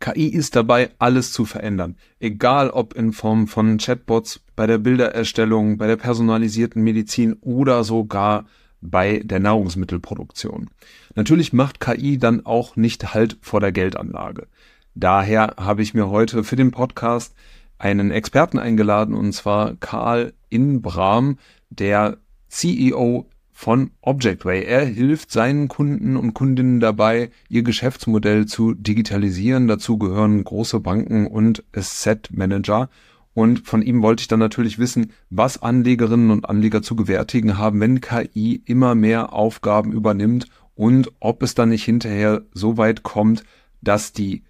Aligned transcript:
KI 0.00 0.28
ist 0.28 0.56
dabei, 0.56 0.90
alles 0.98 1.32
zu 1.32 1.44
verändern. 1.44 1.96
Egal 2.18 2.70
ob 2.70 2.94
in 2.94 3.12
Form 3.12 3.46
von 3.46 3.76
Chatbots, 3.76 4.40
bei 4.56 4.66
der 4.66 4.78
Bildererstellung, 4.78 5.76
bei 5.76 5.86
der 5.86 5.96
personalisierten 5.96 6.82
Medizin 6.82 7.34
oder 7.42 7.84
sogar 7.84 8.46
bei 8.80 9.20
der 9.24 9.40
Nahrungsmittelproduktion. 9.40 10.70
Natürlich 11.14 11.52
macht 11.52 11.80
KI 11.80 12.18
dann 12.18 12.46
auch 12.46 12.76
nicht 12.76 13.12
Halt 13.12 13.36
vor 13.42 13.60
der 13.60 13.72
Geldanlage. 13.72 14.46
Daher 14.94 15.54
habe 15.58 15.82
ich 15.82 15.94
mir 15.94 16.08
heute 16.08 16.44
für 16.44 16.56
den 16.56 16.70
Podcast 16.70 17.34
einen 17.78 18.10
Experten 18.10 18.58
eingeladen, 18.58 19.14
und 19.14 19.32
zwar 19.32 19.76
Karl 19.76 20.32
Inbram, 20.48 21.38
der 21.70 22.18
CEO 22.48 23.26
von 23.60 23.90
Objectway. 24.00 24.64
Er 24.64 24.86
hilft 24.86 25.30
seinen 25.30 25.68
Kunden 25.68 26.16
und 26.16 26.32
Kundinnen 26.32 26.80
dabei, 26.80 27.28
ihr 27.50 27.62
Geschäftsmodell 27.62 28.46
zu 28.46 28.72
digitalisieren. 28.72 29.68
Dazu 29.68 29.98
gehören 29.98 30.42
große 30.42 30.80
Banken 30.80 31.26
und 31.26 31.62
Asset 31.76 32.30
Manager. 32.32 32.88
Und 33.34 33.66
von 33.66 33.82
ihm 33.82 34.00
wollte 34.00 34.22
ich 34.22 34.28
dann 34.28 34.38
natürlich 34.40 34.78
wissen, 34.78 35.12
was 35.28 35.62
Anlegerinnen 35.62 36.30
und 36.30 36.48
Anleger 36.48 36.80
zu 36.80 36.96
gewärtigen 36.96 37.58
haben, 37.58 37.80
wenn 37.80 38.00
KI 38.00 38.62
immer 38.64 38.94
mehr 38.94 39.34
Aufgaben 39.34 39.92
übernimmt 39.92 40.46
und 40.74 41.12
ob 41.20 41.42
es 41.42 41.54
dann 41.54 41.68
nicht 41.68 41.84
hinterher 41.84 42.40
so 42.54 42.78
weit 42.78 43.02
kommt, 43.02 43.44
dass 43.82 44.14
die 44.14 44.42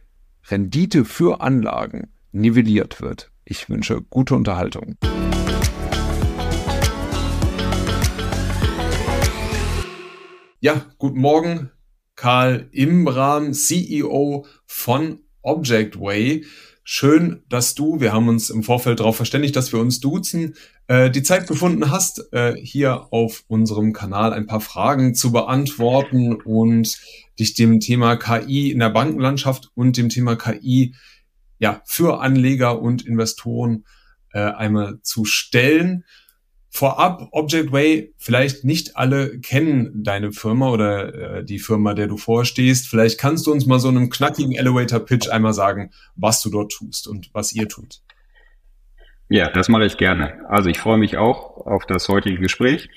Rendite 0.49 1.05
für 1.05 1.41
Anlagen 1.41 2.11
nivelliert 2.31 3.03
wird. 3.03 3.33
Ich 3.45 3.69
wünsche 3.69 4.03
gute 4.03 4.37
Unterhaltung. 4.37 4.95
Ja, 10.63 10.85
guten 10.99 11.21
Morgen, 11.21 11.71
Karl 12.17 12.69
Imbram, 12.73 13.55
CEO 13.55 14.45
von 14.67 15.21
Objectway. 15.41 16.45
Schön, 16.85 17.43
dass 17.49 17.75
du, 17.75 17.99
wir 18.01 18.13
haben 18.13 18.29
uns 18.29 18.51
im 18.51 18.63
Vorfeld 18.63 19.01
darauf 19.01 19.17
verständigt, 19.17 19.57
dass 19.57 19.73
wir 19.73 19.81
uns 19.81 20.01
duzen, 20.01 20.55
äh, 20.87 21.11
die 21.11 21.23
Zeit 21.23 21.47
gefunden 21.47 21.91
hast, 21.91 22.31
äh, 22.35 22.57
hier 22.57 23.11
auf 23.11 23.45
unserem 23.49 23.95
Kanal 23.95 24.35
ein 24.35 24.47
paar 24.47 24.61
Fragen 24.61 25.15
zu 25.15 25.33
beantworten 25.33 26.35
und 26.35 27.01
dich 27.39 27.55
dem 27.55 27.81
Thema 27.81 28.17
KI 28.17 28.71
in 28.71 28.81
der 28.81 28.91
Bankenlandschaft 28.91 29.71
und 29.73 29.97
dem 29.97 30.11
Thema 30.11 30.37
KI 30.37 30.95
ja, 31.59 31.81
für 31.87 32.21
Anleger 32.21 32.83
und 32.83 33.07
Investoren 33.07 33.87
äh, 34.35 34.41
einmal 34.41 35.01
zu 35.01 35.25
stellen. 35.25 36.05
Vorab, 36.73 37.29
Objectway, 37.33 38.13
vielleicht 38.17 38.65
nicht 38.65 38.97
alle 38.97 39.41
kennen 39.41 40.05
deine 40.05 40.31
Firma 40.31 40.71
oder 40.71 41.39
äh, 41.39 41.45
die 41.45 41.59
Firma, 41.59 41.95
der 41.95 42.07
du 42.07 42.17
vorstehst. 42.17 42.87
Vielleicht 42.87 43.19
kannst 43.19 43.47
du 43.49 43.53
uns 43.53 43.67
mal 43.67 43.81
so 43.81 43.89
einem 43.89 44.09
knackigen 44.09 44.53
Elevator-Pitch 44.53 45.29
einmal 45.29 45.53
sagen, 45.53 45.91
was 46.15 46.41
du 46.43 46.49
dort 46.49 46.71
tust 46.71 47.09
und 47.09 47.31
was 47.33 47.53
ihr 47.53 47.69
tut. 47.69 48.01
Ja, 49.29 49.51
das 49.51 49.69
mache 49.69 49.85
ich 49.85 49.97
gerne. 49.97 50.45
Also 50.49 50.69
ich 50.71 50.79
freue 50.79 50.99
mich 50.99 51.17
auch 51.17 51.67
auf 51.67 51.87
das 51.87 52.09
heutige 52.09 52.39
Gespräch. 52.39 52.89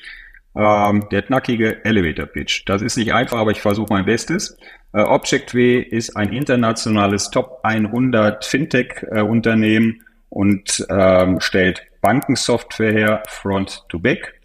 Ähm, 0.56 1.08
der 1.12 1.24
knackige 1.24 1.84
Elevator-Pitch. 1.84 2.64
Das 2.68 2.84
ist 2.84 2.96
nicht 2.96 3.12
einfach, 3.12 3.40
aber 3.40 3.52
ich 3.52 3.62
versuche 3.62 3.92
mein 3.92 4.06
Bestes. 4.06 4.56
Äh, 4.94 5.02
Objectway 5.02 5.82
ist 5.82 6.16
ein 6.16 6.32
internationales 6.32 7.32
Top 7.32 7.62
100 7.64 8.46
Fintech-Unternehmen 8.46 10.00
äh, 10.00 10.04
und 10.30 10.86
ähm, 10.90 11.40
stellt 11.40 11.82
Bankensoftware 12.04 12.94
her, 12.94 13.24
Front 13.28 13.86
to 13.90 13.98
Back. 13.98 14.40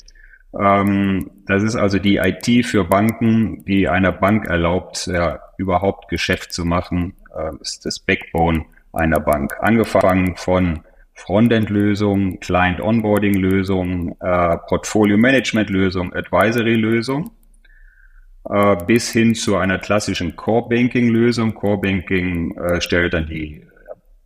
Ähm, 0.58 1.30
das 1.46 1.62
ist 1.62 1.76
also 1.76 1.98
die 1.98 2.16
IT 2.16 2.64
für 2.64 2.84
Banken, 2.84 3.64
die 3.66 3.88
einer 3.88 4.12
Bank 4.12 4.46
erlaubt, 4.46 5.06
ja, 5.08 5.40
überhaupt 5.58 6.08
Geschäft 6.08 6.52
zu 6.52 6.64
machen, 6.64 7.14
äh, 7.36 7.50
ist 7.60 7.84
das 7.84 7.98
Backbone 7.98 8.64
einer 8.92 9.20
Bank. 9.20 9.54
Angefangen 9.60 10.36
von 10.36 10.80
Frontend-Lösungen, 11.14 12.38
Client-Onboarding-Lösungen, 12.40 14.14
äh, 14.20 14.56
Portfolio-Management-Lösungen, 14.68 16.14
Advisory-Lösungen, 16.14 17.30
äh, 18.48 18.76
bis 18.86 19.10
hin 19.10 19.34
zu 19.34 19.56
einer 19.56 19.78
klassischen 19.78 20.36
Core-Banking-Lösung. 20.36 21.54
Core-Banking 21.54 22.56
äh, 22.56 22.80
stellt 22.80 23.14
dann 23.14 23.26
die 23.26 23.67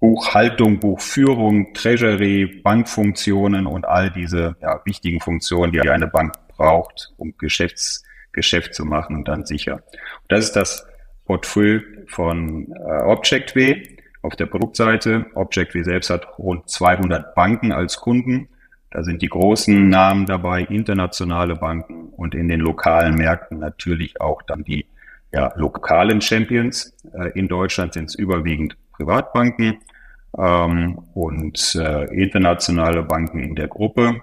Buchhaltung, 0.03 0.81
Buchführung, 0.81 1.75
Treasury, 1.75 2.61
Bankfunktionen 2.65 3.69
und 3.69 3.87
all 3.87 4.11
diese 4.11 4.57
ja, 4.61 4.81
wichtigen 4.85 5.21
Funktionen, 5.21 5.71
die 5.71 5.81
eine 5.81 6.09
Bank 6.09 6.35
braucht, 6.49 7.13
um 7.19 7.35
Geschäfts, 7.39 8.03
Geschäft 8.33 8.75
zu 8.75 8.85
machen 8.85 9.15
und 9.15 9.29
dann 9.29 9.47
sicher. 9.47 9.75
Und 9.75 10.27
das 10.27 10.47
ist 10.47 10.57
das 10.57 10.85
Portfolio 11.25 11.83
von 12.09 12.73
äh, 12.73 13.03
Objectway 13.05 13.97
auf 14.23 14.35
der 14.35 14.47
Produktseite. 14.47 15.27
Objectway 15.35 15.85
selbst 15.85 16.11
hat 16.11 16.37
rund 16.37 16.69
200 16.69 17.37
Banken 17.37 17.71
als 17.71 17.99
Kunden. 17.99 18.49
Da 18.91 19.05
sind 19.05 19.23
die 19.23 19.29
großen 19.29 19.89
Namen 19.89 20.27
dabei, 20.27 20.63
internationale 20.63 21.55
Banken 21.55 22.09
und 22.09 22.35
in 22.35 22.49
den 22.49 22.59
lokalen 22.59 23.15
Märkten 23.15 23.61
natürlich 23.61 24.21
auch 24.21 24.43
dann 24.43 24.65
die 24.65 24.85
ja, 25.33 25.53
lokalen 25.55 26.21
Champions. 26.21 26.93
Äh, 27.15 27.39
in 27.39 27.47
Deutschland 27.47 27.93
sind 27.93 28.07
es 28.07 28.17
überwiegend 28.17 28.77
Privatbanken 28.91 29.79
ähm, 30.39 30.99
und 31.15 31.75
äh, 31.75 32.05
internationale 32.15 33.03
Banken 33.03 33.41
in 33.41 33.55
der 33.55 33.69
Gruppe. 33.69 34.21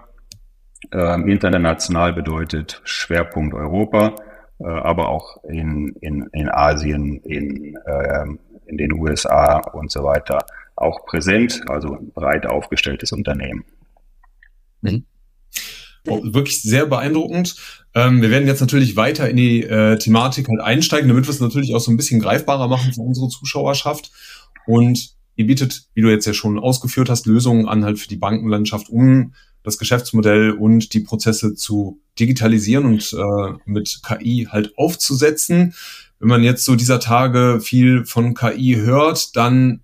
Ähm, 0.92 1.28
international 1.28 2.14
bedeutet 2.14 2.82
Schwerpunkt 2.84 3.54
Europa, 3.54 4.16
äh, 4.60 4.66
aber 4.66 5.10
auch 5.10 5.44
in, 5.44 5.96
in, 6.02 6.28
in 6.32 6.50
Asien, 6.50 7.18
in, 7.24 7.76
äh, 7.86 8.26
in 8.66 8.78
den 8.78 8.94
USA 8.94 9.58
und 9.74 9.92
so 9.92 10.04
weiter 10.04 10.40
auch 10.76 11.06
präsent, 11.06 11.62
also 11.68 11.98
breit 12.14 12.46
aufgestelltes 12.46 13.12
Unternehmen. 13.12 13.66
Mhm. 14.82 15.06
Oh, 16.08 16.22
wirklich 16.24 16.62
sehr 16.62 16.86
beeindruckend. 16.86 17.56
Ähm, 17.94 18.22
wir 18.22 18.32
werden 18.32 18.48
jetzt 18.48 18.62
natürlich 18.62 18.96
weiter 18.96 19.30
in 19.30 19.36
die 19.36 19.64
äh, 19.64 19.98
Thematik 19.98 20.48
halt 20.48 20.62
einsteigen, 20.62 21.10
damit 21.10 21.26
wir 21.26 21.32
es 21.32 21.42
natürlich 21.42 21.76
auch 21.76 21.82
so 21.82 21.92
ein 21.92 21.98
bisschen 21.98 22.22
greifbarer 22.22 22.70
machen 22.70 22.94
für 22.94 23.02
unsere 23.02 23.28
Zuschauerschaft. 23.28 24.12
Und 24.66 25.19
Ihr 25.40 25.48
bietet, 25.48 25.84
wie 25.94 26.02
du 26.02 26.10
jetzt 26.10 26.26
ja 26.26 26.34
schon 26.34 26.60
ausgeführt 26.60 27.10
hast, 27.10 27.26
Lösungen 27.26 27.66
an 27.70 27.86
halt 27.86 27.98
für 27.98 28.10
die 28.10 28.18
Bankenlandschaft, 28.18 28.90
um 28.90 29.36
das 29.64 29.78
Geschäftsmodell 29.78 30.52
und 30.52 30.94
die 30.94 31.00
Prozesse 31.00 31.56
zu 31.56 32.02
digitalisieren 32.20 32.84
und 32.84 33.14
äh, 33.14 33.54
mit 33.64 34.02
KI 34.06 34.50
halt 34.52 34.78
aufzusetzen. 34.78 35.76
Wenn 36.20 36.28
man 36.28 36.44
jetzt 36.44 36.66
so 36.66 36.76
dieser 36.76 37.00
Tage 37.00 37.62
viel 37.62 38.04
von 38.04 38.34
KI 38.34 38.82
hört, 38.84 39.38
dann 39.38 39.80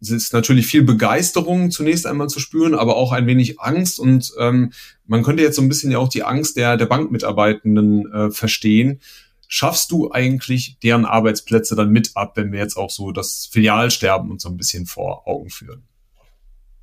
ist 0.00 0.32
natürlich 0.32 0.66
viel 0.66 0.84
Begeisterung 0.84 1.70
zunächst 1.70 2.06
einmal 2.06 2.30
zu 2.30 2.40
spüren, 2.40 2.74
aber 2.74 2.96
auch 2.96 3.12
ein 3.12 3.26
wenig 3.26 3.60
Angst 3.60 4.00
und 4.00 4.32
ähm, 4.38 4.72
man 5.06 5.22
könnte 5.22 5.42
jetzt 5.42 5.56
so 5.56 5.62
ein 5.62 5.68
bisschen 5.68 5.92
ja 5.92 5.98
auch 5.98 6.08
die 6.08 6.22
Angst 6.22 6.56
der, 6.56 6.78
der 6.78 6.86
Bankmitarbeitenden 6.86 8.10
äh, 8.10 8.30
verstehen 8.30 9.00
schaffst 9.48 9.90
du 9.90 10.12
eigentlich 10.12 10.78
deren 10.80 11.06
Arbeitsplätze 11.06 11.74
dann 11.74 11.90
mit 11.90 12.12
ab, 12.14 12.36
wenn 12.36 12.52
wir 12.52 12.60
jetzt 12.60 12.76
auch 12.76 12.90
so 12.90 13.10
das 13.10 13.48
Filialsterben 13.50 14.30
uns 14.30 14.42
so 14.42 14.50
ein 14.50 14.56
bisschen 14.56 14.86
vor 14.86 15.26
Augen 15.26 15.50
führen? 15.50 15.82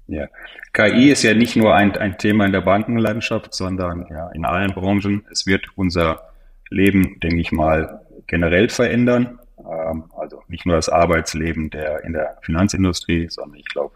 Ja, 0.07 0.27
KI 0.73 1.11
ist 1.11 1.23
ja 1.23 1.33
nicht 1.33 1.55
nur 1.55 1.73
ein, 1.73 1.95
ein 1.97 2.17
Thema 2.17 2.45
in 2.45 2.51
der 2.51 2.61
Bankenlandschaft, 2.61 3.53
sondern 3.53 4.05
ja 4.09 4.29
in 4.31 4.45
allen 4.45 4.73
Branchen. 4.73 5.25
Es 5.31 5.47
wird 5.47 5.65
unser 5.75 6.29
Leben, 6.69 7.19
denke 7.21 7.39
ich 7.39 7.51
mal, 7.51 8.01
generell 8.27 8.69
verändern. 8.69 9.39
Ähm, 9.57 10.05
also 10.17 10.43
nicht 10.47 10.65
nur 10.65 10.75
das 10.75 10.89
Arbeitsleben 10.89 11.69
der 11.69 12.03
in 12.03 12.13
der 12.13 12.37
Finanzindustrie, 12.41 13.29
sondern 13.29 13.59
ich 13.59 13.65
glaube, 13.65 13.95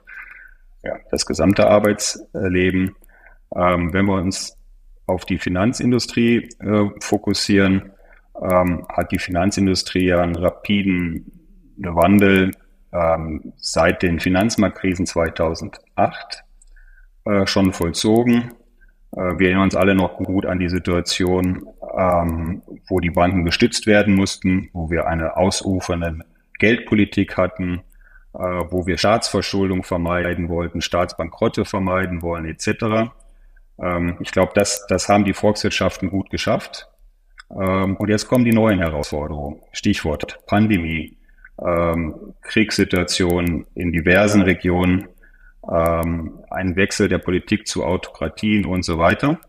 ja, 0.84 0.98
das 1.12 1.26
gesamte 1.26 1.68
Arbeitsleben. 1.68 2.96
Ähm, 3.56 3.94
wenn 3.94 4.06
wir 4.06 4.16
uns 4.16 4.58
auf 5.06 5.26
die 5.26 5.38
Finanzindustrie 5.38 6.50
äh, 6.60 6.90
fokussieren, 7.02 7.92
ähm, 8.42 8.86
hat 8.90 9.12
die 9.12 9.20
Finanzindustrie 9.20 10.06
ja 10.08 10.22
einen 10.22 10.36
rapiden 10.36 11.32
Wandel 11.78 12.52
ähm, 12.92 13.54
seit 13.58 14.02
den 14.02 14.20
Finanzmarktkrisen 14.20 15.06
2008 15.06 16.44
äh, 17.26 17.46
schon 17.46 17.74
vollzogen. 17.74 18.52
Äh, 19.12 19.38
wir 19.38 19.48
erinnern 19.48 19.64
uns 19.64 19.76
alle 19.76 19.96
noch 19.96 20.18
gut 20.18 20.46
an 20.46 20.60
die 20.60 20.70
Situation, 20.70 21.68
ähm, 21.98 22.62
wo 22.88 23.00
die 23.00 23.12
Banken 23.12 23.46
gestützt 23.46 23.88
werden 23.88 24.16
mussten, 24.16 24.70
wo 24.74 24.90
wir 24.90 25.08
eine 25.08 25.38
ausufernde 25.38 26.20
Geldpolitik 26.60 27.38
hatten, 27.38 27.82
äh, 28.34 28.40
wo 28.40 28.86
wir 28.86 28.98
Staatsverschuldung 28.98 29.84
vermeiden 29.84 30.50
wollten, 30.50 30.82
Staatsbankrotte 30.82 31.66
vermeiden 31.66 32.22
wollen, 32.22 32.46
etc. 32.46 33.12
Ähm, 33.82 34.18
ich 34.20 34.32
glaube, 34.32 34.52
das, 34.56 34.86
das 34.88 35.10
haben 35.10 35.26
die 35.26 35.34
Volkswirtschaften 35.34 36.10
gut 36.10 36.30
geschafft. 36.30 36.90
Ähm, 37.52 37.96
und 37.98 38.10
jetzt 38.10 38.28
kommen 38.28 38.46
die 38.46 38.54
neuen 38.54 38.80
Herausforderungen. 38.80 39.62
Stichwort 39.72 40.40
Pandemie, 40.46 41.18
ähm, 41.66 42.34
Kriegssituation 42.42 43.66
in 43.76 43.92
diversen 43.92 44.42
Regionen, 44.42 45.08
ähm, 45.70 46.40
ein 46.50 46.76
Wechsel 46.76 47.10
der 47.10 47.20
Politik 47.20 47.68
zu 47.68 47.84
Autokratien 47.84 48.66
und 48.66 48.84
so 48.84 48.98
weiter. 48.98 49.40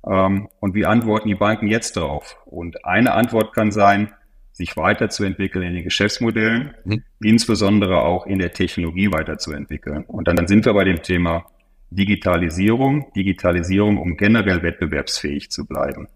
und 0.00 0.74
wie 0.74 0.86
antworten 0.86 1.28
die 1.28 1.34
Banken 1.34 1.66
jetzt 1.66 1.96
darauf? 1.96 2.38
Und 2.46 2.84
eine 2.86 3.12
Antwort 3.12 3.52
kann 3.52 3.72
sein, 3.72 4.12
sich 4.58 4.76
weiterzuentwickeln 4.76 5.64
in 5.66 5.74
den 5.74 5.84
Geschäftsmodellen, 5.84 6.74
mhm. 6.84 7.02
insbesondere 7.20 8.02
auch 8.02 8.26
in 8.26 8.38
der 8.38 8.52
Technologie 8.52 9.10
weiterzuentwickeln. 9.12 10.04
Und 10.04 10.28
dann, 10.28 10.36
dann 10.36 10.48
sind 10.48 10.66
wir 10.66 10.74
bei 10.74 10.84
dem 10.84 11.02
Thema 11.02 11.46
Digitalisierung, 11.90 13.12
Digitalisierung, 13.14 13.98
um 13.98 14.16
generell 14.16 14.62
wettbewerbsfähig 14.62 15.50
zu 15.50 15.66
bleiben. 15.66 16.08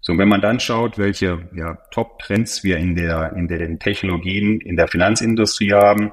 So, 0.00 0.16
wenn 0.16 0.28
man 0.28 0.40
dann 0.40 0.60
schaut, 0.60 0.98
welche 0.98 1.48
ja, 1.54 1.78
Top-Trends 1.90 2.64
wir 2.64 2.76
in 2.78 2.94
der, 2.94 3.32
in 3.34 3.48
den 3.48 3.78
Technologien, 3.78 4.60
in 4.60 4.76
der 4.76 4.88
Finanzindustrie 4.88 5.72
haben, 5.72 6.12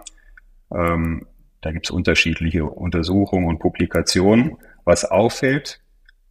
ähm, 0.73 1.25
da 1.61 1.71
gibt 1.71 1.85
es 1.87 1.91
unterschiedliche 1.91 2.65
Untersuchungen 2.65 3.47
und 3.47 3.59
Publikationen. 3.59 4.57
Was 4.83 5.05
auffällt, 5.05 5.79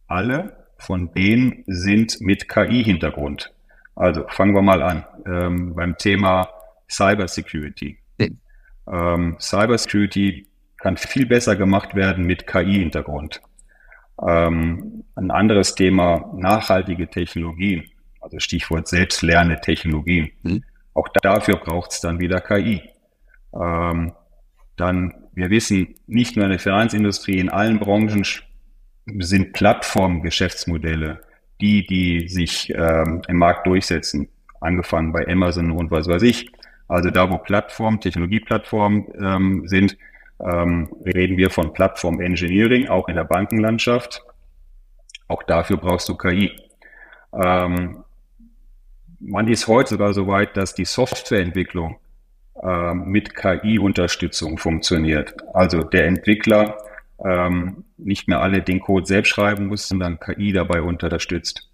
alle 0.07 0.65
von 0.77 1.13
denen 1.13 1.63
sind 1.67 2.21
mit 2.21 2.47
KI-Hintergrund. 2.47 3.53
Also 3.95 4.25
fangen 4.27 4.53
wir 4.53 4.61
mal 4.61 4.81
an 4.81 5.05
ähm, 5.25 5.75
beim 5.75 5.97
Thema 5.97 6.49
Cybersecurity. 6.89 7.97
Ähm, 8.87 9.37
Cybersecurity 9.39 10.47
kann 10.77 10.97
viel 10.97 11.25
besser 11.25 11.55
gemacht 11.55 11.95
werden 11.95 12.25
mit 12.25 12.45
KI-Hintergrund. 12.45 13.41
Ähm, 14.21 15.03
ein 15.15 15.31
anderes 15.31 15.75
Thema, 15.75 16.31
nachhaltige 16.35 17.09
Technologien, 17.09 17.85
also 18.21 18.39
Stichwort 18.39 18.87
selbstlernende 18.87 19.59
Technologien. 19.61 20.31
Mhm. 20.43 20.63
Auch 20.93 21.07
dafür 21.21 21.57
braucht 21.57 21.91
es 21.91 22.01
dann 22.01 22.19
wieder 22.19 22.41
KI. 22.41 22.81
Ähm, 23.53 24.13
dann, 24.77 25.13
wir 25.33 25.49
wissen, 25.49 25.95
nicht 26.07 26.35
nur 26.35 26.45
in 26.45 26.51
der 26.51 26.59
Finanzindustrie, 26.59 27.39
in 27.39 27.49
allen 27.49 27.79
Branchen 27.79 28.25
sind 29.05 29.53
Plattformgeschäftsmodelle 29.53 31.19
die, 31.61 31.85
die 31.85 32.27
sich 32.27 32.71
ähm, 32.75 33.21
im 33.27 33.37
Markt 33.37 33.67
durchsetzen, 33.67 34.27
angefangen 34.59 35.11
bei 35.11 35.27
Amazon 35.27 35.71
und 35.71 35.91
was 35.91 36.07
weiß 36.07 36.21
ich. 36.23 36.51
Also 36.87 37.09
da, 37.09 37.29
wo 37.31 37.37
Plattformen, 37.37 37.99
Technologieplattformen 37.99 39.05
ähm, 39.19 39.67
sind, 39.67 39.97
ähm, 40.39 40.89
reden 41.05 41.37
wir 41.37 41.49
von 41.49 41.73
Plattform 41.73 42.19
Engineering, 42.19 42.87
auch 42.87 43.07
in 43.07 43.15
der 43.15 43.23
Bankenlandschaft. 43.23 44.23
Auch 45.27 45.43
dafür 45.43 45.77
brauchst 45.77 46.09
du 46.09 46.15
KI. 46.15 46.51
Ähm, 47.33 48.03
man 49.19 49.47
ist 49.47 49.67
heute 49.67 49.91
sogar 49.91 50.13
so 50.13 50.27
weit, 50.27 50.57
dass 50.57 50.75
die 50.75 50.85
Softwareentwicklung 50.85 51.97
ähm, 52.61 53.05
mit 53.05 53.35
KI-Unterstützung 53.35 54.57
funktioniert. 54.57 55.35
Also 55.53 55.83
der 55.83 56.05
Entwickler 56.05 56.77
ähm, 57.23 57.85
nicht 57.97 58.27
mehr 58.27 58.41
alle 58.41 58.61
den 58.61 58.79
Code 58.79 59.05
selbst 59.05 59.29
schreiben 59.29 59.67
muss, 59.67 59.87
sondern 59.87 60.19
KI 60.19 60.53
dabei 60.53 60.81
unterstützt. 60.81 61.69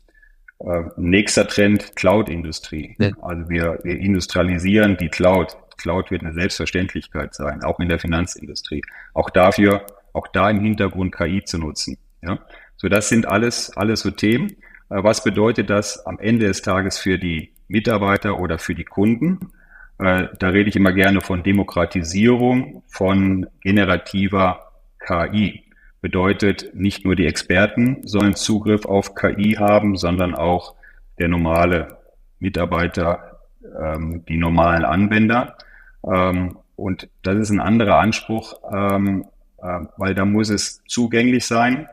Äh, 0.59 0.83
nächster 0.97 1.47
Trend, 1.47 1.95
Cloud-Industrie. 1.95 2.95
Ja. 2.99 3.11
Also 3.21 3.49
wir, 3.49 3.79
wir 3.83 3.99
industrialisieren 3.99 4.97
die 4.97 5.09
Cloud. 5.09 5.57
Cloud 5.81 6.11
wird 6.11 6.23
eine 6.23 6.33
Selbstverständlichkeit 6.33 7.33
sein, 7.33 7.63
auch 7.63 7.79
in 7.79 7.89
der 7.89 7.99
Finanzindustrie. 7.99 8.81
Auch 9.13 9.29
dafür, 9.29 9.85
auch 10.13 10.27
da 10.27 10.49
im 10.49 10.59
Hintergrund 10.59 11.15
KI 11.15 11.43
zu 11.43 11.57
nutzen. 11.57 11.97
Ja? 12.21 12.39
So, 12.77 12.89
das 12.89 13.09
sind 13.09 13.27
alles, 13.27 13.75
alles 13.75 14.01
so 14.01 14.11
Themen. 14.11 14.49
Äh, 14.89 15.03
was 15.03 15.23
bedeutet 15.23 15.69
das 15.69 16.05
am 16.05 16.19
Ende 16.19 16.47
des 16.47 16.61
Tages 16.61 16.97
für 16.97 17.17
die 17.17 17.51
Mitarbeiter 17.67 18.39
oder 18.39 18.59
für 18.59 18.75
die 18.75 18.83
Kunden? 18.83 19.51
Äh, 19.97 20.27
da 20.39 20.49
rede 20.49 20.69
ich 20.69 20.75
immer 20.75 20.93
gerne 20.93 21.21
von 21.21 21.43
Demokratisierung, 21.43 22.83
von 22.87 23.47
generativer 23.61 24.71
KI. 24.99 25.63
Bedeutet, 26.01 26.73
nicht 26.73 27.05
nur 27.05 27.15
die 27.15 27.27
Experten 27.27 28.05
sollen 28.07 28.35
Zugriff 28.35 28.85
auf 28.85 29.13
KI 29.13 29.57
haben, 29.59 29.95
sondern 29.95 30.33
auch 30.33 30.73
der 31.19 31.27
normale 31.27 31.99
Mitarbeiter, 32.39 33.39
ähm, 33.79 34.25
die 34.27 34.37
normalen 34.37 34.83
Anwender. 34.83 35.55
Ähm, 36.03 36.57
und 36.75 37.09
das 37.23 37.37
ist 37.37 37.49
ein 37.49 37.59
anderer 37.59 37.99
Anspruch, 37.99 38.59
ähm, 38.71 39.25
äh, 39.57 39.79
weil 39.97 40.15
da 40.15 40.25
muss 40.25 40.49
es 40.49 40.81
zugänglich 40.87 41.45
sein, 41.45 41.87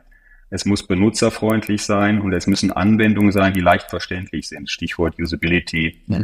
es 0.51 0.65
muss 0.65 0.87
benutzerfreundlich 0.87 1.83
sein 1.83 2.21
und 2.21 2.33
es 2.33 2.47
müssen 2.47 2.71
Anwendungen 2.71 3.31
sein, 3.31 3.53
die 3.53 3.59
leicht 3.59 3.89
verständlich 3.89 4.47
sind. 4.47 4.69
Stichwort 4.69 5.19
Usability. 5.19 6.01
Ja. 6.07 6.21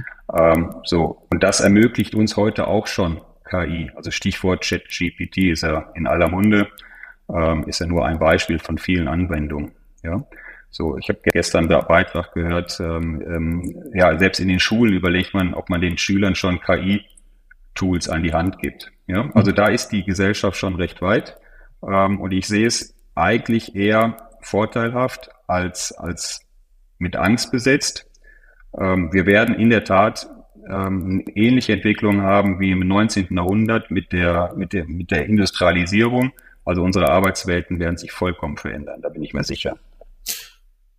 Ähm, 0.54 0.76
so. 0.84 1.22
Und 1.30 1.44
das 1.44 1.60
ermöglicht 1.60 2.16
uns 2.16 2.36
heute 2.36 2.68
auch 2.68 2.88
schon 2.88 3.22
KI. 3.48 3.92
Also 3.96 4.10
Stichwort 4.10 4.64
ChatGPT 4.64 5.38
ist 5.52 5.62
ja 5.62 5.92
in 5.94 6.08
aller 6.08 6.28
Munde, 6.28 6.68
ähm, 7.32 7.66
ist 7.68 7.80
ja 7.80 7.86
nur 7.86 8.06
ein 8.06 8.18
Beispiel 8.18 8.58
von 8.58 8.80
vielen 8.80 9.08
Anwendungen. 9.08 9.72
Ja. 10.04 10.26
So, 10.72 10.98
ich 10.98 11.08
habe 11.08 11.20
gestern 11.24 11.72
einen 11.72 11.88
Beitrag 11.88 12.34
gehört, 12.34 12.80
ähm, 12.80 13.22
ähm, 13.26 13.84
ja, 13.94 14.18
selbst 14.18 14.40
in 14.40 14.50
den 14.50 14.60
Schulen 14.60 14.94
überlegt 14.94 15.34
man, 15.34 15.54
ob 15.54 15.70
man 15.70 15.80
den 15.80 15.98
Schülern 15.98 16.36
schon 16.36 16.60
KI-Tools 17.76 18.10
an 18.10 18.24
die 18.24 18.34
Hand 18.34 18.60
gibt. 18.60 18.92
Ja, 19.08 19.30
also 19.34 19.52
da 19.52 19.68
ist 19.68 19.90
die 19.90 20.04
Gesellschaft 20.04 20.58
schon 20.58 20.76
recht 20.76 21.02
weit. 21.02 21.38
Ähm, 21.88 22.20
und 22.20 22.32
ich 22.32 22.48
sehe 22.48 22.66
es 22.66 22.96
eigentlich 23.14 23.76
eher 23.76 24.18
vorteilhaft 24.42 25.30
als, 25.48 25.92
als 25.92 26.42
mit 26.98 27.16
Angst 27.16 27.52
besetzt. 27.52 28.10
Ähm, 28.78 29.14
wir 29.14 29.26
werden 29.26 29.56
in 29.56 29.70
der 29.70 29.84
Tat 29.84 30.28
ähm, 30.68 31.24
ähnliche 31.36 31.74
Entwicklungen 31.74 32.24
haben 32.24 32.60
wie 32.60 32.72
im 32.72 32.80
19. 32.80 33.28
Jahrhundert 33.36 33.92
mit 33.92 34.12
der, 34.12 34.54
mit 34.56 34.74
der, 34.74 34.86
mit 34.86 35.12
der 35.12 35.28
Industrialisierung. 35.28 36.32
Also 36.64 36.82
unsere 36.82 37.10
Arbeitswelten 37.10 37.80
werden 37.80 37.98
sich 37.98 38.12
vollkommen 38.12 38.58
verändern, 38.58 39.02
da 39.02 39.10
bin 39.10 39.22
ich 39.22 39.34
mir 39.36 39.44
sicher. 39.44 39.78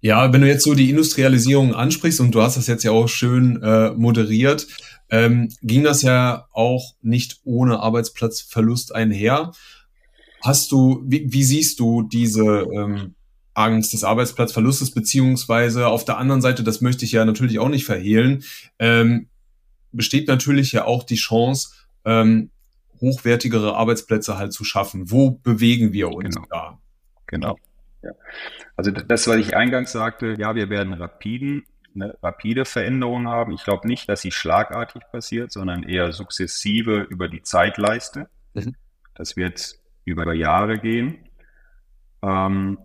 Ja, 0.00 0.32
wenn 0.32 0.42
du 0.42 0.46
jetzt 0.46 0.64
so 0.64 0.74
die 0.74 0.90
Industrialisierung 0.90 1.74
ansprichst 1.74 2.20
und 2.20 2.34
du 2.34 2.42
hast 2.42 2.56
das 2.56 2.66
jetzt 2.66 2.84
ja 2.84 2.92
auch 2.92 3.08
schön 3.08 3.62
äh, 3.62 3.90
moderiert, 3.92 4.66
ähm, 5.10 5.48
ging 5.62 5.84
das 5.84 6.02
ja 6.02 6.46
auch 6.52 6.94
nicht 7.02 7.40
ohne 7.44 7.80
Arbeitsplatzverlust 7.80 8.94
einher. 8.94 9.52
Hast 10.42 10.70
du, 10.72 11.02
wie, 11.06 11.32
wie 11.32 11.44
siehst 11.44 11.80
du 11.80 12.02
diese 12.02 12.66
ähm, 12.72 13.14
Angst 13.54 13.94
des 13.94 14.04
Arbeitsplatzverlustes, 14.04 14.92
beziehungsweise 14.92 15.88
auf 15.88 16.04
der 16.04 16.18
anderen 16.18 16.42
Seite, 16.42 16.62
das 16.62 16.80
möchte 16.80 17.04
ich 17.04 17.12
ja 17.12 17.24
natürlich 17.24 17.58
auch 17.58 17.70
nicht 17.70 17.86
verhehlen, 17.86 18.44
ähm, 18.78 19.28
besteht 19.92 20.28
natürlich 20.28 20.72
ja 20.72 20.84
auch 20.84 21.04
die 21.04 21.16
Chance, 21.16 21.70
ähm, 22.04 22.50
hochwertigere 23.00 23.74
Arbeitsplätze 23.74 24.36
halt 24.36 24.52
zu 24.52 24.64
schaffen. 24.64 25.10
Wo 25.10 25.30
bewegen 25.30 25.92
wir 25.92 26.10
uns 26.10 26.34
genau. 26.34 26.46
da? 26.50 26.78
Genau. 27.26 27.56
Ja. 28.06 28.12
Also 28.76 28.90
das, 28.90 29.26
was 29.26 29.36
ich 29.36 29.56
eingangs 29.56 29.92
sagte, 29.92 30.34
ja, 30.38 30.54
wir 30.54 30.70
werden 30.70 30.92
rapiden, 30.92 31.64
eine 31.94 32.16
rapide 32.22 32.64
Veränderung 32.64 33.26
haben. 33.26 33.52
Ich 33.52 33.64
glaube 33.64 33.88
nicht, 33.88 34.08
dass 34.08 34.20
sie 34.20 34.30
schlagartig 34.30 35.02
passiert, 35.10 35.50
sondern 35.50 35.82
eher 35.82 36.12
sukzessive 36.12 37.00
über 37.00 37.28
die 37.28 37.42
Zeitleiste. 37.42 38.28
Mhm. 38.54 38.74
Das 39.14 39.36
wird 39.36 39.76
über 40.04 40.32
Jahre 40.34 40.78
gehen. 40.78 41.18
Ähm, 42.22 42.78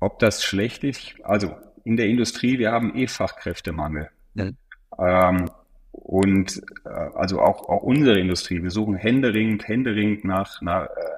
ob 0.00 0.18
das 0.18 0.42
schlecht 0.42 0.84
ist, 0.84 1.14
also 1.22 1.54
in 1.84 1.96
der 1.96 2.06
Industrie, 2.06 2.58
wir 2.58 2.72
haben 2.72 2.96
eh 2.96 3.06
Fachkräftemangel. 3.06 4.08
Mhm. 4.34 4.56
Ähm, 4.98 5.50
und 5.92 6.62
äh, 6.84 6.88
also 6.88 7.40
auch, 7.40 7.68
auch 7.68 7.82
unsere 7.82 8.18
Industrie, 8.18 8.62
wir 8.62 8.70
suchen 8.70 8.94
händeringend, 8.94 9.68
händeringend 9.68 10.24
nach, 10.24 10.62
nach 10.62 10.86
äh, 10.86 11.10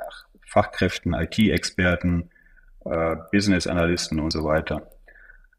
Fachkräften, 0.45 1.15
IT-Experten, 1.15 2.31
äh, 2.85 3.17
Business-Analysten 3.33 4.21
und 4.21 4.33
so 4.33 4.45
weiter. 4.45 4.91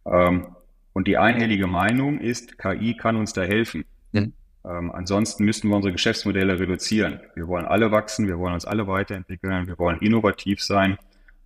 Ähm, 0.06 0.56
und 0.94 1.08
die 1.08 1.18
einhellige 1.18 1.68
Meinung 1.68 2.20
ist, 2.20 2.58
KI 2.58 2.96
kann 2.96 3.16
uns 3.16 3.34
da 3.34 3.42
helfen. 3.42 3.86
Mhm. 4.12 4.34
Ähm, 4.66 4.92
ansonsten 4.92 5.44
müssten 5.44 5.68
wir 5.70 5.76
unsere 5.76 5.92
Geschäftsmodelle 5.92 6.60
reduzieren. 6.60 7.20
Wir 7.36 7.48
wollen 7.48 7.66
alle 7.66 7.92
wachsen, 7.92 8.28
wir 8.28 8.38
wollen 8.38 8.54
uns 8.54 8.66
alle 8.66 8.88
weiterentwickeln, 8.88 9.68
wir 9.68 9.78
wollen 9.78 10.00
innovativ 10.00 10.64
sein. 10.64 10.98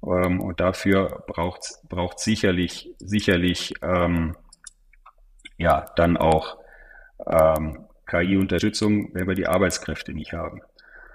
Ähm, 0.05 0.41
und 0.41 0.59
dafür 0.59 1.23
braucht 1.27 1.79
braucht 1.89 2.19
sicherlich, 2.19 2.93
sicherlich 2.99 3.73
ähm, 3.81 4.35
ja 5.57 5.85
dann 5.95 6.17
auch 6.17 6.57
ähm, 7.25 7.85
KI-Unterstützung, 8.05 9.13
wenn 9.13 9.27
wir 9.27 9.35
die 9.35 9.47
Arbeitskräfte 9.47 10.13
nicht 10.13 10.33
haben. 10.33 10.61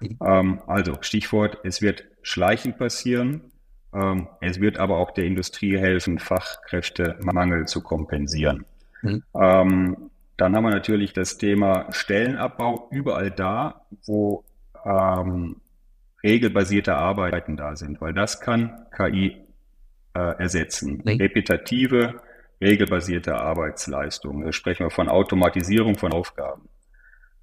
Mhm. 0.00 0.18
Ähm, 0.24 0.62
also 0.66 0.94
Stichwort, 1.02 1.58
es 1.62 1.82
wird 1.82 2.04
schleichend 2.22 2.78
passieren. 2.78 3.51
Ähm, 3.94 4.28
es 4.40 4.60
wird 4.60 4.78
aber 4.78 4.98
auch 4.98 5.10
der 5.10 5.24
Industrie 5.24 5.78
helfen, 5.78 6.18
Fachkräftemangel 6.18 7.66
zu 7.66 7.82
kompensieren. 7.82 8.64
Mhm. 9.02 9.22
Ähm, 9.34 10.10
dann 10.36 10.56
haben 10.56 10.64
wir 10.64 10.70
natürlich 10.70 11.12
das 11.12 11.38
Thema 11.38 11.86
Stellenabbau 11.92 12.88
überall 12.90 13.30
da, 13.30 13.86
wo 14.06 14.44
ähm, 14.84 15.56
regelbasierte 16.22 16.94
Arbeiten 16.94 17.56
da 17.56 17.76
sind, 17.76 18.00
weil 18.00 18.14
das 18.14 18.40
kann 18.40 18.86
KI 18.96 19.36
äh, 20.14 20.38
ersetzen. 20.38 21.02
Nee. 21.04 21.16
Repetitive 21.16 22.20
regelbasierte 22.60 23.34
Arbeitsleistung. 23.34 24.44
Da 24.44 24.52
sprechen 24.52 24.86
wir 24.86 24.90
von 24.90 25.08
Automatisierung 25.08 25.96
von 25.96 26.12
Aufgaben. 26.12 26.68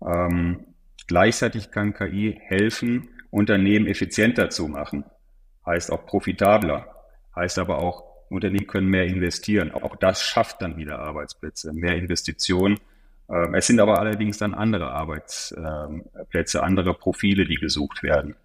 Ähm, 0.01 0.65
gleichzeitig 1.07 1.71
kann 1.71 1.93
KI 1.93 2.39
helfen, 2.41 3.09
Unternehmen 3.29 3.85
effizienter 3.85 4.49
zu 4.49 4.67
machen. 4.67 5.03
Heißt 5.69 5.91
auch 5.91 6.05
profitabler. 6.07 6.87
Heißt 7.35 7.59
aber 7.59 7.77
auch, 7.77 8.03
Unternehmen 8.29 8.65
können 8.65 8.87
mehr 8.87 9.05
investieren. 9.05 9.71
Auch 9.71 9.95
das 9.95 10.23
schafft 10.23 10.61
dann 10.61 10.77
wieder 10.77 10.99
Arbeitsplätze, 10.99 11.73
mehr 11.73 11.95
Investitionen. 11.95 12.79
Ähm, 13.29 13.53
es 13.53 13.67
sind 13.67 13.79
aber 13.79 13.99
allerdings 13.99 14.39
dann 14.39 14.55
andere 14.55 14.91
Arbeitsplätze, 14.91 16.63
andere 16.63 16.93
Profile, 16.95 17.45
die 17.45 17.55
gesucht 17.55 18.01
werden. 18.01 18.35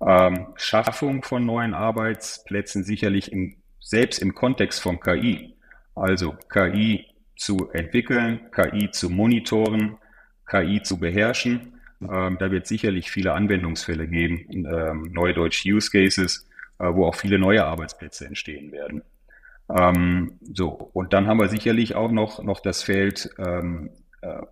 Ähm, 0.00 0.48
Schaffung 0.56 1.22
von 1.22 1.44
neuen 1.44 1.74
Arbeitsplätzen 1.74 2.82
sicherlich 2.82 3.30
im, 3.30 3.56
selbst 3.80 4.20
im 4.20 4.34
Kontext 4.34 4.80
von 4.80 5.00
KI. 5.00 5.54
Also 5.94 6.34
KI 6.50 7.06
zu 7.36 7.70
entwickeln, 7.72 8.50
KI 8.52 8.90
zu 8.90 9.10
monitoren, 9.10 9.98
KI 10.48 10.82
zu 10.82 10.98
beherrschen. 10.98 11.74
Ähm, 12.00 12.36
da 12.38 12.50
wird 12.50 12.66
sicherlich 12.66 13.10
viele 13.10 13.32
Anwendungsfälle 13.32 14.08
geben, 14.08 14.46
ähm, 14.50 15.10
Neudeutsch 15.12 15.64
Use 15.66 15.90
Cases, 15.90 16.48
wo 16.78 17.06
auch 17.06 17.14
viele 17.14 17.38
neue 17.38 17.64
Arbeitsplätze 17.64 18.26
entstehen 18.26 18.72
werden. 18.72 19.02
Ähm, 19.68 20.38
so, 20.42 20.68
und 20.68 21.12
dann 21.12 21.26
haben 21.26 21.38
wir 21.38 21.48
sicherlich 21.48 21.94
auch 21.94 22.10
noch, 22.10 22.42
noch 22.42 22.60
das 22.60 22.82
Feld 22.82 23.30
ähm, 23.38 23.90
äh, 24.20 24.42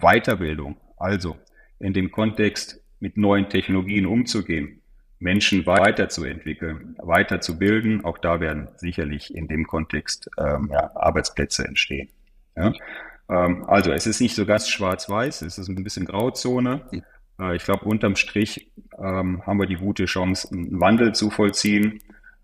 Weiterbildung. 0.00 0.76
Also 0.96 1.36
in 1.78 1.92
dem 1.92 2.10
Kontext 2.10 2.80
mit 3.00 3.16
neuen 3.16 3.48
Technologien 3.48 4.06
umzugehen, 4.06 4.80
Menschen 5.18 5.66
weiterzuentwickeln, 5.66 6.96
weiterzubilden. 6.98 8.04
Auch 8.04 8.18
da 8.18 8.40
werden 8.40 8.68
sicherlich 8.76 9.34
in 9.34 9.48
dem 9.48 9.66
Kontext 9.66 10.30
ähm, 10.38 10.68
ja, 10.72 10.90
Arbeitsplätze 10.94 11.66
entstehen. 11.66 12.08
Ja? 12.56 12.72
Ähm, 13.28 13.64
also 13.66 13.92
es 13.92 14.06
ist 14.06 14.20
nicht 14.20 14.34
so 14.34 14.46
ganz 14.46 14.68
schwarz-weiß, 14.68 15.42
es 15.42 15.58
ist 15.58 15.68
ein 15.68 15.82
bisschen 15.82 16.06
Grauzone. 16.06 16.82
Äh, 17.40 17.56
ich 17.56 17.64
glaube, 17.64 17.84
unterm 17.84 18.16
Strich 18.16 18.70
ähm, 18.98 19.42
haben 19.46 19.58
wir 19.58 19.66
die 19.66 19.76
gute 19.76 20.04
Chance, 20.06 20.48
einen 20.52 20.80
Wandel 20.80 21.14
zu 21.14 21.30
vollziehen, 21.30 22.00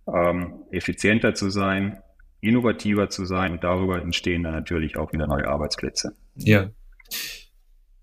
ähm, 0.06 0.54
effizienter 0.70 1.34
zu 1.34 1.50
sein, 1.50 1.98
innovativer 2.40 3.10
zu 3.10 3.24
sein 3.24 3.52
und 3.52 3.64
darüber 3.64 4.00
entstehen 4.00 4.42
dann 4.42 4.54
natürlich 4.54 4.96
auch 4.96 5.12
wieder 5.12 5.26
neue 5.26 5.48
Arbeitsplätze. 5.48 6.16
Ja. 6.36 6.70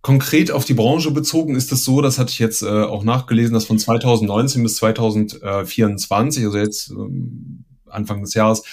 Konkret 0.01 0.51
auf 0.51 0.65
die 0.65 0.75
Branche 0.75 1.09
bezogen 1.09 1.55
ist 1.55 1.71
es 1.71 1.83
so, 1.83 2.01
das 2.01 2.19
hatte 2.19 2.31
ich 2.31 2.37
jetzt 2.37 2.61
äh, 2.61 2.67
auch 2.67 3.03
nachgelesen, 3.03 3.53
dass 3.55 3.65
von 3.65 3.79
2019 3.79 4.61
bis 4.61 4.75
2024, 4.75 6.45
also 6.45 6.57
jetzt 6.57 6.91
ähm, 6.91 7.65
Anfang 7.87 8.21
des 8.21 8.35
Jahres, 8.35 8.63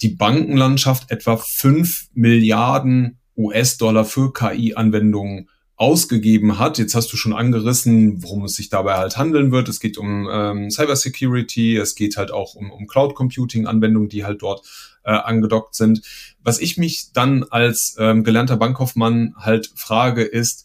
die 0.00 0.10
Bankenlandschaft 0.10 1.10
etwa 1.10 1.38
fünf 1.38 2.06
Milliarden 2.14 3.18
US-Dollar 3.36 4.04
für 4.04 4.32
KI-Anwendungen 4.32 5.48
ausgegeben 5.76 6.58
hat. 6.58 6.78
Jetzt 6.78 6.94
hast 6.94 7.12
du 7.12 7.16
schon 7.18 7.34
angerissen, 7.34 8.22
worum 8.22 8.44
es 8.44 8.56
sich 8.56 8.70
dabei 8.70 8.94
halt 8.94 9.18
handeln 9.18 9.52
wird. 9.52 9.68
Es 9.68 9.78
geht 9.78 9.98
um 9.98 10.26
ähm, 10.30 10.70
Cybersecurity, 10.70 11.76
es 11.76 11.94
geht 11.94 12.16
halt 12.16 12.30
auch 12.30 12.54
um, 12.54 12.70
um 12.70 12.86
Cloud 12.86 13.14
Computing-Anwendungen, 13.14 14.08
die 14.08 14.24
halt 14.24 14.40
dort 14.40 14.62
äh, 15.04 15.10
angedockt 15.10 15.74
sind. 15.74 16.00
Was 16.42 16.60
ich 16.60 16.78
mich 16.78 17.12
dann 17.12 17.44
als 17.44 17.96
ähm, 17.98 18.24
gelernter 18.24 18.56
Bankkaufmann 18.56 19.34
halt 19.36 19.70
frage, 19.74 20.22
ist, 20.22 20.64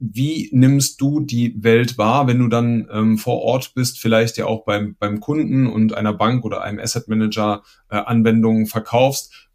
wie 0.00 0.48
nimmst 0.52 1.00
du 1.00 1.20
die 1.20 1.62
Welt 1.62 1.96
wahr, 1.96 2.26
wenn 2.26 2.40
du 2.40 2.48
dann 2.48 2.88
ähm, 2.92 3.18
vor 3.18 3.42
Ort 3.42 3.72
bist, 3.76 4.00
vielleicht 4.00 4.36
ja 4.36 4.46
auch 4.46 4.64
beim, 4.64 4.96
beim 4.98 5.20
Kunden 5.20 5.68
und 5.68 5.94
einer 5.94 6.12
Bank 6.12 6.44
oder 6.44 6.62
einem 6.62 6.80
Asset 6.80 7.06
Manager 7.06 7.62
äh, 7.88 7.98
Anwendungen 7.98 8.66
verkaufst? 8.66 9.48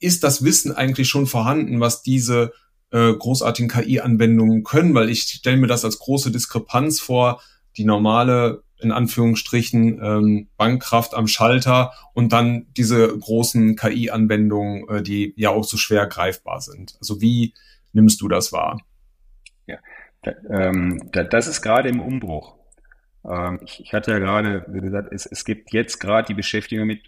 Ist 0.00 0.24
das 0.24 0.42
Wissen 0.42 0.72
eigentlich 0.72 1.08
schon 1.08 1.28
vorhanden, 1.28 1.78
was 1.78 2.02
diese 2.02 2.52
äh, 2.92 3.12
großartigen 3.12 3.70
KI-Anwendungen 3.70 4.62
können? 4.64 4.94
Weil 4.94 5.10
ich 5.10 5.22
stelle 5.22 5.56
mir 5.56 5.66
das 5.66 5.84
als 5.84 5.98
große 5.98 6.30
Diskrepanz 6.30 7.00
vor, 7.00 7.42
die 7.76 7.84
normale 7.84 8.62
in 8.82 8.92
Anführungsstrichen 8.92 10.00
ähm, 10.02 10.48
Bankkraft 10.56 11.14
am 11.14 11.26
Schalter 11.26 11.92
und 12.14 12.32
dann 12.32 12.66
diese 12.76 13.16
großen 13.16 13.76
KI-Anwendungen, 13.76 14.88
äh, 14.88 15.02
die 15.02 15.32
ja 15.36 15.50
auch 15.50 15.64
so 15.64 15.76
schwer 15.76 16.06
greifbar 16.06 16.60
sind. 16.60 16.96
Also 17.00 17.20
wie 17.20 17.54
nimmst 17.92 18.20
du 18.20 18.28
das 18.28 18.52
wahr? 18.52 18.80
Ja, 19.66 19.78
da, 20.22 20.32
ähm, 20.50 21.10
da, 21.12 21.22
das 21.22 21.46
ist 21.46 21.62
gerade 21.62 21.88
im 21.88 22.00
Umbruch. 22.00 22.56
Ähm, 23.24 23.60
ich, 23.64 23.80
ich, 23.80 23.92
hatte 23.92 24.10
ja 24.10 24.18
gerade 24.18 24.62
gesagt, 24.68 25.12
es, 25.12 25.26
es 25.26 25.44
gibt 25.44 25.72
jetzt 25.72 25.98
gerade 26.00 26.26
die 26.26 26.34
Beschäftigung 26.34 26.86
mit, 26.86 27.02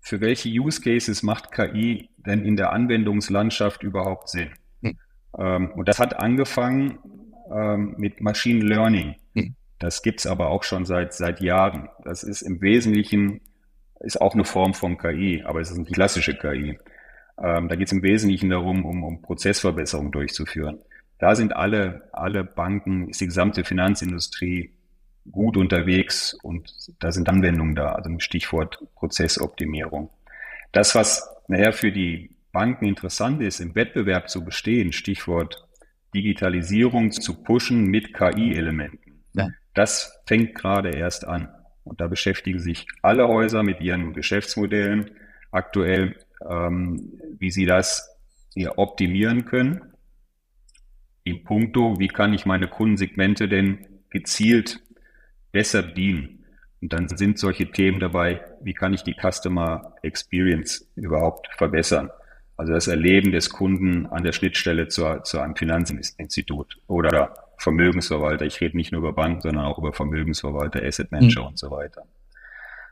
für 0.00 0.20
welche 0.20 0.48
Use 0.48 0.80
Cases 0.80 1.22
macht 1.22 1.50
KI 1.50 2.10
denn 2.18 2.44
in 2.44 2.56
der 2.56 2.72
Anwendungslandschaft 2.72 3.82
überhaupt 3.82 4.28
Sinn? 4.28 4.50
Hm. 5.36 5.44
Ähm, 5.44 5.70
und 5.72 5.88
das 5.88 5.98
hat 5.98 6.18
angefangen 6.20 6.98
ähm, 7.52 7.94
mit 7.98 8.20
Machine 8.20 8.64
Learning. 8.64 9.16
Hm. 9.34 9.54
Das 9.78 10.02
gibt's 10.02 10.26
aber 10.26 10.48
auch 10.48 10.62
schon 10.62 10.84
seit, 10.84 11.12
seit 11.12 11.40
Jahren. 11.40 11.88
Das 12.04 12.22
ist 12.22 12.42
im 12.42 12.60
Wesentlichen, 12.62 13.40
ist 14.00 14.20
auch 14.20 14.34
eine 14.34 14.44
Form 14.44 14.74
von 14.74 14.98
KI, 14.98 15.42
aber 15.44 15.60
es 15.60 15.70
ist 15.70 15.76
eine 15.76 15.86
klassische 15.86 16.34
KI. 16.34 16.78
Ähm, 17.38 17.68
da 17.68 17.76
geht 17.76 17.88
es 17.88 17.92
im 17.92 18.02
Wesentlichen 18.02 18.48
darum, 18.48 18.84
um, 18.84 19.04
um 19.04 19.22
Prozessverbesserungen 19.22 20.12
durchzuführen. 20.12 20.78
Da 21.18 21.34
sind 21.34 21.54
alle, 21.54 22.08
alle 22.12 22.44
Banken, 22.44 23.08
ist 23.08 23.20
die 23.20 23.26
gesamte 23.26 23.64
Finanzindustrie 23.64 24.72
gut 25.30 25.56
unterwegs 25.56 26.34
und 26.34 26.72
da 27.00 27.10
sind 27.10 27.28
Anwendungen 27.28 27.74
da, 27.74 27.92
also 27.92 28.10
ein 28.10 28.20
Stichwort 28.20 28.82
Prozessoptimierung. 28.94 30.10
Das, 30.72 30.94
was 30.94 31.28
nachher 31.48 31.72
für 31.72 31.90
die 31.90 32.35
Banken 32.56 32.86
interessant 32.86 33.42
ist, 33.42 33.60
im 33.60 33.74
Wettbewerb 33.74 34.30
zu 34.30 34.42
bestehen, 34.42 34.90
Stichwort 34.90 35.68
Digitalisierung 36.14 37.10
zu 37.10 37.42
pushen 37.42 37.84
mit 37.84 38.14
KI-Elementen. 38.14 39.24
Ja. 39.34 39.50
Das 39.74 40.22
fängt 40.24 40.54
gerade 40.54 40.88
erst 40.88 41.26
an. 41.26 41.50
Und 41.84 42.00
da 42.00 42.06
beschäftigen 42.06 42.58
sich 42.58 42.86
alle 43.02 43.28
Häuser 43.28 43.62
mit 43.62 43.82
ihren 43.82 44.14
Geschäftsmodellen 44.14 45.10
aktuell, 45.50 46.16
ähm, 46.48 47.20
wie 47.38 47.50
sie 47.50 47.66
das 47.66 48.16
hier 48.54 48.78
optimieren 48.78 49.44
können. 49.44 49.92
In 51.24 51.44
puncto, 51.44 51.98
wie 51.98 52.08
kann 52.08 52.32
ich 52.32 52.46
meine 52.46 52.68
Kundensegmente 52.68 53.48
denn 53.48 53.86
gezielt 54.08 54.80
besser 55.52 55.82
bedienen? 55.82 56.46
Und 56.80 56.94
dann 56.94 57.06
sind 57.08 57.38
solche 57.38 57.70
Themen 57.70 58.00
dabei, 58.00 58.40
wie 58.62 58.72
kann 58.72 58.94
ich 58.94 59.02
die 59.02 59.14
Customer 59.14 59.92
Experience 60.00 60.90
überhaupt 60.96 61.48
verbessern? 61.58 62.08
Also 62.56 62.72
das 62.72 62.88
Erleben 62.88 63.32
des 63.32 63.50
Kunden 63.50 64.06
an 64.06 64.22
der 64.22 64.32
Schnittstelle 64.32 64.88
zu, 64.88 65.20
zu 65.22 65.40
einem 65.40 65.56
Finanzinstitut 65.56 66.78
oder 66.86 67.34
Vermögensverwalter. 67.58 68.46
Ich 68.46 68.60
rede 68.60 68.76
nicht 68.76 68.92
nur 68.92 69.00
über 69.00 69.12
Banken, 69.12 69.42
sondern 69.42 69.64
auch 69.64 69.78
über 69.78 69.92
Vermögensverwalter, 69.92 70.82
Asset 70.82 71.12
Manager 71.12 71.42
mhm. 71.42 71.46
und 71.48 71.58
so 71.58 71.70
weiter. 71.70 72.06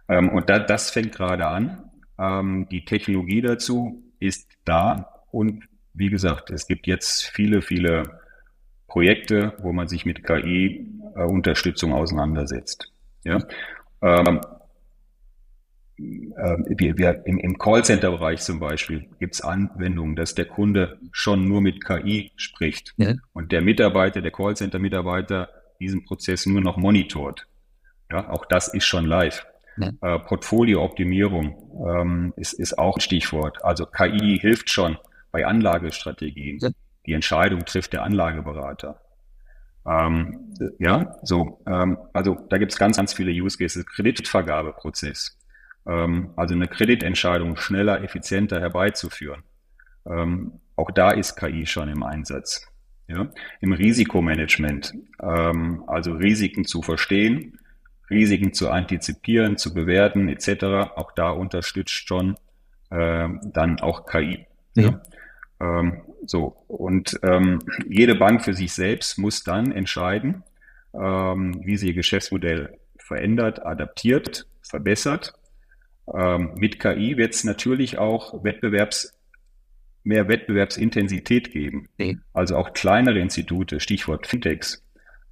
Ähm, 0.08 0.28
und 0.30 0.50
da, 0.50 0.58
das 0.58 0.90
fängt 0.90 1.12
gerade 1.12 1.46
an. 1.46 1.90
Ähm, 2.18 2.68
die 2.70 2.84
Technologie 2.84 3.40
dazu 3.40 4.02
ist 4.20 4.50
da. 4.64 5.22
Und 5.30 5.64
wie 5.94 6.10
gesagt, 6.10 6.50
es 6.50 6.66
gibt 6.66 6.86
jetzt 6.86 7.24
viele, 7.24 7.62
viele 7.62 8.02
Projekte, 8.86 9.54
wo 9.58 9.72
man 9.72 9.88
sich 9.88 10.04
mit 10.04 10.24
KI-Unterstützung 10.24 11.92
äh, 11.92 11.94
auseinandersetzt. 11.94 12.92
Ja? 13.24 13.38
Ähm, 14.02 14.26
ähm, 14.26 14.40
wir, 15.96 16.98
wir 16.98 17.26
im, 17.26 17.38
im 17.38 17.58
Callcenter-Bereich 17.58 18.40
zum 18.40 18.58
Beispiel 18.58 19.08
gibt 19.20 19.34
es 19.34 19.40
Anwendungen, 19.40 20.16
dass 20.16 20.34
der 20.34 20.46
Kunde 20.46 20.98
schon 21.12 21.46
nur 21.46 21.60
mit 21.60 21.84
KI 21.84 22.32
spricht 22.36 22.94
ja. 22.96 23.14
und 23.32 23.52
der 23.52 23.62
Mitarbeiter, 23.62 24.20
der 24.20 24.32
Callcenter-Mitarbeiter 24.32 25.48
diesen 25.80 26.04
Prozess 26.04 26.46
nur 26.46 26.60
noch 26.60 26.76
monitort. 26.76 27.46
Ja, 28.10 28.30
auch 28.30 28.44
das 28.44 28.68
ist 28.68 28.86
schon 28.86 29.06
live. 29.06 29.46
Ja. 29.76 29.90
Äh, 30.02 30.18
Portfolio-Optimierung 30.20 31.84
ähm, 31.86 32.34
ist, 32.36 32.52
ist 32.52 32.78
auch 32.78 32.96
ein 32.96 33.00
Stichwort. 33.00 33.64
Also 33.64 33.86
KI 33.86 34.38
hilft 34.40 34.70
schon 34.70 34.98
bei 35.32 35.46
Anlagestrategien. 35.46 36.58
Ja. 36.60 36.70
Die 37.06 37.12
Entscheidung 37.12 37.64
trifft 37.64 37.92
der 37.92 38.02
Anlageberater. 38.02 39.00
Ähm, 39.86 40.54
ja, 40.78 41.16
so, 41.22 41.60
ähm, 41.66 41.98
also 42.12 42.38
da 42.48 42.58
gibt 42.58 42.72
es 42.72 42.78
ganz, 42.78 42.96
ganz 42.96 43.12
viele 43.12 43.30
Use 43.32 43.58
Cases. 43.58 43.84
Kreditvergabeprozess 43.84 45.36
ähm, 45.36 45.43
also 46.36 46.54
eine 46.54 46.68
Kreditentscheidung 46.68 47.56
schneller, 47.56 48.02
effizienter 48.02 48.60
herbeizuführen. 48.60 49.42
Ähm, 50.06 50.60
auch 50.76 50.90
da 50.90 51.10
ist 51.10 51.36
KI 51.36 51.66
schon 51.66 51.88
im 51.88 52.02
Einsatz. 52.02 52.66
Ja? 53.06 53.28
Im 53.60 53.72
Risikomanagement, 53.72 54.94
ähm, 55.22 55.84
also 55.86 56.12
Risiken 56.12 56.64
zu 56.64 56.82
verstehen, 56.82 57.58
Risiken 58.10 58.52
zu 58.52 58.70
antizipieren, 58.70 59.56
zu 59.56 59.72
bewerten 59.74 60.28
etc. 60.28 60.92
Auch 60.96 61.12
da 61.12 61.30
unterstützt 61.30 62.08
schon 62.08 62.36
dann 62.90 63.80
auch 63.80 64.06
KI. 64.06 64.46
Ja. 64.76 65.02
Ähm, 65.60 66.02
so 66.26 66.56
und 66.68 67.18
ähm, 67.22 67.60
jede 67.88 68.14
Bank 68.14 68.44
für 68.44 68.54
sich 68.54 68.72
selbst 68.72 69.18
muss 69.18 69.42
dann 69.42 69.72
entscheiden, 69.72 70.42
ähm, 70.94 71.60
wie 71.64 71.76
sie 71.76 71.88
ihr 71.88 71.94
Geschäftsmodell 71.94 72.78
verändert, 72.98 73.64
adaptiert, 73.64 74.46
verbessert 74.62 75.34
ähm, 75.34 75.43
mit 76.06 76.80
KI 76.80 77.16
wird 77.16 77.34
es 77.34 77.44
natürlich 77.44 77.98
auch 77.98 78.44
Wettbewerbs, 78.44 79.18
mehr 80.02 80.28
Wettbewerbsintensität 80.28 81.50
geben. 81.50 81.88
Mhm. 81.98 82.20
Also 82.32 82.56
auch 82.56 82.74
kleinere 82.74 83.18
Institute, 83.18 83.80
Stichwort 83.80 84.26
Fintechs, 84.26 84.84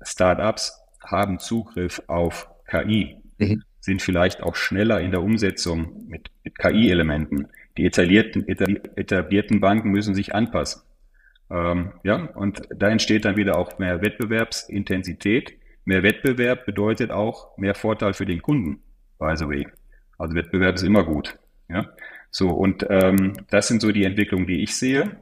Startups 0.03 0.81
haben 1.05 1.39
Zugriff 1.39 2.03
auf 2.07 2.49
KI, 2.67 3.17
mhm. 3.39 3.63
sind 3.81 4.03
vielleicht 4.03 4.43
auch 4.43 4.57
schneller 4.57 5.01
in 5.01 5.11
der 5.11 5.23
Umsetzung 5.23 6.07
mit, 6.09 6.31
mit 6.43 6.59
KI-Elementen. 6.59 7.49
Die 7.77 7.87
etablierten, 7.87 8.47
etablierten 8.49 9.61
Banken 9.61 9.91
müssen 9.91 10.15
sich 10.15 10.35
anpassen. 10.35 10.83
Ähm, 11.51 11.93
ja, 12.03 12.27
und 12.35 12.63
da 12.75 12.89
entsteht 12.89 13.25
dann 13.25 13.37
wieder 13.37 13.59
auch 13.59 13.79
mehr 13.79 14.01
Wettbewerbsintensität. 14.01 15.53
Mehr 15.85 16.03
Wettbewerb 16.03 16.65
bedeutet 16.65 17.11
auch 17.11 17.57
mehr 17.59 17.75
Vorteil 17.75 18.15
für 18.15 18.27
den 18.27 18.41
Kunden, 18.41 18.83
by 19.19 19.35
the 19.37 19.47
way. 19.47 19.67
Also 20.23 20.37
Wettbewerb 20.37 20.77
ist 20.77 20.83
immer 20.83 21.05
gut. 21.05 21.37
Ja, 21.69 21.87
so 22.31 22.51
und 22.51 22.87
ähm, 22.89 23.33
das 23.51 23.69
sind 23.69 23.83
so 23.83 23.91
die 23.91 24.05
Entwicklungen, 24.05 24.47
die 24.47 24.63
ich 24.63 24.77
sehe. 24.77 25.17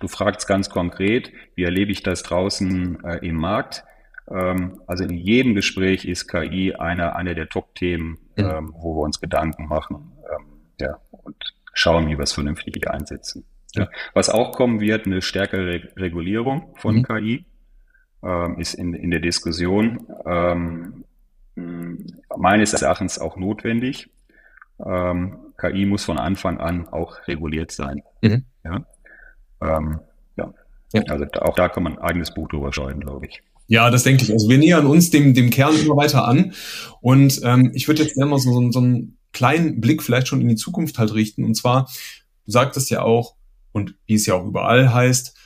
Du 0.00 0.08
fragst 0.08 0.46
ganz 0.46 0.68
konkret, 0.68 1.32
wie 1.54 1.64
erlebe 1.64 1.90
ich 1.90 2.02
das 2.02 2.22
draußen 2.22 3.02
äh, 3.04 3.26
im 3.26 3.36
Markt? 3.36 3.84
Ähm, 4.28 4.82
also 4.86 5.04
in 5.04 5.16
jedem 5.16 5.54
Gespräch 5.54 6.04
ist 6.04 6.28
KI 6.28 6.74
einer 6.74 7.16
einer 7.16 7.34
der 7.34 7.48
Top-Themen, 7.48 8.18
ähm, 8.36 8.74
wo 8.76 8.96
wir 8.96 9.02
uns 9.02 9.20
Gedanken 9.20 9.68
machen 9.68 10.12
ähm, 10.30 10.46
ja, 10.80 10.98
und 11.10 11.54
schauen, 11.72 12.08
wie 12.08 12.18
wir 12.18 12.24
es 12.24 12.32
vernünftig 12.32 12.90
einsetzen. 12.90 13.44
Ja. 13.74 13.88
Was 14.12 14.28
auch 14.28 14.52
kommen 14.52 14.80
wird, 14.80 15.06
eine 15.06 15.22
stärkere 15.22 15.88
Regulierung 15.96 16.74
von 16.76 16.96
mhm. 16.96 17.02
KI, 17.04 17.46
ähm, 18.22 18.58
ist 18.58 18.74
in, 18.74 18.92
in 18.94 19.10
der 19.10 19.20
Diskussion 19.20 20.06
ähm, 20.26 21.04
meines 21.56 22.72
Erachtens 22.72 23.18
auch 23.18 23.36
notwendig. 23.36 24.10
Ähm, 24.84 25.38
KI 25.58 25.86
muss 25.86 26.04
von 26.04 26.18
Anfang 26.18 26.58
an 26.58 26.88
auch 26.88 27.26
reguliert 27.28 27.70
sein. 27.70 28.02
Mhm. 28.22 28.44
Ja? 28.64 28.84
Ähm, 29.60 30.00
ja. 30.36 30.52
ja. 30.92 31.02
Also 31.08 31.26
auch 31.40 31.54
da 31.54 31.68
kann 31.68 31.84
man 31.84 31.98
ein 31.98 32.02
eigenes 32.02 32.34
Buch 32.34 32.48
drüber 32.48 32.72
schreiben, 32.72 33.00
glaube 33.00 33.26
ich. 33.26 33.42
Ja, 33.66 33.90
das 33.90 34.02
denke 34.02 34.24
ich. 34.24 34.32
Also 34.32 34.48
wir 34.48 34.58
nähern 34.58 34.86
uns 34.86 35.10
dem, 35.10 35.32
dem 35.32 35.50
Kern 35.50 35.74
immer 35.76 35.96
weiter 35.96 36.26
an. 36.26 36.52
Und 37.00 37.40
ähm, 37.44 37.70
ich 37.74 37.88
würde 37.88 38.02
jetzt 38.02 38.14
gerne 38.14 38.30
mal 38.30 38.38
so, 38.38 38.52
so, 38.52 38.70
so 38.70 38.80
einen 38.80 39.16
kleinen 39.32 39.80
Blick 39.80 40.02
vielleicht 40.02 40.28
schon 40.28 40.40
in 40.40 40.48
die 40.48 40.56
Zukunft 40.56 40.98
halt 40.98 41.14
richten. 41.14 41.44
Und 41.44 41.54
zwar, 41.54 41.88
du 42.44 42.52
sagtest 42.52 42.90
ja 42.90 43.02
auch, 43.02 43.36
und 43.72 43.94
wie 44.06 44.14
es 44.14 44.26
ja 44.26 44.34
auch 44.34 44.44
überall 44.44 44.92
heißt, 44.92 45.36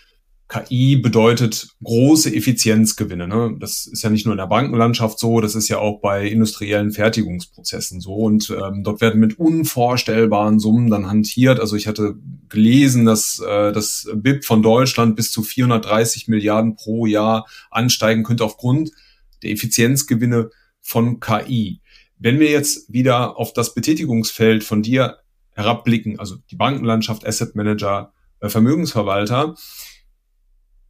KI 0.49 0.97
bedeutet 0.97 1.69
große 1.83 2.35
Effizienzgewinne. 2.35 3.29
Ne? 3.29 3.57
Das 3.61 3.87
ist 3.87 4.03
ja 4.03 4.09
nicht 4.09 4.25
nur 4.25 4.33
in 4.33 4.39
der 4.39 4.47
Bankenlandschaft 4.47 5.19
so, 5.19 5.43
das 5.43 5.55
ist 5.55 5.69
ja 5.69 5.79
auch 5.79 6.01
bei 6.01 6.27
industriellen 6.27 6.91
Fertigungsprozessen 6.91 8.01
so. 8.01 8.15
Und 8.15 8.49
ähm, 8.51 8.83
dort 8.83 9.03
werden 9.03 9.21
mit 9.21 9.39
unvorstellbaren 9.39 10.59
Summen 10.59 10.89
dann 10.91 11.07
hantiert. 11.07 11.61
Also 11.61 11.77
ich 11.77 11.87
hatte 11.87 12.17
gelesen, 12.49 13.05
dass 13.05 13.41
äh, 13.41 13.73
das 13.73 14.09
BIP 14.15 14.47
von 14.47 14.63
Deutschland 14.63 15.17
bis 15.17 15.31
zu 15.31 15.43
430 15.43 16.29
Milliarden 16.29 16.77
pro 16.77 17.05
Jahr 17.05 17.47
ansteigen 17.71 18.23
könnte 18.23 18.45
aufgrund 18.45 18.93
der 19.43 19.51
Effizienzgewinne 19.51 20.49
von 20.81 21.21
KI. 21.21 21.83
Wenn 22.19 22.41
wir 22.41 22.51
jetzt 22.51 22.91
wieder 22.91 23.37
auf 23.37 23.53
das 23.53 23.75
Betätigungsfeld 23.75 24.65
von 24.65 24.83
dir 24.83 25.19
herabblicken, 25.51 26.19
also 26.19 26.37
die 26.51 26.57
Bankenlandschaft, 26.57 27.27
Asset 27.27 27.55
Manager, 27.55 28.15
äh, 28.41 28.49
Vermögensverwalter, 28.49 29.55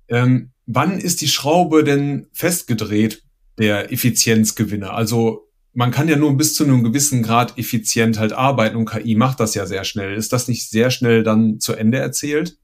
ähm, 0.09 0.51
wann 0.67 0.99
ist 0.99 1.21
die 1.21 1.29
Schraube 1.29 1.85
denn 1.85 2.27
festgedreht 2.33 3.23
der 3.59 3.93
Effizienzgewinne? 3.93 4.93
Also 4.93 5.49
man 5.75 5.91
kann 5.91 6.09
ja 6.09 6.17
nur 6.17 6.37
bis 6.37 6.55
zu 6.55 6.65
einem 6.65 6.83
gewissen 6.83 7.23
Grad 7.23 7.59
effizient 7.59 8.19
halt 8.19 8.33
arbeiten 8.33 8.77
und 8.77 8.91
KI 8.91 9.15
macht 9.15 9.41
das 9.41 9.55
ja 9.55 9.67
sehr 9.67 9.85
schnell. 9.85 10.15
Ist 10.15 10.33
das 10.33 10.49
nicht 10.49 10.69
sehr 10.69 10.91
schnell 10.91 11.23
dann 11.23 11.61
zu 11.61 11.75
Ende 11.75 11.99
erzählt? 11.99 12.57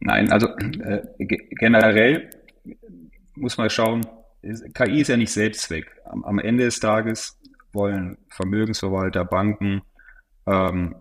Nein, 0.00 0.30
also 0.30 0.48
äh, 0.48 1.02
generell 1.58 2.28
muss 3.36 3.56
man 3.56 3.70
schauen, 3.70 4.06
KI 4.74 5.00
ist 5.00 5.08
ja 5.08 5.16
nicht 5.16 5.32
Selbstzweck. 5.32 5.86
Am, 6.04 6.24
am 6.24 6.38
Ende 6.38 6.64
des 6.64 6.78
Tages 6.78 7.38
wollen 7.72 8.18
Vermögensverwalter, 8.28 9.24
Banken 9.24 9.82
ähm, 10.46 10.94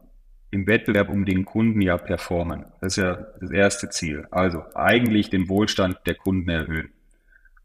im 0.53 0.67
Wettbewerb 0.67 1.09
um 1.09 1.25
den 1.25 1.45
Kunden 1.45 1.81
ja 1.81 1.97
performen. 1.97 2.65
Das 2.79 2.97
ist 2.97 3.03
ja 3.03 3.15
das 3.41 3.51
erste 3.51 3.89
Ziel. 3.89 4.27
Also 4.29 4.63
eigentlich 4.75 5.29
den 5.29 5.49
Wohlstand 5.49 5.97
der 6.05 6.15
Kunden 6.15 6.49
erhöhen. 6.49 6.93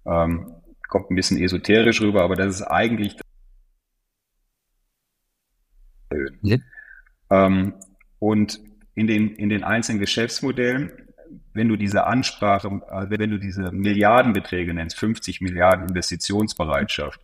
Ähm, 0.07 0.55
kommt 0.89 1.11
ein 1.11 1.15
bisschen 1.15 1.39
esoterisch 1.39 2.01
rüber, 2.01 2.23
aber 2.23 2.35
das 2.35 2.57
ist 2.57 2.63
eigentlich 2.63 3.17
erhöhen. 6.09 6.39
Ja. 6.43 6.57
Ähm, 7.31 7.75
und 8.19 8.61
in 8.95 9.07
den, 9.07 9.35
in 9.35 9.51
den 9.51 9.65
einzelnen 9.65 10.01
Geschäftsmodellen, 10.01 10.91
wenn 11.53 11.69
du 11.69 11.77
diese 11.77 12.07
Ansprache, 12.07 12.69
äh, 12.69 13.11
wenn 13.11 13.31
du 13.31 13.39
diese 13.39 13.71
Milliardenbeträge 13.71 14.73
nennst, 14.73 14.99
50 14.99 15.43
Milliarden 15.43 15.89
Investitionsbereitschaft, 15.89 17.21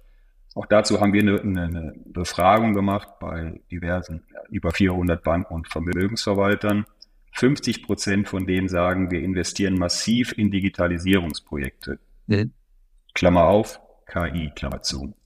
auch 0.54 0.66
dazu 0.66 1.00
haben 1.00 1.12
wir 1.12 1.22
eine, 1.22 1.40
eine 1.42 1.94
Befragung 2.06 2.74
gemacht 2.74 3.08
bei 3.18 3.60
diversen, 3.70 4.22
über 4.50 4.70
400 4.70 5.22
Banken 5.22 5.52
und 5.52 5.68
Vermögensverwaltern. 5.68 6.86
50 7.32 7.82
Prozent 7.82 8.28
von 8.28 8.46
denen 8.46 8.68
sagen, 8.68 9.10
wir 9.10 9.20
investieren 9.20 9.74
massiv 9.74 10.32
in 10.38 10.52
Digitalisierungsprojekte. 10.52 11.98
Mhm. 12.28 12.52
Klammer 13.14 13.44
auf, 13.44 13.80
KI, 14.06 14.52
Klammer 14.54 14.82
zu. 14.82 15.16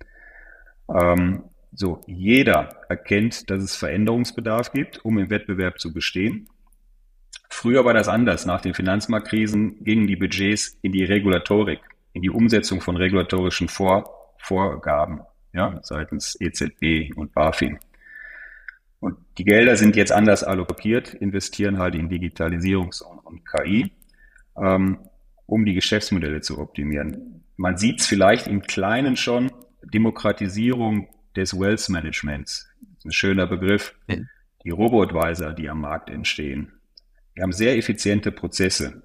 Ähm, 0.88 1.44
so, 1.72 2.00
jeder 2.06 2.70
erkennt, 2.88 3.50
dass 3.50 3.62
es 3.62 3.76
Veränderungsbedarf 3.76 4.72
gibt, 4.72 5.04
um 5.04 5.18
im 5.18 5.28
Wettbewerb 5.28 5.78
zu 5.78 5.92
bestehen. 5.92 6.48
Früher 7.50 7.84
war 7.84 7.92
das 7.92 8.08
anders. 8.08 8.46
Nach 8.46 8.62
den 8.62 8.72
Finanzmarktkrisen 8.72 9.84
gingen 9.84 10.06
die 10.06 10.16
Budgets 10.16 10.78
in 10.80 10.92
die 10.92 11.04
Regulatorik, 11.04 11.80
in 12.14 12.22
die 12.22 12.30
Umsetzung 12.30 12.80
von 12.80 12.96
regulatorischen 12.96 13.68
Vor 13.68 14.17
Vorgaben 14.38 15.20
ja, 15.52 15.80
seitens 15.82 16.36
EZB 16.40 17.16
und 17.16 17.32
BaFin. 17.34 17.78
Und 19.00 19.16
die 19.38 19.44
Gelder 19.44 19.76
sind 19.76 19.96
jetzt 19.96 20.12
anders 20.12 20.42
allokiert, 20.42 21.14
investieren 21.14 21.78
halt 21.78 21.94
in 21.94 22.08
Digitalisierung 22.08 22.90
und 23.24 23.42
KI, 23.46 23.92
ähm, 24.56 24.98
um 25.46 25.64
die 25.64 25.74
Geschäftsmodelle 25.74 26.40
zu 26.40 26.58
optimieren. 26.58 27.44
Man 27.56 27.76
sieht 27.76 28.00
es 28.00 28.06
vielleicht 28.06 28.46
im 28.46 28.62
Kleinen 28.62 29.16
schon, 29.16 29.50
Demokratisierung 29.82 31.08
des 31.36 31.58
Wealth 31.58 31.88
Managements. 31.88 32.68
ein 33.04 33.12
schöner 33.12 33.46
Begriff. 33.46 33.94
Die 34.64 34.70
Robo-Advisor, 34.70 35.52
die 35.52 35.70
am 35.70 35.80
Markt 35.80 36.10
entstehen. 36.10 36.72
Wir 37.34 37.44
haben 37.44 37.52
sehr 37.52 37.76
effiziente 37.76 38.32
Prozesse. 38.32 39.02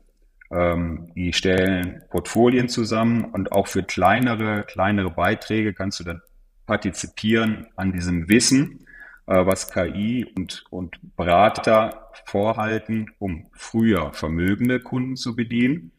Ähm, 0.53 1.11
die 1.15 1.33
stellen 1.33 2.03
Portfolien 2.11 2.69
zusammen 2.69 3.25
und 3.25 3.51
auch 3.51 3.67
für 3.67 3.81
kleinere, 3.81 4.63
kleinere 4.67 5.09
Beiträge 5.09 5.73
kannst 5.73 5.99
du 5.99 6.03
dann 6.03 6.21
partizipieren 6.67 7.67
an 7.75 7.91
diesem 7.91 8.29
Wissen, 8.29 8.85
äh, 9.25 9.45
was 9.45 9.71
KI 9.71 10.27
und, 10.35 10.65
und 10.69 10.99
Berater 11.15 12.11
vorhalten, 12.25 13.09
um 13.17 13.47
früher 13.53 14.13
vermögende 14.13 14.79
Kunden 14.79 15.15
zu 15.15 15.35
bedienen. 15.35 15.91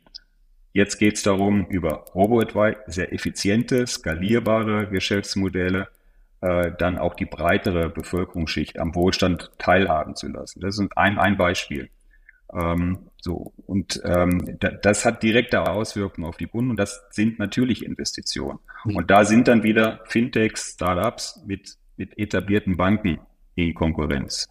Jetzt 0.72 0.98
geht 0.98 1.16
es 1.16 1.22
darum, 1.22 1.66
über 1.66 2.04
RoboAdvice 2.14 2.76
sehr 2.86 3.12
effiziente, 3.12 3.86
skalierbare 3.86 4.88
Geschäftsmodelle 4.88 5.88
äh, 6.42 6.72
dann 6.78 6.98
auch 6.98 7.14
die 7.14 7.26
breitere 7.26 7.88
Bevölkerungsschicht 7.88 8.78
am 8.78 8.94
Wohlstand 8.94 9.50
teilhaben 9.58 10.14
zu 10.14 10.28
lassen. 10.28 10.60
Das 10.60 10.78
ist 10.78 10.88
ein, 10.94 11.18
ein 11.18 11.36
Beispiel. 11.36 11.90
Ähm, 12.54 13.10
so, 13.20 13.52
und 13.66 14.00
ähm, 14.04 14.58
da, 14.60 14.70
das 14.70 15.04
hat 15.04 15.22
direkte 15.22 15.68
Auswirkungen 15.68 16.26
auf 16.26 16.36
die 16.36 16.46
Kunden 16.46 16.70
und 16.70 16.76
das 16.76 17.04
sind 17.10 17.38
natürlich 17.38 17.84
Investitionen. 17.84 18.58
Mhm. 18.84 18.96
Und 18.96 19.10
da 19.10 19.24
sind 19.24 19.48
dann 19.48 19.62
wieder 19.62 20.00
Fintechs, 20.06 20.74
Startups 20.74 21.42
mit, 21.46 21.76
mit 21.96 22.16
etablierten 22.18 22.76
Banken 22.76 23.18
in 23.54 23.74
Konkurrenz 23.74 24.46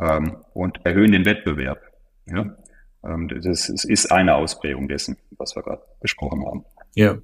ähm, 0.00 0.36
und 0.54 0.84
erhöhen 0.84 1.12
den 1.12 1.24
Wettbewerb. 1.24 1.80
Ja? 2.26 2.56
Ähm, 3.04 3.28
das 3.28 3.68
ist, 3.68 3.84
ist 3.84 4.12
eine 4.12 4.34
Ausprägung 4.34 4.88
dessen, 4.88 5.16
was 5.36 5.56
wir 5.56 5.62
gerade 5.62 5.82
besprochen 6.00 6.44
haben. 6.46 6.64
Ja. 6.94 7.18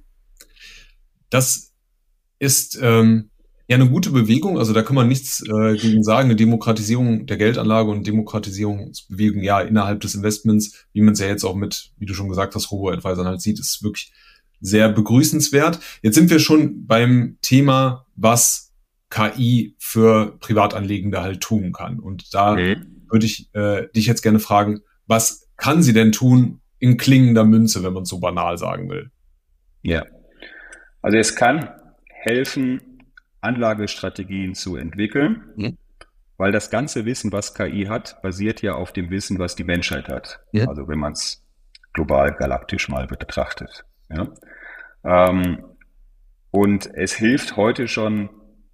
Das 1.29 1.73
ist 2.39 2.77
ähm, 2.81 3.31
ja, 3.73 3.81
eine 3.81 3.89
gute 3.89 4.11
Bewegung. 4.11 4.59
Also 4.59 4.71
da 4.71 4.83
kann 4.83 4.95
man 4.95 5.07
nichts 5.07 5.41
äh, 5.41 5.75
gegen 5.75 6.03
sagen. 6.03 6.25
Eine 6.25 6.35
Demokratisierung 6.35 7.25
der 7.25 7.37
Geldanlage 7.37 7.89
und 7.89 8.05
Demokratisierungsbewegung, 8.05 9.41
ja, 9.41 9.61
innerhalb 9.61 9.99
des 10.01 10.13
Investments, 10.13 10.85
wie 10.93 11.01
man 11.01 11.13
es 11.13 11.19
ja 11.19 11.27
jetzt 11.27 11.43
auch 11.43 11.55
mit, 11.55 11.91
wie 11.97 12.05
du 12.05 12.13
schon 12.13 12.29
gesagt 12.29 12.53
hast, 12.53 12.71
Robo-Advisern 12.71 13.25
halt 13.25 13.41
sieht, 13.41 13.59
ist 13.59 13.83
wirklich 13.83 14.13
sehr 14.59 14.89
begrüßenswert. 14.89 15.79
Jetzt 16.03 16.15
sind 16.15 16.29
wir 16.29 16.39
schon 16.39 16.85
beim 16.85 17.37
Thema, 17.41 18.05
was 18.15 18.73
KI 19.09 19.75
für 19.79 20.37
Privatanlegende 20.39 21.21
halt 21.21 21.41
tun 21.41 21.73
kann. 21.73 21.99
Und 21.99 22.33
da 22.33 22.55
mhm. 22.55 23.05
würde 23.09 23.25
ich 23.25 23.49
äh, 23.53 23.87
dich 23.95 24.05
jetzt 24.05 24.21
gerne 24.21 24.39
fragen, 24.39 24.81
was 25.07 25.49
kann 25.57 25.81
sie 25.81 25.93
denn 25.93 26.11
tun 26.11 26.61
in 26.77 26.97
klingender 26.97 27.43
Münze, 27.43 27.83
wenn 27.83 27.93
man 27.93 28.05
so 28.05 28.19
banal 28.19 28.59
sagen 28.59 28.89
will? 28.89 29.09
Ja. 29.81 30.05
Also 31.01 31.17
es 31.17 31.35
kann 31.35 31.69
helfen, 32.07 32.92
Anlagestrategien 33.43 34.55
zu 34.55 34.75
entwickeln, 34.75 35.43
mhm. 35.55 35.77
weil 36.37 36.51
das 36.51 36.69
ganze 36.69 37.05
Wissen, 37.05 37.31
was 37.31 37.53
KI 37.53 37.85
hat, 37.85 38.21
basiert 38.21 38.61
ja 38.61 38.73
auf 38.75 38.91
dem 38.93 39.09
Wissen, 39.09 39.39
was 39.39 39.55
die 39.55 39.63
Menschheit 39.63 40.07
hat. 40.09 40.39
Ja. 40.51 40.67
Also 40.67 40.87
wenn 40.87 40.99
man 40.99 41.13
es 41.13 41.43
global 41.93 42.33
galaktisch 42.33 42.89
mal 42.89 43.07
betrachtet. 43.07 43.85
Ja. 44.09 44.27
Ähm, 45.03 45.63
und 46.51 46.89
es 46.93 47.13
hilft 47.13 47.55
heute 47.57 47.87
schon, 47.87 48.29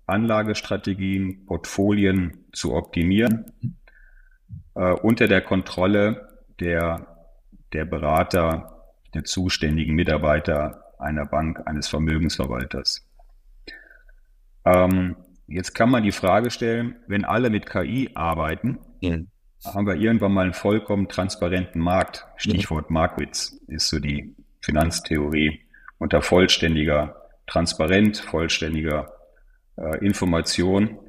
Anlagestrategien, 0.05 1.45
Portfolien 1.45 2.45
zu 2.51 2.73
optimieren 2.73 3.77
äh, 4.75 4.91
unter 4.93 5.27
der 5.27 5.41
Kontrolle 5.41 6.29
der, 6.59 7.07
der 7.73 7.85
Berater, 7.85 8.83
der 9.13 9.23
zuständigen 9.23 9.95
Mitarbeiter 9.95 10.83
einer 10.97 11.25
Bank, 11.25 11.61
eines 11.65 11.87
Vermögensverwalters. 11.87 13.07
Ähm, 14.65 15.15
jetzt 15.47 15.73
kann 15.73 15.89
man 15.89 16.03
die 16.03 16.11
Frage 16.11 16.51
stellen, 16.51 16.95
wenn 17.07 17.25
alle 17.25 17.49
mit 17.49 17.65
KI 17.65 18.11
arbeiten, 18.13 18.79
ja. 19.01 19.17
haben 19.65 19.87
wir 19.87 19.95
irgendwann 19.95 20.33
mal 20.33 20.43
einen 20.43 20.53
vollkommen 20.53 21.07
transparenten 21.07 21.81
Markt. 21.81 22.27
Stichwort 22.37 22.85
ja. 22.89 22.93
Markwitz 22.93 23.59
ist 23.67 23.89
so 23.89 23.99
die 23.99 24.35
Finanztheorie 24.61 25.61
unter 25.97 26.21
vollständiger 26.21 27.15
Transparenz, 27.47 28.19
vollständiger 28.19 29.11
äh, 29.77 30.05
Information 30.05 30.99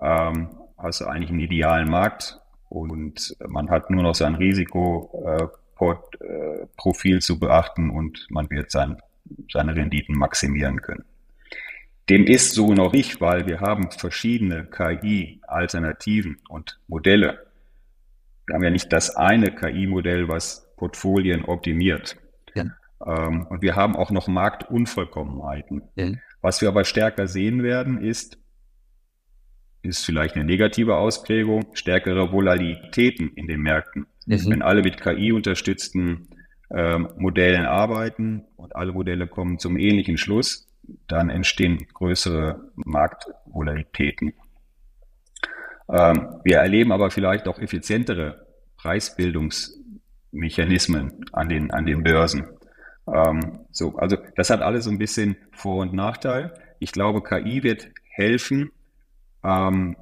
ähm, 0.00 0.50
hast 0.78 1.00
du 1.00 1.06
eigentlich 1.06 1.30
einen 1.30 1.40
idealen 1.40 1.90
Markt 1.90 2.40
und 2.68 3.36
man 3.46 3.70
hat 3.70 3.90
nur 3.90 4.02
noch 4.02 4.14
sein 4.14 4.34
Risikoprofil 4.34 7.16
äh, 7.16 7.20
zu 7.20 7.38
beachten 7.38 7.90
und 7.90 8.26
man 8.30 8.50
wird 8.50 8.70
sein, 8.70 9.00
seine 9.50 9.74
Renditen 9.74 10.16
maximieren 10.16 10.82
können. 10.82 11.04
Dem 12.08 12.24
ist 12.24 12.54
so 12.54 12.72
noch 12.72 12.92
nicht, 12.92 13.20
weil 13.20 13.46
wir 13.46 13.60
haben 13.60 13.90
verschiedene 13.90 14.64
KI-Alternativen 14.66 16.38
und 16.48 16.78
Modelle. 16.86 17.46
Wir 18.46 18.54
haben 18.54 18.62
ja 18.62 18.70
nicht 18.70 18.92
das 18.92 19.16
eine 19.16 19.50
KI-Modell, 19.50 20.28
was 20.28 20.68
Portfolien 20.76 21.44
optimiert. 21.44 22.16
Ja. 22.54 22.66
Ähm, 23.04 23.46
und 23.48 23.60
wir 23.60 23.74
haben 23.74 23.96
auch 23.96 24.12
noch 24.12 24.28
Marktunvollkommenheiten. 24.28 25.82
Ja. 25.96 26.12
Was 26.42 26.60
wir 26.60 26.68
aber 26.68 26.84
stärker 26.84 27.26
sehen 27.26 27.64
werden, 27.64 28.00
ist, 28.00 28.38
ist 29.82 30.04
vielleicht 30.04 30.36
eine 30.36 30.44
negative 30.44 30.96
Ausprägung, 30.96 31.66
stärkere 31.74 32.30
Volatilitäten 32.30 33.32
in 33.34 33.48
den 33.48 33.60
Märkten. 33.62 34.06
Mhm. 34.26 34.50
Wenn 34.50 34.62
alle 34.62 34.82
mit 34.82 35.00
KI 35.00 35.32
unterstützten 35.32 36.28
ähm, 36.70 37.08
Modellen 37.16 37.66
arbeiten 37.66 38.44
und 38.56 38.76
alle 38.76 38.92
Modelle 38.92 39.26
kommen 39.26 39.58
zum 39.58 39.76
ähnlichen 39.76 40.18
Schluss, 40.18 40.65
dann 41.08 41.30
entstehen 41.30 41.86
größere 41.94 42.70
Marktvolatilitäten. 42.76 44.34
Ähm, 45.88 46.40
wir 46.44 46.58
erleben 46.58 46.92
aber 46.92 47.10
vielleicht 47.10 47.48
auch 47.48 47.58
effizientere 47.58 48.46
Preisbildungsmechanismen 48.76 51.24
an 51.32 51.48
den, 51.48 51.70
an 51.70 51.86
den 51.86 52.02
Börsen. 52.02 52.46
Ähm, 53.06 53.60
so, 53.70 53.94
also 53.96 54.18
das 54.34 54.50
hat 54.50 54.60
alles 54.62 54.84
so 54.84 54.90
ein 54.90 54.98
bisschen 54.98 55.36
Vor- 55.52 55.82
und 55.82 55.92
Nachteil. 55.92 56.52
Ich 56.78 56.90
glaube, 56.92 57.22
KI 57.22 57.62
wird 57.62 57.88
helfen, 58.10 58.70
ähm, 59.44 59.96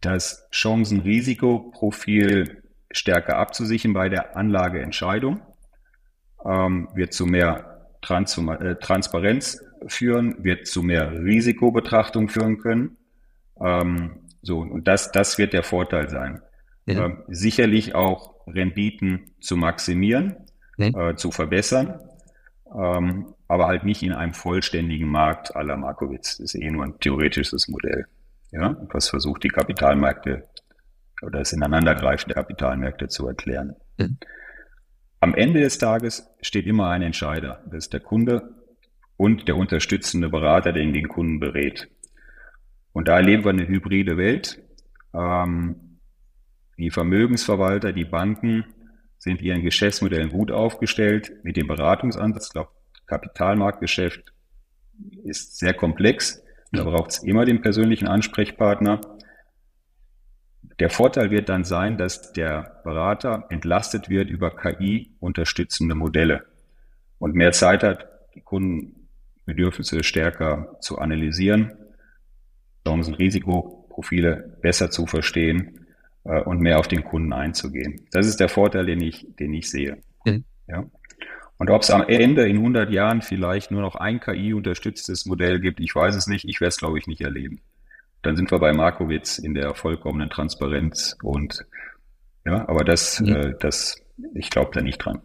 das 0.00 0.48
Chancen-Risikoprofil 0.52 2.62
stärker 2.90 3.38
abzusichern 3.38 3.92
bei 3.92 4.08
der 4.08 4.36
Anlageentscheidung, 4.36 5.40
ähm, 6.44 6.88
wird 6.94 7.12
zu 7.12 7.26
mehr 7.26 7.75
Transparenz 8.06 9.64
führen, 9.86 10.44
wird 10.44 10.66
zu 10.66 10.82
mehr 10.82 11.12
Risikobetrachtung 11.12 12.28
führen 12.28 12.58
können. 12.58 12.96
Ähm, 13.60 14.20
so, 14.42 14.60
und 14.60 14.86
das, 14.86 15.12
das 15.12 15.38
wird 15.38 15.52
der 15.52 15.62
Vorteil 15.62 16.08
sein. 16.08 16.40
Ja. 16.86 17.06
Ähm, 17.06 17.24
sicherlich 17.28 17.94
auch 17.94 18.34
Renditen 18.46 19.32
zu 19.40 19.56
maximieren, 19.56 20.36
ja. 20.78 21.10
äh, 21.10 21.16
zu 21.16 21.30
verbessern, 21.32 22.00
ähm, 22.72 23.34
aber 23.48 23.66
halt 23.66 23.84
nicht 23.84 24.02
in 24.02 24.12
einem 24.12 24.34
vollständigen 24.34 25.08
Markt 25.08 25.56
à 25.56 25.62
la 25.62 25.76
Markowitz. 25.76 26.38
Das 26.38 26.54
ist 26.54 26.54
eh 26.54 26.70
nur 26.70 26.84
ein 26.84 26.98
theoretisches 27.00 27.68
Modell 27.68 28.06
ja, 28.52 28.76
was 28.92 29.08
versucht, 29.08 29.44
die 29.44 29.48
Kapitalmärkte 29.48 30.44
oder 31.22 31.40
das 31.40 31.52
Ineinandergreifen 31.52 32.28
der 32.28 32.36
Kapitalmärkte 32.36 33.08
zu 33.08 33.26
erklären. 33.26 33.76
Mhm. 33.98 34.18
Am 35.20 35.34
Ende 35.34 35.60
des 35.60 35.78
Tages 35.78 36.28
steht 36.42 36.66
immer 36.66 36.88
ein 36.88 37.02
Entscheider. 37.02 37.62
Das 37.66 37.84
ist 37.84 37.92
der 37.92 38.00
Kunde 38.00 38.54
und 39.16 39.48
der 39.48 39.56
unterstützende 39.56 40.28
Berater, 40.28 40.72
der 40.72 40.84
den 40.84 41.08
Kunden 41.08 41.40
berät. 41.40 41.88
Und 42.92 43.08
da 43.08 43.16
erleben 43.16 43.44
wir 43.44 43.50
eine 43.50 43.66
hybride 43.66 44.16
Welt. 44.16 44.62
Ähm, 45.14 45.98
die 46.78 46.90
Vermögensverwalter, 46.90 47.92
die 47.92 48.04
Banken 48.04 48.64
sind 49.18 49.40
ihren 49.40 49.62
Geschäftsmodellen 49.62 50.30
gut 50.30 50.50
aufgestellt 50.50 51.32
mit 51.42 51.56
dem 51.56 51.66
Beratungsansatz. 51.66 52.48
Ich 52.48 52.52
glaube, 52.52 52.70
Kapitalmarktgeschäft 53.06 54.32
ist 55.24 55.58
sehr 55.58 55.74
komplex. 55.74 56.42
Da 56.72 56.84
braucht 56.84 57.12
es 57.12 57.22
immer 57.22 57.44
den 57.44 57.62
persönlichen 57.62 58.08
Ansprechpartner. 58.08 59.00
Der 60.78 60.90
Vorteil 60.90 61.30
wird 61.30 61.48
dann 61.48 61.64
sein, 61.64 61.96
dass 61.96 62.32
der 62.32 62.80
Berater 62.84 63.46
entlastet 63.48 64.10
wird 64.10 64.28
über 64.28 64.54
KI-unterstützende 64.54 65.94
Modelle 65.94 66.44
und 67.18 67.34
mehr 67.34 67.52
Zeit 67.52 67.82
hat, 67.82 68.06
die 68.34 68.42
Kundenbedürfnisse 68.42 70.04
stärker 70.04 70.76
zu 70.80 70.98
analysieren, 70.98 71.72
Chancen, 72.86 73.14
Risikoprofile 73.14 74.58
besser 74.60 74.90
zu 74.90 75.06
verstehen 75.06 75.86
äh, 76.24 76.42
und 76.42 76.60
mehr 76.60 76.78
auf 76.78 76.88
den 76.88 77.04
Kunden 77.04 77.32
einzugehen. 77.32 78.06
Das 78.12 78.26
ist 78.26 78.38
der 78.38 78.48
Vorteil, 78.48 78.86
den 78.86 79.00
ich, 79.00 79.26
den 79.38 79.54
ich 79.54 79.70
sehe. 79.70 79.98
Mhm. 80.24 80.44
Ja. 80.68 80.84
Und 81.58 81.70
ob 81.70 81.82
es 81.82 81.90
am 81.90 82.02
Ende 82.06 82.46
in 82.46 82.58
100 82.58 82.90
Jahren 82.90 83.22
vielleicht 83.22 83.70
nur 83.70 83.80
noch 83.80 83.96
ein 83.96 84.20
KI-unterstütztes 84.20 85.24
Modell 85.24 85.58
gibt, 85.58 85.80
ich 85.80 85.94
weiß 85.94 86.14
es 86.14 86.26
nicht. 86.26 86.44
Ich 86.44 86.60
werde 86.60 86.68
es, 86.68 86.76
glaube 86.76 86.98
ich, 86.98 87.06
nicht 87.06 87.22
erleben. 87.22 87.60
Dann 88.26 88.36
sind 88.36 88.50
wir 88.50 88.58
bei 88.58 88.72
Markowitz 88.72 89.38
in 89.38 89.54
der 89.54 89.74
vollkommenen 89.74 90.30
Transparenz 90.30 91.16
und 91.22 91.64
ja, 92.44 92.68
aber 92.68 92.84
das, 92.84 93.20
mhm. 93.20 93.28
äh, 93.28 93.54
das, 93.58 93.96
ich 94.34 94.50
glaube 94.50 94.70
da 94.74 94.80
nicht 94.80 94.98
dran. 94.98 95.20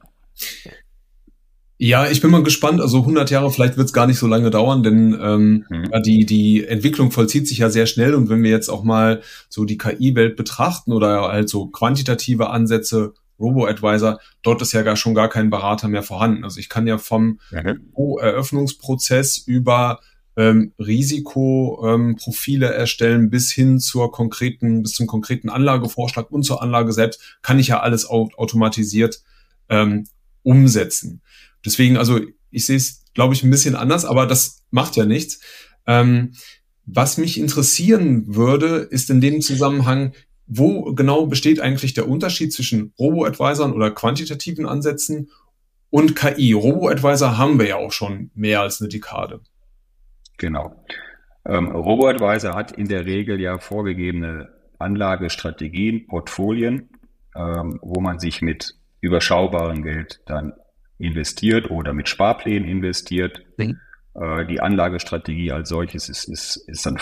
Ja, 1.78 2.08
ich 2.08 2.22
bin 2.22 2.30
mal 2.30 2.44
gespannt. 2.44 2.80
Also 2.80 3.00
100 3.00 3.32
Jahre, 3.32 3.50
vielleicht 3.52 3.76
wird 3.76 3.88
es 3.88 3.94
gar 3.94 4.06
nicht 4.06 4.20
so 4.20 4.28
lange 4.28 4.52
dauern, 4.52 4.84
denn 4.84 5.18
ähm, 5.20 5.66
mhm. 5.68 5.90
ja, 5.92 6.00
die, 6.00 6.28
die 6.28 6.64
Entwicklung 6.64 7.10
vollzieht 7.10 7.48
sich 7.48 7.58
ja 7.58 7.72
sehr 7.72 7.88
schnell. 7.88 8.14
Und 8.14 8.30
wenn 8.30 8.44
wir 8.44 8.52
jetzt 8.52 8.70
auch 8.70 8.84
mal 8.84 9.22
so 9.50 9.66
die 9.66 9.80
KI-Welt 9.80 10.36
betrachten 10.36 10.94
oder 10.94 11.24
halt 11.32 11.50
so 11.50 11.68
quantitative 11.68 12.52
Ansätze 12.52 13.16
Robo-Advisor, 13.40 14.20
dort 14.44 14.62
ist 14.62 14.74
ja 14.74 14.84
gar 14.84 14.96
schon 14.96 15.16
gar 15.16 15.28
kein 15.28 15.50
Berater 15.50 15.88
mehr 15.88 16.04
vorhanden. 16.04 16.44
Also 16.44 16.60
ich 16.60 16.70
kann 16.70 16.86
ja 16.86 17.00
vom 17.00 17.40
mhm. 17.50 17.92
Eröffnungsprozess 17.96 19.40
über 19.40 20.02
ähm, 20.42 20.74
Risikoprofile 20.80 22.68
ähm, 22.68 22.74
erstellen 22.74 23.30
bis 23.30 23.52
hin 23.52 23.80
zur 23.80 24.12
konkreten, 24.12 24.82
bis 24.82 24.94
zum 24.94 25.06
konkreten 25.06 25.50
Anlagevorschlag 25.50 26.32
und 26.32 26.42
zur 26.42 26.64
Anlage 26.64 26.94
selbst, 26.94 27.38
kann 27.44 27.60
ich 27.60 27.68
ja 27.68 27.80
alles 27.82 28.08
automatisiert 28.08 29.22
ähm, 29.70 30.08
umsetzen. 30.42 31.22
Deswegen, 31.64 31.98
also 31.98 32.20
ich 32.50 32.66
sehe 32.66 32.78
es, 32.78 33.04
glaube 33.14 33.36
ich, 33.36 33.44
ein 33.44 33.52
bisschen 33.52 33.76
anders, 33.76 34.04
aber 34.04 34.26
das 34.26 34.64
macht 34.72 34.96
ja 34.96 35.06
nichts. 35.06 35.42
Ähm, 35.86 36.32
was 36.88 37.18
mich 37.20 37.38
interessieren 37.38 38.36
würde, 38.36 38.78
ist 38.78 39.12
in 39.12 39.22
dem 39.22 39.42
Zusammenhang, 39.42 40.14
wo 40.48 40.94
genau 40.96 41.28
besteht 41.28 41.60
eigentlich 41.60 41.94
der 41.94 42.10
Unterschied 42.10 42.52
zwischen 42.52 42.94
Robo-Advisern 42.98 43.74
oder 43.74 43.92
quantitativen 43.92 44.66
Ansätzen 44.66 45.30
und 45.92 46.16
KI? 46.16 46.54
Robo-Advisor 46.54 47.38
haben 47.38 47.60
wir 47.60 47.68
ja 47.68 47.76
auch 47.76 47.92
schon 47.92 48.32
mehr 48.34 48.62
als 48.62 48.82
eine 48.82 48.90
Dekade. 48.90 49.42
Genau. 50.42 50.76
Ähm, 51.46 51.68
Robo-Advisor 51.68 52.56
hat 52.56 52.72
in 52.72 52.88
der 52.88 53.06
Regel 53.06 53.40
ja 53.40 53.60
vorgegebene 53.60 54.50
Anlagestrategien, 54.80 56.08
Portfolien, 56.08 56.90
ähm, 57.36 57.80
wo 57.84 58.02
man 58.02 58.18
sich 58.18 58.42
mit 58.42 58.74
überschaubarem 59.02 59.84
Geld 59.84 60.20
dann 60.26 60.54
investiert 60.98 61.70
oder 61.70 61.94
mit 61.94 62.10
Sparplänen 62.10 62.68
investiert. 62.68 63.44
Mhm. 63.58 63.80
Äh, 64.16 64.48
die 64.48 64.62
Anlagestrategie 64.62 65.52
als 65.52 65.70
solches 65.70 66.10
ist, 66.10 66.24
ist, 66.28 66.56
ist 66.68 66.88
dann 66.88 66.98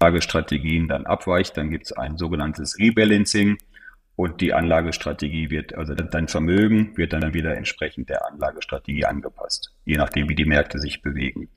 Anlagestrategien 0.00 0.88
dann 0.88 1.06
abweicht, 1.06 1.56
dann 1.56 1.70
gibt 1.70 1.86
es 1.86 1.92
ein 1.92 2.18
sogenanntes 2.18 2.76
Rebalancing 2.80 3.58
und 4.16 4.40
die 4.40 4.54
Anlagestrategie 4.54 5.50
wird, 5.50 5.74
also 5.74 5.94
dein 5.94 6.26
Vermögen 6.26 6.96
wird 6.96 7.12
dann 7.12 7.34
wieder 7.34 7.54
entsprechend 7.56 8.08
der 8.08 8.26
Anlagestrategie 8.26 9.04
angepasst, 9.04 9.72
je 9.84 9.96
nachdem, 9.96 10.28
wie 10.30 10.34
die 10.34 10.46
Märkte 10.46 10.78
sich 10.78 11.02
bewegen. 11.02 11.50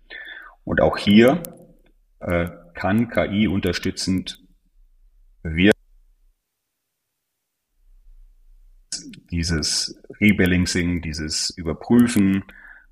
Und 0.66 0.82
auch 0.82 0.98
hier 0.98 1.42
äh, 2.20 2.50
kann 2.74 3.10
KI 3.10 3.48
unterstützend 3.48 4.44
wirken. 5.42 5.72
Dieses 9.32 10.02
Rebalancing, 10.20 11.02
dieses 11.02 11.52
Überprüfen 11.52 12.44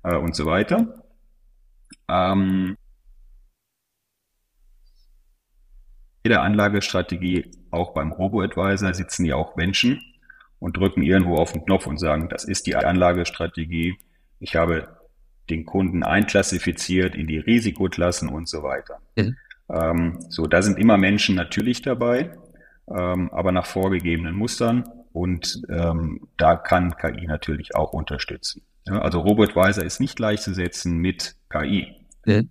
äh, 0.02 0.16
und 0.16 0.34
so 0.34 0.46
weiter. 0.46 1.04
Ähm, 2.08 2.76
jeder 6.24 6.42
Anlagestrategie, 6.42 7.50
auch 7.70 7.94
beim 7.94 8.12
Robo-Advisor, 8.12 8.94
sitzen 8.94 9.24
ja 9.24 9.36
auch 9.36 9.56
Menschen 9.56 10.02
und 10.58 10.76
drücken 10.76 11.02
irgendwo 11.02 11.36
auf 11.36 11.52
den 11.52 11.64
Knopf 11.64 11.86
und 11.86 11.98
sagen, 11.98 12.28
das 12.28 12.44
ist 12.44 12.66
die 12.66 12.76
Anlagestrategie. 12.76 13.96
Ich 14.40 14.56
habe 14.56 14.88
den 15.50 15.64
Kunden 15.64 16.02
einklassifiziert 16.02 17.14
in 17.14 17.26
die 17.26 17.38
Risikoklassen 17.38 18.28
und 18.28 18.48
so 18.48 18.62
weiter. 18.62 19.00
Mhm. 19.16 19.36
Ähm, 19.70 20.18
so, 20.28 20.46
da 20.46 20.62
sind 20.62 20.78
immer 20.78 20.96
Menschen 20.96 21.34
natürlich 21.34 21.82
dabei. 21.82 22.36
ähm, 22.90 23.30
aber 23.32 23.52
nach 23.52 23.66
vorgegebenen 23.66 24.34
Mustern 24.34 24.84
und 25.12 25.62
ähm, 25.68 26.28
da 26.36 26.56
kann 26.56 26.96
KI 26.96 27.26
natürlich 27.26 27.74
auch 27.74 27.92
unterstützen. 27.92 28.62
Ja, 28.86 29.00
also 29.00 29.20
Robotweiser 29.20 29.84
ist 29.84 30.00
nicht 30.00 30.16
gleichzusetzen 30.16 30.98
mit 30.98 31.34
KI. 31.50 31.94
Mhm. 32.24 32.50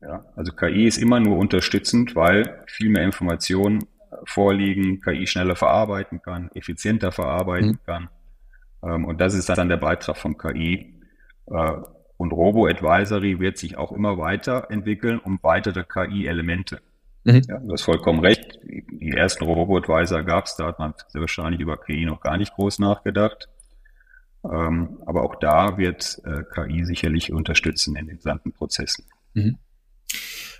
Ja, 0.00 0.24
also 0.36 0.52
KI 0.52 0.86
ist 0.86 0.98
immer 0.98 1.20
nur 1.20 1.38
unterstützend, 1.38 2.14
weil 2.14 2.62
viel 2.66 2.88
mehr 2.88 3.04
Informationen 3.04 3.84
vorliegen, 4.24 5.00
KI 5.00 5.26
schneller 5.26 5.56
verarbeiten 5.56 6.22
kann, 6.22 6.50
effizienter 6.54 7.12
verarbeiten 7.12 7.70
mhm. 7.70 7.78
kann. 7.84 8.08
Ähm, 8.82 9.04
und 9.04 9.20
das 9.20 9.34
ist 9.34 9.48
dann 9.48 9.68
der 9.68 9.76
Beitrag 9.76 10.16
von 10.16 10.38
KI. 10.38 10.94
Äh, 11.46 11.72
und 12.16 12.32
Robo-Advisory 12.32 13.38
wird 13.38 13.58
sich 13.58 13.76
auch 13.76 13.92
immer 13.92 14.18
weiterentwickeln 14.18 15.18
um 15.18 15.38
weitere 15.42 15.84
KI-Elemente. 15.84 16.80
Mhm. 17.24 17.42
Ja, 17.48 17.58
du 17.58 17.72
hast 17.72 17.82
vollkommen 17.82 18.20
recht. 18.20 18.58
Die 18.62 19.10
ersten 19.10 19.44
Robo-Advisor 19.44 20.22
gab 20.22 20.46
es, 20.46 20.56
da 20.56 20.66
hat 20.66 20.78
man 20.78 20.94
sehr 21.08 21.20
wahrscheinlich 21.20 21.60
über 21.60 21.76
KI 21.76 22.04
noch 22.04 22.20
gar 22.20 22.36
nicht 22.36 22.54
groß 22.54 22.78
nachgedacht. 22.78 23.48
Ähm, 24.44 24.98
aber 25.06 25.24
auch 25.24 25.36
da 25.36 25.78
wird 25.78 26.20
äh, 26.24 26.42
KI 26.54 26.84
sicherlich 26.84 27.32
unterstützen 27.32 27.96
in 27.96 28.06
den 28.06 28.16
gesamten 28.16 28.52
Prozessen. 28.52 29.04
Mhm. 29.34 29.58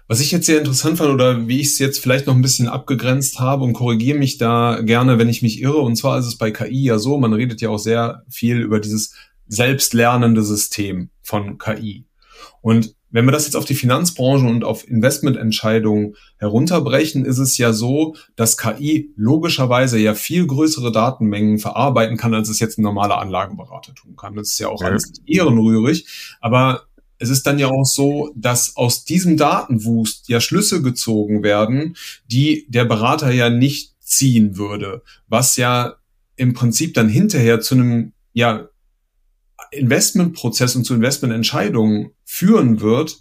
Was 0.07 0.21
ich 0.21 0.31
jetzt 0.31 0.47
sehr 0.47 0.59
interessant 0.59 0.97
fand 0.97 1.11
oder 1.11 1.49
wie 1.49 1.61
ich 1.61 1.67
es 1.67 1.79
jetzt 1.79 1.99
vielleicht 1.99 2.27
noch 2.27 2.35
ein 2.35 2.41
bisschen 2.41 2.67
abgegrenzt 2.67 3.41
habe 3.41 3.65
und 3.65 3.75
korrigiere 3.75 4.19
mich 4.19 4.39
da 4.39 4.81
gerne, 4.81 5.19
wenn 5.19 5.29
ich 5.29 5.43
mich 5.43 5.61
irre. 5.61 5.81
Und 5.81 5.97
zwar 5.97 6.19
ist 6.19 6.27
es 6.27 6.39
bei 6.39 6.51
KI 6.51 6.85
ja 6.85 6.99
so, 6.99 7.19
man 7.19 7.35
redet 7.35 7.61
ja 7.61 7.69
auch 7.69 7.79
sehr 7.79 8.23
viel 8.31 8.59
über 8.61 8.81
dieses 8.81 9.15
selbstlernende 9.49 10.43
System 10.43 11.11
von 11.21 11.59
KI. 11.59 12.07
Und 12.63 12.95
wenn 13.11 13.25
wir 13.25 13.33
das 13.33 13.47
jetzt 13.47 13.55
auf 13.55 13.65
die 13.65 13.75
Finanzbranche 13.75 14.47
und 14.47 14.65
auf 14.65 14.87
Investmententscheidungen 14.87 16.15
herunterbrechen, 16.37 17.25
ist 17.25 17.39
es 17.39 17.57
ja 17.57 17.73
so, 17.73 18.15
dass 18.37 18.59
KI 18.59 19.13
logischerweise 19.17 19.99
ja 19.99 20.15
viel 20.15 20.47
größere 20.47 20.93
Datenmengen 20.93 21.59
verarbeiten 21.59 22.17
kann, 22.19 22.35
als 22.35 22.49
es 22.49 22.61
jetzt 22.61 22.79
ein 22.79 22.83
normaler 22.83 23.19
Anlagenberater 23.19 23.95
tun 23.95 24.17
kann. 24.17 24.37
Das 24.37 24.51
ist 24.51 24.59
ja 24.59 24.69
auch 24.69 24.83
ja. 24.83 24.89
alles 24.89 25.13
ehrenrührig. 25.27 26.07
Aber 26.41 26.88
es 27.19 27.31
ist 27.31 27.47
dann 27.47 27.59
ja 27.59 27.69
auch 27.69 27.85
so, 27.85 28.33
dass 28.37 28.77
aus 28.77 29.05
diesem 29.05 29.37
Datenwust 29.37 30.29
ja 30.29 30.41
Schlüsse 30.41 30.83
gezogen 30.83 31.43
werden, 31.43 31.97
die 32.27 32.67
der 32.69 32.85
Berater 32.85 33.33
ja 33.33 33.51
nicht 33.51 33.95
ziehen 34.01 34.57
würde, 34.57 35.03
was 35.27 35.57
ja 35.57 35.97
im 36.37 36.55
Prinzip 36.55 36.95
dann 36.95 37.09
hinterher 37.09 37.61
zu 37.61 37.75
einem 37.75 38.13
ja 38.33 38.69
Investmentprozess 39.71 40.77
und 40.77 40.85
zu 40.85 40.95
Investmententscheidungen 40.95 42.11
führen 42.25 42.81
wird, 42.81 43.19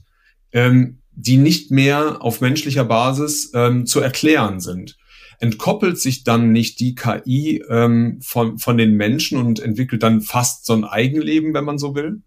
ähm, 0.52 1.00
die 1.12 1.38
nicht 1.38 1.72
mehr 1.72 2.22
auf 2.22 2.42
menschlicher 2.42 2.86
Basis 2.86 3.52
ähm, 3.54 3.86
zu 3.86 4.00
erklären 4.00 4.60
sind. 4.60 4.98
Entkoppelt 5.40 6.00
sich 6.00 6.24
dann 6.24 6.52
nicht 6.52 6.80
die 6.80 6.96
KI 6.96 7.64
ähm, 7.70 8.20
von, 8.22 8.60
von 8.60 8.78
den 8.78 8.94
Menschen 8.96 9.40
und 9.40 9.60
entwickelt 9.60 10.04
dann 10.04 10.22
fast 10.22 10.66
so 10.66 10.74
ein 10.74 10.84
Eigenleben, 10.84 11.54
wenn 11.54 11.66
man 11.66 11.78
so 11.78 11.96
will? 11.96 12.22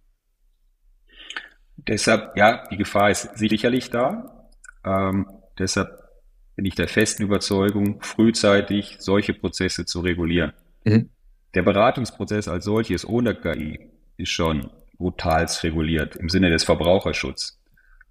Deshalb, 1.87 2.37
ja, 2.37 2.65
die 2.71 2.77
Gefahr 2.77 3.11
ist 3.11 3.37
sicherlich 3.39 3.91
da. 3.91 4.49
Ähm, 4.85 5.27
deshalb 5.59 5.89
bin 6.57 6.65
ich 6.65 6.75
der 6.75 6.89
festen 6.89 7.23
Überzeugung, 7.23 8.03
frühzeitig 8.03 8.97
solche 8.99 9.35
Prozesse 9.35 9.87
zu 9.87 10.01
regulieren. 10.01 10.53
Mhm. 10.85 11.11
Der 11.55 11.63
Beratungsprozess 11.63 12.49
als 12.49 12.65
solches 12.65 13.07
ohne 13.07 13.35
KI 13.35 13.81
ist 14.17 14.31
schon 14.31 14.71
brutals 14.99 15.65
reguliert 15.65 16.17
im 16.17 16.29
Sinne 16.29 16.51
des 16.51 16.65
Verbraucherschutzes. 16.65 17.59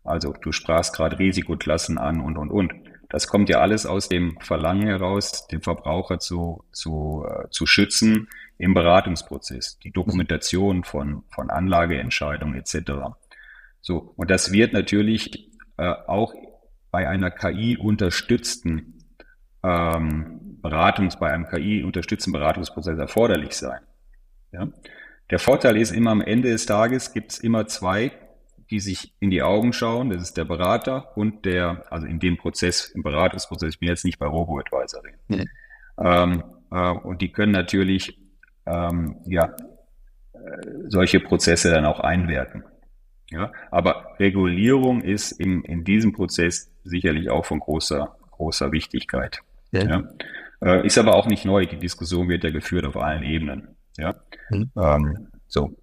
Also 0.03 0.33
du 0.41 0.51
sprachst 0.51 0.95
gerade 0.95 1.19
Risikoklassen 1.19 1.97
an 1.97 2.19
und, 2.21 2.37
und, 2.37 2.49
und. 2.49 2.73
Das 3.09 3.27
kommt 3.27 3.49
ja 3.49 3.59
alles 3.59 3.85
aus 3.85 4.09
dem 4.09 4.37
Verlangen 4.39 4.87
heraus, 4.87 5.47
den 5.47 5.61
Verbraucher 5.61 6.19
zu, 6.19 6.63
zu, 6.71 7.25
äh, 7.27 7.49
zu 7.49 7.65
schützen 7.65 8.27
im 8.57 8.73
Beratungsprozess, 8.73 9.79
die 9.79 9.91
Dokumentation 9.91 10.83
von, 10.83 11.23
von 11.29 11.49
Anlageentscheidungen 11.49 12.55
etc. 12.55 13.15
So, 13.81 14.13
und 14.15 14.29
das 14.29 14.51
wird 14.51 14.73
natürlich 14.73 15.49
äh, 15.77 15.93
auch 16.07 16.33
bei 16.91 17.07
einer 17.07 17.31
KI 17.31 17.77
unterstützten 17.77 19.03
ähm, 19.63 20.59
Beratungs, 20.61 21.17
bei 21.17 21.31
einem 21.31 21.47
KI 21.47 21.83
unterstützten 21.83 22.31
Beratungsprozess 22.31 22.97
erforderlich 22.97 23.53
sein. 23.53 23.81
Ja? 24.51 24.67
Der 25.29 25.39
Vorteil 25.39 25.77
ist 25.77 25.91
immer 25.91 26.11
am 26.11 26.21
Ende 26.21 26.49
des 26.49 26.65
Tages 26.65 27.13
gibt 27.13 27.33
es 27.33 27.39
immer 27.39 27.67
zwei, 27.67 28.11
die 28.69 28.79
sich 28.79 29.13
in 29.19 29.29
die 29.29 29.41
Augen 29.41 29.73
schauen. 29.73 30.09
Das 30.09 30.21
ist 30.21 30.37
der 30.37 30.45
Berater 30.45 31.15
und 31.17 31.45
der, 31.45 31.85
also 31.91 32.07
in 32.07 32.19
dem 32.19 32.37
Prozess, 32.37 32.89
im 32.89 33.03
Beratungsprozess, 33.03 33.73
ich 33.75 33.79
bin 33.79 33.89
jetzt 33.89 34.05
nicht 34.05 34.19
bei 34.19 34.25
Robo-Advisory. 34.25 35.13
Mhm. 35.27 35.49
Ähm, 35.99 36.43
äh, 36.71 36.91
und 36.91 37.21
die 37.21 37.31
können 37.31 37.51
natürlich 37.51 38.19
ähm, 38.65 39.17
ja, 39.25 39.55
äh, 40.33 40.39
solche 40.87 41.19
Prozesse 41.19 41.71
dann 41.71 41.85
auch 41.85 41.99
einwerten. 41.99 42.63
Ja, 43.31 43.51
aber 43.69 44.15
Regulierung 44.19 45.01
ist 45.01 45.31
in, 45.33 45.63
in 45.63 45.83
diesem 45.83 46.13
Prozess 46.13 46.71
sicherlich 46.83 47.29
auch 47.29 47.45
von 47.45 47.59
großer, 47.59 48.15
großer 48.31 48.71
Wichtigkeit. 48.71 49.41
Ja. 49.71 49.83
ja. 49.83 50.03
Äh, 50.61 50.85
ist 50.85 50.97
aber 50.97 51.15
auch 51.15 51.27
nicht 51.27 51.45
neu. 51.45 51.65
Die 51.65 51.77
Diskussion 51.77 52.27
wird 52.27 52.43
ja 52.43 52.49
geführt 52.49 52.85
auf 52.85 52.97
allen 52.97 53.23
Ebenen. 53.23 53.75
Ja, 53.97 54.15
mhm. 54.49 54.71
ähm, 54.75 55.27
so. 55.47 55.75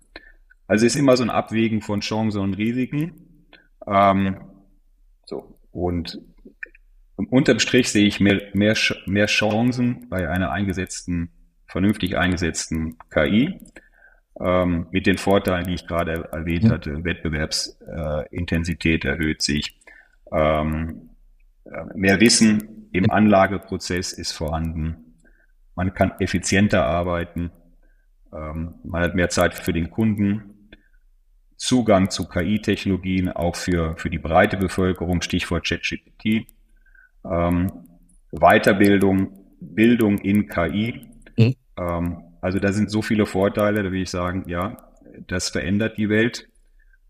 Also 0.67 0.87
ist 0.87 0.97
immer 0.97 1.17
so 1.17 1.23
ein 1.23 1.31
Abwägen 1.31 1.81
von 1.81 2.01
Chancen 2.01 2.41
und 2.41 2.55
Risiken. 2.55 3.47
Ähm, 3.87 4.37
so. 5.25 5.61
Und 5.71 6.19
unterm 7.31 7.61
Strich 7.61 7.91
sehe 7.91 8.07
ich 8.07 8.21
mehr, 8.21 8.43
mehr, 8.53 8.75
mehr 9.07 9.27
Chancen 9.27 10.09
bei 10.09 10.29
einer 10.29 10.51
eingesetzten, 10.51 11.31
vernünftig 11.67 12.19
eingesetzten 12.19 12.99
KI. 13.11 13.61
Ähm, 14.39 14.87
mit 14.91 15.07
den 15.07 15.19
Vorteilen, 15.19 15.67
die 15.67 15.75
ich 15.75 15.87
gerade 15.87 16.29
erwähnt 16.31 16.71
hatte, 16.71 17.05
Wettbewerbsintensität 17.05 19.05
äh, 19.05 19.09
erhöht 19.09 19.41
sich, 19.41 19.81
ähm, 20.31 21.11
äh, 21.65 21.85
mehr 21.95 22.21
Wissen 22.21 22.89
im 22.93 23.11
Anlageprozess 23.11 24.13
ist 24.13 24.33
vorhanden, 24.33 25.17
man 25.75 25.95
kann 25.95 26.13
effizienter 26.21 26.85
arbeiten, 26.85 27.51
ähm, 28.33 28.75
man 28.85 29.03
hat 29.03 29.15
mehr 29.15 29.31
Zeit 29.31 29.55
für 29.55 29.73
den 29.73 29.91
Kunden, 29.91 30.71
Zugang 31.57 32.11
zu 32.11 32.29
KI-Technologien 32.29 33.31
auch 33.31 33.57
für, 33.57 33.97
für 33.97 34.11
die 34.11 34.19
breite 34.19 34.59
Bevölkerung, 34.59 35.23
Stichwort 35.23 35.67
ChatGPT, 35.67 36.47
ähm, 37.25 37.73
Weiterbildung, 38.31 39.57
Bildung 39.61 40.19
in 40.19 40.49
KI. 40.49 41.09
Mhm. 41.39 41.55
Ähm, 41.79 42.26
also 42.47 42.61
da 42.61 42.73
sind 42.73 42.93
so 42.93 43.03
viele 43.03 43.27
Vorteile, 43.27 43.83
da 43.83 43.91
will 43.91 44.03
ich 44.03 44.11
sagen, 44.11 44.45
ja, 44.47 44.77
das 45.27 45.49
verändert 45.49 45.99
die 45.99 46.09
Welt. 46.09 46.49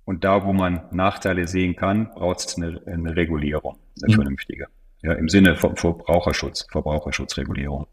Und 0.06 0.24
da, 0.24 0.46
wo 0.46 0.54
man 0.54 0.84
Nachteile 0.92 1.46
sehen 1.46 1.76
kann, 1.76 2.08
braucht 2.14 2.38
es 2.38 2.56
eine, 2.56 2.80
eine, 2.86 3.14
Regulierung, 3.14 3.76
eine 4.02 4.14
mhm. 4.14 4.16
vernünftige. 4.16 4.68
Ja, 5.02 5.12
im 5.12 5.28
Sinne 5.28 5.54
von 5.56 5.76
Verbraucherschutz, 5.76 6.66
Verbraucherschutzregulierung. 6.72 7.86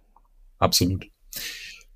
Absolut. 0.58 1.08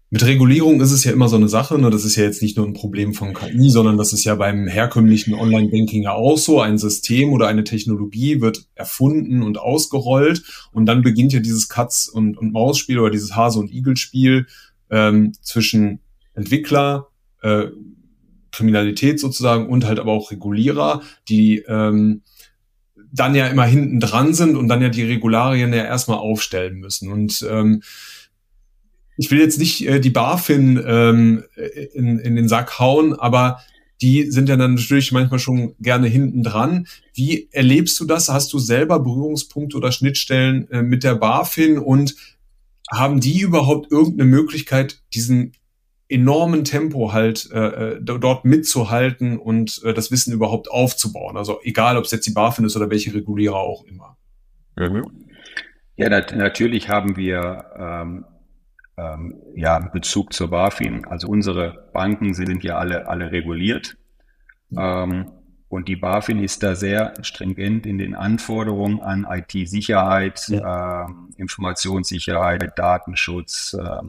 Mit 0.09 0.25
Regulierung 0.25 0.81
ist 0.81 0.91
es 0.91 1.05
ja 1.05 1.13
immer 1.13 1.29
so 1.29 1.37
eine 1.37 1.47
Sache. 1.47 1.77
Ne? 1.77 1.89
Das 1.91 2.03
ist 2.03 2.17
ja 2.17 2.23
jetzt 2.23 2.41
nicht 2.41 2.57
nur 2.57 2.65
ein 2.65 2.73
Problem 2.73 3.13
von 3.13 3.33
KI, 3.33 3.69
sondern 3.69 3.97
das 3.97 4.11
ist 4.11 4.25
ja 4.25 4.35
beim 4.35 4.67
herkömmlichen 4.67 5.33
Online-Banking 5.33 6.03
ja 6.03 6.11
auch 6.11 6.37
so. 6.37 6.59
Ein 6.59 6.77
System 6.77 7.31
oder 7.31 7.47
eine 7.47 7.63
Technologie 7.63 8.41
wird 8.41 8.67
erfunden 8.75 9.43
und 9.43 9.59
ausgerollt 9.59 10.43
und 10.73 10.87
dann 10.87 11.03
beginnt 11.03 11.31
ja 11.31 11.39
dieses 11.39 11.69
Katz- 11.69 12.07
und, 12.07 12.37
und 12.37 12.51
Maus-Spiel 12.51 12.99
oder 12.99 13.11
dieses 13.11 13.35
Hase- 13.35 13.59
und 13.59 13.71
Igel-Spiel 13.71 14.47
ähm, 14.89 15.33
zwischen 15.41 15.99
Entwickler, 16.33 17.07
äh, 17.41 17.67
Kriminalität 18.51 19.19
sozusagen 19.19 19.67
und 19.67 19.85
halt 19.85 19.99
aber 19.99 20.11
auch 20.11 20.31
Regulierer, 20.31 21.01
die 21.27 21.59
ähm, 21.67 22.21
dann 23.11 23.35
ja 23.35 23.47
immer 23.47 23.65
hinten 23.65 23.99
dran 23.99 24.33
sind 24.33 24.55
und 24.55 24.67
dann 24.67 24.81
ja 24.81 24.89
die 24.89 25.03
Regularien 25.03 25.73
ja 25.73 25.83
erstmal 25.83 26.17
aufstellen 26.17 26.79
müssen. 26.79 27.11
Und 27.11 27.45
ähm, 27.49 27.83
ich 29.17 29.31
will 29.31 29.39
jetzt 29.39 29.59
nicht 29.59 29.87
äh, 29.87 29.99
die 29.99 30.09
BaFin 30.09 30.81
ähm, 30.85 31.43
in, 31.93 32.19
in 32.19 32.35
den 32.35 32.47
Sack 32.47 32.79
hauen, 32.79 33.13
aber 33.13 33.59
die 34.01 34.29
sind 34.29 34.47
ja 34.47 34.57
dann 34.57 34.75
natürlich 34.75 35.11
manchmal 35.11 35.39
schon 35.39 35.75
gerne 35.79 36.07
hinten 36.07 36.43
dran. 36.43 36.87
Wie 37.13 37.49
erlebst 37.51 37.99
du 37.99 38.05
das? 38.05 38.29
Hast 38.29 38.53
du 38.53 38.59
selber 38.59 38.99
Berührungspunkte 38.99 39.75
oder 39.75 39.91
Schnittstellen 39.91 40.69
äh, 40.69 40.83
mit 40.83 41.03
der 41.03 41.15
BaFin 41.15 41.79
und 41.79 42.15
haben 42.91 43.19
die 43.19 43.41
überhaupt 43.41 43.91
irgendeine 43.91 44.29
Möglichkeit, 44.29 45.01
diesen 45.13 45.53
enormen 46.09 46.63
Tempo 46.63 47.11
halt 47.11 47.49
äh, 47.51 47.95
äh 47.95 48.01
dort 48.01 48.45
mitzuhalten 48.45 49.37
und 49.37 49.81
äh, 49.83 49.93
das 49.93 50.11
Wissen 50.11 50.33
überhaupt 50.33 50.71
aufzubauen? 50.71 51.37
Also 51.37 51.59
egal, 51.63 51.97
ob 51.97 52.05
es 52.05 52.11
jetzt 52.11 52.27
die 52.27 52.33
BaFin 52.33 52.65
ist 52.65 52.77
oder 52.77 52.89
welche 52.89 53.13
Regulierer 53.13 53.57
auch 53.57 53.83
immer. 53.85 54.17
Ja, 55.95 56.09
nat 56.09 56.35
natürlich 56.35 56.89
haben 56.89 57.17
wir 57.17 57.65
ähm, 57.77 58.25
ähm, 58.97 59.35
ja, 59.55 59.79
Bezug 59.79 60.33
zur 60.33 60.49
BaFin. 60.49 61.05
Also 61.05 61.27
unsere 61.27 61.89
Banken 61.93 62.33
sind 62.33 62.63
ja 62.63 62.77
alle, 62.77 63.07
alle 63.07 63.31
reguliert. 63.31 63.97
Ähm, 64.75 65.31
und 65.69 65.89
die 65.89 65.97
BaFin 65.97 66.41
ist 66.41 66.63
da 66.63 66.75
sehr 66.75 67.13
stringent 67.21 67.85
in 67.85 67.97
den 67.97 68.15
Anforderungen 68.15 69.01
an 69.01 69.27
IT-Sicherheit, 69.29 70.47
ja. 70.47 71.05
äh, 71.05 71.09
Informationssicherheit, 71.35 72.77
Datenschutz. 72.77 73.73
Äh, 73.73 74.01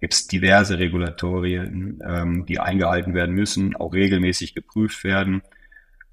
Gibt 0.00 0.12
es 0.12 0.26
diverse 0.26 0.78
Regulatorien, 0.78 2.02
ähm, 2.06 2.44
die 2.44 2.58
eingehalten 2.58 3.14
werden 3.14 3.34
müssen, 3.34 3.76
auch 3.76 3.94
regelmäßig 3.94 4.54
geprüft 4.54 5.04
werden. 5.04 5.42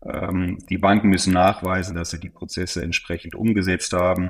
Ähm, 0.05 0.59
die 0.69 0.77
Banken 0.77 1.09
müssen 1.09 1.33
nachweisen, 1.33 1.95
dass 1.95 2.11
sie 2.11 2.19
die 2.19 2.29
Prozesse 2.29 2.81
entsprechend 2.83 3.35
umgesetzt 3.35 3.93
haben. 3.93 4.29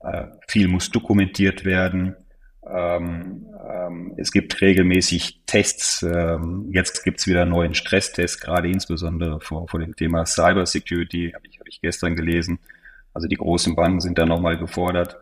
Äh, 0.00 0.26
viel 0.48 0.68
muss 0.68 0.90
dokumentiert 0.90 1.64
werden. 1.64 2.16
Ähm, 2.70 3.46
ähm, 3.68 4.14
es 4.16 4.32
gibt 4.32 4.60
regelmäßig 4.60 5.42
Tests. 5.46 6.02
Ähm, 6.02 6.70
jetzt 6.72 7.02
gibt 7.04 7.20
es 7.20 7.26
wieder 7.26 7.42
einen 7.42 7.50
neuen 7.50 7.74
Stresstest, 7.74 8.40
gerade 8.40 8.68
insbesondere 8.68 9.40
vor, 9.40 9.68
vor 9.68 9.80
dem 9.80 9.96
Thema 9.96 10.26
Cyber 10.26 10.66
Security, 10.66 11.32
habe 11.34 11.46
ich, 11.48 11.58
hab 11.58 11.68
ich 11.68 11.80
gestern 11.80 12.16
gelesen. 12.16 12.58
Also 13.14 13.28
die 13.28 13.36
großen 13.36 13.74
Banken 13.74 14.00
sind 14.00 14.18
da 14.18 14.26
nochmal 14.26 14.58
gefordert. 14.58 15.16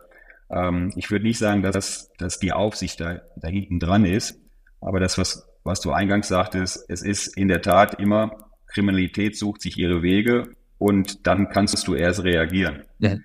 Ähm, 0.49 0.91
ich 0.95 1.09
würde 1.09 1.25
nicht 1.25 1.39
sagen, 1.39 1.61
dass, 1.61 2.11
dass 2.17 2.39
die 2.39 2.53
Aufsicht 2.53 2.99
da, 2.99 3.21
da 3.35 3.47
hinten 3.47 3.79
dran 3.79 4.05
ist, 4.05 4.39
aber 4.81 4.99
das, 4.99 5.17
was, 5.17 5.47
was 5.63 5.81
du 5.81 5.91
eingangs 5.91 6.27
sagtest, 6.27 6.85
es 6.89 7.01
ist 7.01 7.37
in 7.37 7.47
der 7.47 7.61
Tat 7.61 7.99
immer, 7.99 8.37
Kriminalität 8.67 9.37
sucht 9.37 9.61
sich 9.61 9.77
ihre 9.77 10.01
Wege 10.01 10.49
und 10.77 11.25
dann 11.25 11.49
kannst 11.49 11.87
du 11.87 11.95
erst 11.95 12.23
reagieren. 12.23 12.83
Ja. 12.99 13.17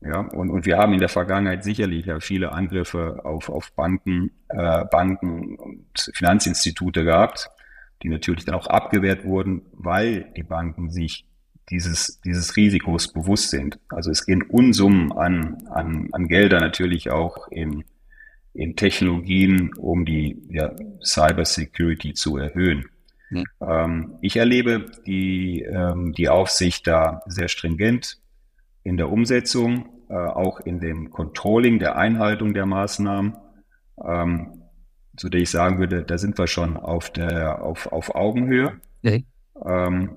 Ja, 0.00 0.20
und, 0.20 0.50
und 0.50 0.66
wir 0.66 0.78
haben 0.78 0.92
in 0.92 1.00
der 1.00 1.08
Vergangenheit 1.08 1.64
sicherlich 1.64 2.06
ja 2.06 2.20
viele 2.20 2.52
Angriffe 2.52 3.24
auf, 3.24 3.48
auf 3.48 3.72
Banken, 3.72 4.30
äh, 4.48 4.84
Banken 4.84 5.56
und 5.56 6.10
Finanzinstitute 6.14 7.04
gehabt, 7.04 7.50
die 8.02 8.08
natürlich 8.08 8.44
dann 8.44 8.54
auch 8.54 8.66
abgewehrt 8.66 9.24
wurden, 9.24 9.62
weil 9.72 10.32
die 10.36 10.42
Banken 10.42 10.90
sich 10.90 11.26
dieses, 11.70 12.20
dieses 12.20 12.56
Risikos 12.56 13.12
bewusst 13.12 13.50
sind. 13.50 13.78
Also 13.88 14.10
es 14.10 14.26
gehen 14.26 14.42
Unsummen 14.42 15.12
an, 15.12 15.66
an, 15.70 16.08
an 16.12 16.28
Gelder 16.28 16.60
natürlich 16.60 17.10
auch 17.10 17.48
in, 17.48 17.84
in 18.52 18.76
Technologien, 18.76 19.72
um 19.74 20.04
die 20.04 20.42
ja, 20.50 20.74
Cyber 21.02 21.44
Security 21.44 22.14
zu 22.14 22.36
erhöhen. 22.36 22.86
Mhm. 23.30 23.44
Ähm, 23.60 24.14
ich 24.20 24.36
erlebe 24.36 24.92
die, 25.06 25.62
ähm, 25.62 26.12
die 26.12 26.28
Aufsicht 26.28 26.86
da 26.86 27.22
sehr 27.26 27.48
stringent 27.48 28.18
in 28.86 28.96
der 28.96 29.10
Umsetzung, 29.10 29.88
äh, 30.08 30.14
auch 30.14 30.60
in 30.60 30.78
dem 30.78 31.10
Controlling 31.10 31.80
der 31.80 31.96
Einhaltung 31.96 32.54
der 32.54 32.66
Maßnahmen, 32.66 33.36
ähm, 34.06 34.62
zu 35.16 35.28
der 35.28 35.40
ich 35.40 35.50
sagen 35.50 35.80
würde, 35.80 36.04
da 36.04 36.18
sind 36.18 36.38
wir 36.38 36.46
schon 36.46 36.76
auf 36.76 37.10
der 37.10 37.62
auf, 37.62 37.90
auf 37.90 38.14
Augenhöhe. 38.14 38.80
Okay. 39.02 39.24
Ähm, 39.64 40.16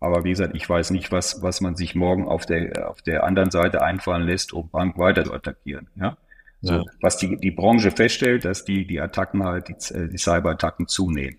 aber 0.00 0.24
wie 0.24 0.30
gesagt, 0.30 0.56
ich 0.56 0.68
weiß 0.68 0.90
nicht, 0.90 1.12
was, 1.12 1.42
was 1.42 1.60
man 1.60 1.76
sich 1.76 1.94
morgen 1.94 2.26
auf 2.26 2.44
der, 2.44 2.90
auf 2.90 3.02
der 3.02 3.22
anderen 3.22 3.52
Seite 3.52 3.82
einfallen 3.82 4.26
lässt, 4.26 4.52
um 4.52 4.68
Bank 4.68 4.98
weiter 4.98 5.22
zu 5.22 5.32
attackieren. 5.32 5.88
Ja? 5.94 6.16
So, 6.60 6.72
ja. 6.72 6.84
was 7.00 7.18
die, 7.18 7.36
die 7.36 7.52
Branche 7.52 7.92
feststellt, 7.92 8.44
dass 8.44 8.64
die, 8.64 8.84
die 8.84 9.00
Attacken 9.00 9.44
halt, 9.44 9.68
die, 9.68 10.08
die 10.08 10.18
Cyberattacken 10.18 10.88
zunehmen. 10.88 11.38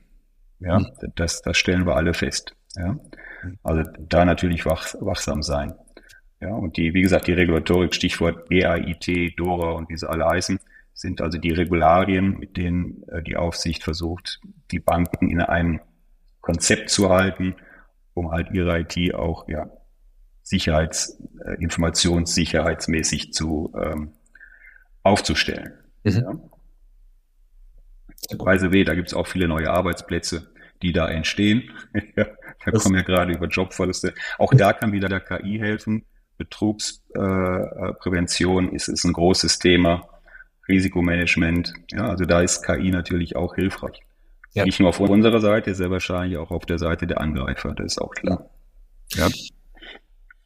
Ja, 0.60 0.80
mhm. 0.80 0.88
das, 1.16 1.42
das 1.42 1.58
stellen 1.58 1.86
wir 1.86 1.98
alle 1.98 2.14
fest. 2.14 2.56
Ja, 2.78 2.98
also 3.64 3.84
da 4.00 4.24
natürlich 4.24 4.66
wach, 4.66 4.96
wachsam 5.02 5.44
sein. 5.44 5.74
Ja, 6.44 6.54
und 6.56 6.76
die, 6.76 6.94
wie 6.94 7.02
gesagt, 7.02 7.28
die 7.28 7.34
Regulatorik, 7.34 7.96
Stichwort 7.96 8.50
BAIT, 8.50 9.40
DORA 9.40 9.72
und 9.72 9.88
wie 9.88 9.96
sie 9.96 10.10
alle 10.10 10.26
heißen, 10.26 10.60
sind 10.94 11.22
also 11.22 11.38
die 11.38 11.52
Regularien, 11.52 12.38
mit 12.38 12.58
denen 12.58 13.02
äh, 13.08 13.24
die 13.24 13.38
Aufsicht 13.38 13.82
versucht, 13.82 14.42
die 14.72 14.80
Banken 14.80 15.30
in 15.30 15.40
einem 15.40 15.80
Konzept 16.42 16.90
zu 16.90 17.10
halten, 17.10 17.56
um 18.14 18.32
halt 18.32 18.52
ihre 18.52 18.78
IT 18.78 19.16
auch 19.16 19.48
ja, 19.48 19.70
Sicherheits, 20.42 21.18
äh, 21.46 21.54
informationssicherheitsmäßig 21.64 23.32
zu 23.32 23.74
ähm, 23.82 24.12
aufzustellen. 25.02 25.72
Mhm. 26.04 26.12
Ja. 26.12 26.40
The 28.30 28.72
way, 28.72 28.84
da 28.84 28.96
gibt 28.96 29.08
es 29.08 29.14
auch 29.14 29.28
viele 29.28 29.48
neue 29.48 29.70
Arbeitsplätze, 29.70 30.52
die 30.82 30.92
da 30.92 31.08
entstehen. 31.08 31.72
da 32.18 32.72
kommen 32.72 32.96
ja 32.96 33.04
gerade 33.04 33.32
über 33.32 33.48
Jobverluste. 33.48 34.14
Auch 34.38 34.54
da 34.54 34.74
kann 34.74 34.92
wieder 34.92 35.08
der 35.08 35.22
KI 35.22 35.58
helfen, 35.58 36.06
Betrugsprävention 36.44 38.72
äh, 38.72 38.76
ist, 38.76 38.90
ist 38.90 39.06
ein 39.06 39.14
großes 39.14 39.60
Thema. 39.60 40.10
Risikomanagement. 40.68 41.74
Ja, 41.92 42.10
also 42.10 42.26
da 42.26 42.42
ist 42.42 42.64
KI 42.64 42.90
natürlich 42.90 43.36
auch 43.36 43.54
hilfreich. 43.56 44.02
Ja. 44.54 44.66
Nicht 44.66 44.80
nur 44.80 44.90
auf 44.90 45.00
unserer 45.00 45.42
Seite, 45.42 45.76
sehr 45.76 45.92
wahrscheinlich 45.92 46.38
auch 46.38 46.52
auf 46.52 46.66
der 46.66 46.78
Seite 46.78 47.08
der 47.08 47.20
Angreifer, 47.20 47.74
das 47.74 47.94
ist 47.94 48.00
auch 48.00 48.12
klar. 48.12 48.50
Ja. 49.14 49.28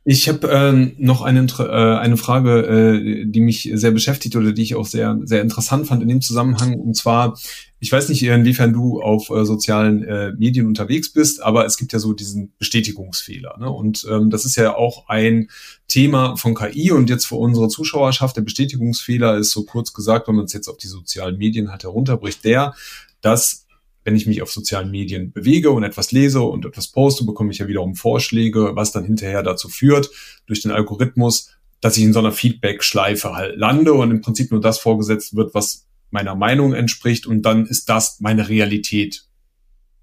Ich 0.10 0.30
habe 0.30 0.48
ähm, 0.48 0.94
noch 0.98 1.22
eine, 1.22 1.46
äh, 1.60 1.98
eine 2.00 2.16
Frage, 2.16 2.62
äh, 2.62 3.26
die 3.26 3.42
mich 3.42 3.70
sehr 3.74 3.92
beschäftigt 3.92 4.38
oder 4.38 4.54
die 4.54 4.62
ich 4.62 4.76
auch 4.76 4.86
sehr, 4.86 5.20
sehr 5.26 5.42
interessant 5.42 5.86
fand 5.86 6.02
in 6.02 6.08
dem 6.08 6.22
Zusammenhang. 6.22 6.76
Und 6.80 6.96
zwar, 6.96 7.38
ich 7.82 7.92
weiß 7.92 8.08
nicht, 8.08 8.24
inwiefern 8.24 8.72
du 8.72 9.02
auf 9.02 9.30
äh, 9.30 9.44
sozialen 9.44 10.06
äh, 10.06 10.32
Medien 10.32 10.66
unterwegs 10.66 11.12
bist, 11.12 11.44
aber 11.44 11.66
es 11.66 11.76
gibt 11.76 11.92
ja 11.92 12.00
so 12.00 12.14
diesen 12.14 12.54
Bestätigungsfehler. 12.58 13.58
Ne? 13.60 13.70
Und 13.70 14.08
ähm, 14.10 14.30
das 14.30 14.46
ist 14.46 14.56
ja 14.56 14.78
auch 14.78 15.10
ein 15.10 15.50
Thema 15.90 16.38
von 16.38 16.56
KI. 16.56 16.92
Und 16.92 17.10
jetzt 17.10 17.26
für 17.26 17.36
unsere 17.36 17.68
Zuschauerschaft, 17.68 18.38
der 18.38 18.44
Bestätigungsfehler 18.44 19.36
ist 19.36 19.52
so 19.52 19.66
kurz 19.66 19.92
gesagt, 19.92 20.30
wenn 20.30 20.36
man 20.36 20.46
es 20.46 20.54
jetzt 20.54 20.70
auf 20.70 20.78
die 20.78 20.88
sozialen 20.88 21.38
Medien 21.38 21.70
halt 21.70 21.84
herunterbricht, 21.84 22.46
der, 22.46 22.76
dass 23.20 23.67
wenn 24.08 24.16
ich 24.16 24.26
mich 24.26 24.42
auf 24.42 24.50
sozialen 24.50 24.90
Medien 24.90 25.34
bewege 25.34 25.70
und 25.70 25.84
etwas 25.84 26.14
lese 26.14 26.42
und 26.42 26.66
etwas 26.66 26.88
poste, 26.88 27.26
bekomme 27.26 27.52
ich 27.52 27.58
ja 27.58 27.68
wiederum 27.68 27.94
Vorschläge, 27.94 28.72
was 28.74 28.94
dann 28.94 29.04
hinterher 29.04 29.44
dazu 29.44 29.68
führt, 29.68 30.10
durch 30.46 30.62
den 30.62 30.72
Algorithmus, 30.72 31.58
dass 31.82 31.98
ich 31.98 32.04
in 32.04 32.14
so 32.14 32.20
einer 32.20 32.32
Feedback-Schleife 32.32 33.34
halt 33.34 33.58
lande 33.58 33.92
und 33.94 34.10
im 34.10 34.22
Prinzip 34.22 34.50
nur 34.50 34.62
das 34.62 34.80
vorgesetzt 34.80 35.36
wird, 35.36 35.54
was 35.54 35.88
meiner 36.10 36.36
Meinung 36.36 36.74
entspricht 36.74 37.28
und 37.28 37.42
dann 37.42 37.66
ist 37.66 37.90
das 37.90 38.22
meine 38.22 38.48
Realität. 38.48 39.26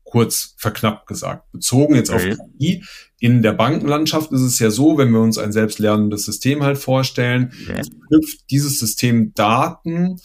Kurz 0.02 0.54
verknappt 0.58 1.06
gesagt. 1.06 1.50
Bezogen 1.50 1.94
jetzt 1.94 2.10
okay. 2.10 2.32
auf 2.32 2.38
KI. 2.58 2.84
In 3.20 3.40
der 3.40 3.54
Bankenlandschaft 3.54 4.32
ist 4.32 4.42
es 4.42 4.58
ja 4.58 4.70
so, 4.70 4.98
wenn 4.98 5.12
wir 5.12 5.20
uns 5.20 5.38
ein 5.38 5.50
selbstlernendes 5.50 6.26
System 6.26 6.62
halt 6.62 6.76
vorstellen, 6.76 7.54
okay. 7.62 7.80
knüpft 8.08 8.50
dieses 8.50 8.78
System 8.78 9.32
Daten, 9.32 10.20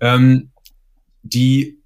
ähm, 0.00 0.50
die 1.22 1.81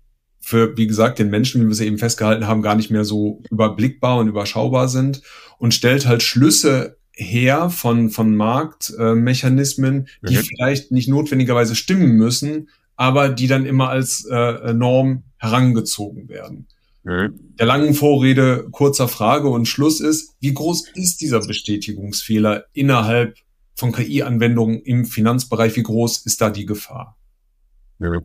für, 0.47 0.77
wie 0.77 0.87
gesagt, 0.87 1.19
den 1.19 1.29
Menschen, 1.29 1.61
wie 1.61 1.67
wir 1.67 1.75
sie 1.75 1.87
eben 1.87 1.99
festgehalten 1.99 2.47
haben, 2.47 2.63
gar 2.63 2.77
nicht 2.77 2.89
mehr 2.89 3.05
so 3.05 3.43
überblickbar 3.51 4.19
und 4.19 4.29
überschaubar 4.29 4.87
sind 4.87 5.23
und 5.59 5.75
stellt 5.75 6.07
halt 6.07 6.23
Schlüsse 6.23 6.99
her 7.11 7.69
von, 7.69 8.11
von 8.11 8.37
Marktmechanismen, 8.37 10.07
äh, 10.23 10.29
die 10.29 10.37
mhm. 10.37 10.43
vielleicht 10.43 10.93
nicht 10.93 11.09
notwendigerweise 11.09 11.75
stimmen 11.75 12.13
müssen, 12.13 12.69
aber 12.95 13.29
die 13.29 13.49
dann 13.49 13.67
immer 13.67 13.89
als 13.89 14.25
äh, 14.31 14.73
Norm 14.73 15.25
herangezogen 15.39 16.29
werden. 16.29 16.69
Mhm. 17.03 17.57
Der 17.59 17.67
langen 17.67 17.93
Vorrede 17.93 18.69
kurzer 18.71 19.09
Frage 19.09 19.49
und 19.49 19.67
Schluss 19.67 19.99
ist, 19.99 20.37
wie 20.39 20.55
groß 20.55 20.91
ist 20.95 21.23
dieser 21.23 21.41
Bestätigungsfehler 21.41 22.67
innerhalb 22.73 23.37
von 23.75 23.91
KI-Anwendungen 23.91 24.81
im 24.83 25.07
Finanzbereich? 25.07 25.75
Wie 25.75 25.83
groß 25.83 26.25
ist 26.25 26.41
da 26.41 26.51
die 26.51 26.67
Gefahr? 26.67 27.17
Mhm. 27.99 28.23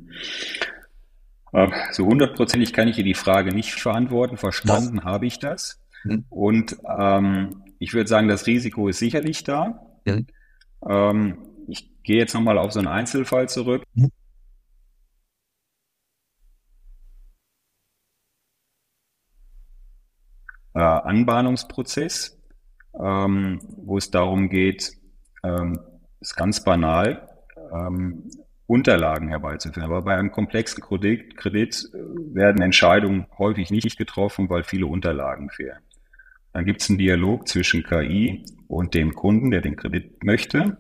So 1.92 2.06
hundertprozentig 2.06 2.72
kann 2.72 2.88
ich 2.88 2.96
hier 2.96 3.04
die 3.04 3.14
Frage 3.14 3.54
nicht 3.54 3.74
verantworten. 3.74 4.38
Verstanden 4.38 5.00
Was? 5.00 5.04
habe 5.04 5.26
ich 5.26 5.40
das. 5.40 5.82
Hm. 6.04 6.26
Und 6.30 6.78
ähm, 6.98 7.64
ich 7.80 7.94
würde 7.94 8.08
sagen, 8.08 8.28
das 8.28 8.48
Risiko 8.48 8.88
ist 8.88 9.00
sicherlich 9.00 9.44
da. 9.44 9.86
Hm. 10.06 10.28
Ähm, 10.88 11.38
ich 11.68 11.92
gehe 12.04 12.18
jetzt 12.18 12.34
nochmal 12.34 12.58
auf 12.58 12.72
so 12.72 12.80
einen 12.80 12.88
Einzelfall 12.88 13.50
zurück. 13.50 13.84
Hm. 13.96 14.12
Äh, 20.74 20.80
Anbahnungsprozess, 20.80 22.40
ähm, 22.98 23.60
wo 23.78 23.98
es 23.98 24.10
darum 24.10 24.50
geht, 24.50 24.94
ähm, 25.44 25.80
ist 26.22 26.36
ganz 26.38 26.64
banal, 26.64 27.28
ähm, 27.74 28.30
Unterlagen 28.72 29.28
herbeizuführen. 29.28 29.84
Aber 29.84 30.02
bei 30.02 30.16
einem 30.16 30.32
komplexen 30.32 30.82
Kredit, 30.82 31.36
Kredit 31.36 31.90
äh, 31.94 31.98
werden 32.34 32.62
Entscheidungen 32.62 33.28
häufig 33.38 33.70
nicht 33.70 33.98
getroffen, 33.98 34.50
weil 34.50 34.64
viele 34.64 34.86
Unterlagen 34.86 35.50
fehlen. 35.50 35.80
Dann 36.54 36.64
gibt 36.64 36.82
es 36.82 36.90
einen 36.90 36.98
Dialog 36.98 37.50
zwischen 37.50 37.84
KI 37.84 38.46
und 38.70 38.94
dem 38.94 39.14
Kunden, 39.14 39.52
der 39.52 39.60
den 39.60 39.76
Kredit 39.76 40.24
möchte, 40.24 40.78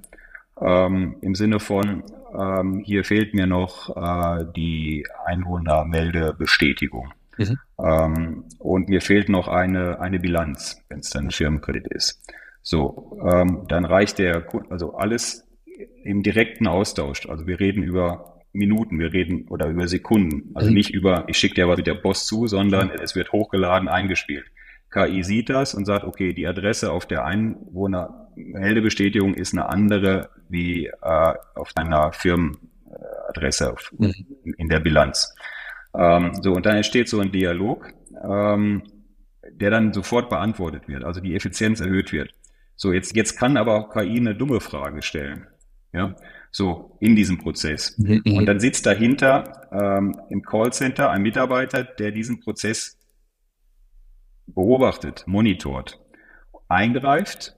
ähm, 0.61 1.17
im 1.21 1.35
Sinne 1.35 1.59
von, 1.59 2.03
ähm, 2.33 2.79
hier 2.79 3.03
fehlt 3.03 3.33
mir 3.33 3.45
noch 3.45 3.89
äh, 3.89 4.45
die 4.55 5.05
Einwohnermeldebestätigung. 5.25 7.11
Mhm. 7.37 7.59
Ähm, 7.77 8.45
und 8.57 8.87
mir 8.87 9.01
fehlt 9.01 9.27
noch 9.27 9.49
eine, 9.49 9.99
eine 9.99 10.19
Bilanz, 10.19 10.81
wenn 10.87 10.99
es 10.99 11.09
dann 11.09 11.25
ein 11.25 11.31
Firmenkredit 11.31 11.87
ist. 11.87 12.21
So, 12.61 13.19
ähm, 13.29 13.65
dann 13.67 13.83
reicht 13.83 14.17
der, 14.19 14.45
also 14.69 14.95
alles 14.95 15.45
im 16.03 16.23
direkten 16.23 16.67
Austausch. 16.67 17.27
Also 17.27 17.47
wir 17.47 17.59
reden 17.59 17.83
über 17.83 18.31
Minuten, 18.53 18.99
wir 18.99 19.13
reden 19.13 19.47
oder 19.49 19.67
über 19.67 19.87
Sekunden. 19.87 20.51
Also 20.53 20.69
mhm. 20.69 20.75
nicht 20.75 20.91
über, 20.91 21.23
ich 21.27 21.37
schicke 21.37 21.55
dir 21.55 21.67
was 21.67 21.77
mit 21.77 21.87
der 21.87 21.95
Post 21.95 22.27
zu, 22.27 22.45
sondern 22.47 22.89
es 22.89 23.15
wird 23.15 23.31
hochgeladen, 23.31 23.87
eingespielt. 23.87 24.45
KI 24.91 25.23
sieht 25.23 25.49
das 25.49 25.73
und 25.73 25.85
sagt, 25.85 26.03
okay, 26.03 26.33
die 26.33 26.45
Adresse 26.47 26.91
auf 26.91 27.05
der 27.05 27.23
Einwohnermeldebestätigung 27.25 29.35
ist 29.35 29.53
eine 29.53 29.69
andere 29.69 30.29
wie 30.49 30.87
äh, 30.87 31.33
auf 31.55 31.71
einer 31.75 32.11
Firmenadresse 32.11 33.73
mhm. 33.97 34.13
in 34.57 34.67
der 34.67 34.81
Bilanz. 34.81 35.33
Ähm, 35.97 36.33
so, 36.41 36.51
und 36.51 36.65
dann 36.65 36.75
entsteht 36.75 37.07
so 37.07 37.21
ein 37.21 37.31
Dialog, 37.31 37.87
ähm, 38.21 38.83
der 39.49 39.71
dann 39.71 39.93
sofort 39.93 40.29
beantwortet 40.29 40.89
wird, 40.89 41.05
also 41.05 41.21
die 41.21 41.35
Effizienz 41.35 41.79
erhöht 41.79 42.11
wird. 42.11 42.33
So, 42.75 42.91
jetzt, 42.91 43.15
jetzt 43.15 43.37
kann 43.37 43.55
aber 43.57 43.75
auch 43.75 43.93
KI 43.93 44.17
eine 44.17 44.35
dumme 44.35 44.59
Frage 44.59 45.01
stellen. 45.01 45.47
Ja, 45.93 46.15
so 46.51 46.97
in 46.99 47.15
diesem 47.15 47.37
Prozess. 47.37 47.97
Mhm. 47.97 48.21
Und 48.37 48.45
dann 48.45 48.59
sitzt 48.59 48.85
dahinter 48.85 49.67
ähm, 49.71 50.15
im 50.29 50.41
Callcenter 50.41 51.09
ein 51.09 51.21
Mitarbeiter, 51.21 51.83
der 51.83 52.11
diesen 52.11 52.39
Prozess 52.39 52.97
beobachtet, 54.47 55.23
monitort, 55.27 55.99
eingreift, 56.67 57.55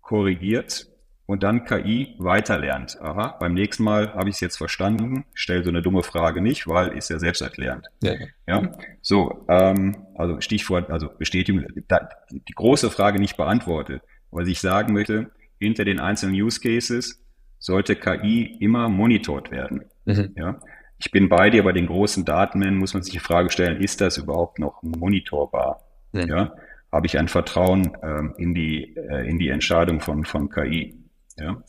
korrigiert 0.00 0.88
und 1.26 1.42
dann 1.42 1.64
KI 1.64 2.14
weiterlernt. 2.18 3.00
Aha, 3.00 3.36
beim 3.40 3.54
nächsten 3.54 3.82
Mal 3.82 4.14
habe 4.14 4.28
ich 4.28 4.36
es 4.36 4.40
jetzt 4.40 4.56
verstanden, 4.56 5.24
stell 5.34 5.64
so 5.64 5.70
eine 5.70 5.82
dumme 5.82 6.02
Frage 6.02 6.40
nicht, 6.40 6.68
weil 6.68 6.96
ist 6.96 7.10
ja 7.10 7.18
selbsterklärend. 7.18 7.86
Ja, 8.02 8.14
ja. 8.46 8.72
so, 9.02 9.44
ähm, 9.48 10.06
also 10.14 10.40
Stichwort, 10.40 10.90
also 10.90 11.08
Bestätigung, 11.08 11.64
da, 11.88 12.08
die 12.30 12.52
große 12.54 12.90
Frage 12.90 13.18
nicht 13.18 13.36
beantwortet. 13.36 14.02
Was 14.30 14.48
ich 14.48 14.60
sagen 14.60 14.92
möchte, 14.92 15.30
hinter 15.58 15.84
den 15.84 15.98
einzelnen 15.98 16.34
Use 16.34 16.60
Cases 16.60 17.20
sollte 17.58 17.96
KI 17.96 18.56
immer 18.60 18.88
monitort 18.88 19.50
werden. 19.50 19.84
Mhm. 20.04 20.32
Ja. 20.36 20.60
Ich 20.98 21.10
bin 21.10 21.28
bei 21.28 21.50
dir, 21.50 21.62
bei 21.62 21.72
den 21.72 21.86
großen 21.86 22.24
Datenmengen 22.24 22.78
muss 22.78 22.94
man 22.94 23.02
sich 23.02 23.12
die 23.12 23.18
Frage 23.18 23.50
stellen, 23.50 23.82
ist 23.82 24.00
das 24.00 24.16
überhaupt 24.16 24.58
noch 24.58 24.82
monitorbar? 24.82 25.82
Mhm. 26.12 26.28
Ja. 26.28 26.54
Habe 26.92 27.06
ich 27.06 27.18
ein 27.18 27.28
Vertrauen 27.28 27.96
ähm, 28.02 28.34
in, 28.38 28.54
die, 28.54 28.96
äh, 28.96 29.28
in 29.28 29.38
die 29.38 29.48
Entscheidung 29.48 30.00
von, 30.00 30.24
von 30.24 30.48
KI? 30.48 30.96
Ja. 31.36 31.62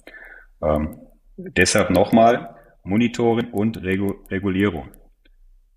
Ähm, 0.62 1.00
deshalb 1.36 1.90
nochmal 1.90 2.56
Monitoring 2.84 3.52
und 3.52 3.84
Regu 3.84 4.14
Regulierung. 4.30 4.90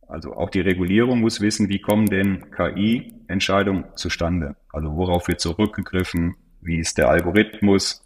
Also 0.06 0.34
auch 0.34 0.50
die 0.50 0.60
Regulierung 0.60 1.20
muss 1.20 1.40
wissen, 1.40 1.68
wie 1.68 1.80
kommen 1.80 2.06
denn 2.06 2.50
KI-Entscheidungen 2.50 3.84
zustande? 3.94 4.56
Also 4.72 4.96
worauf 4.96 5.28
wird 5.28 5.40
zurückgegriffen? 5.40 6.36
Wie 6.60 6.78
ist 6.78 6.98
der 6.98 7.08
Algorithmus? 7.08 8.04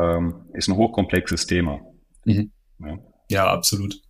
Ähm, 0.00 0.34
ist 0.52 0.68
ein 0.68 0.76
hochkomplexes 0.76 1.46
Thema. 1.46 1.80
Mhm. 2.24 2.50
Ja. 2.80 2.98
ja. 3.28 3.52
absolut. 3.52 4.00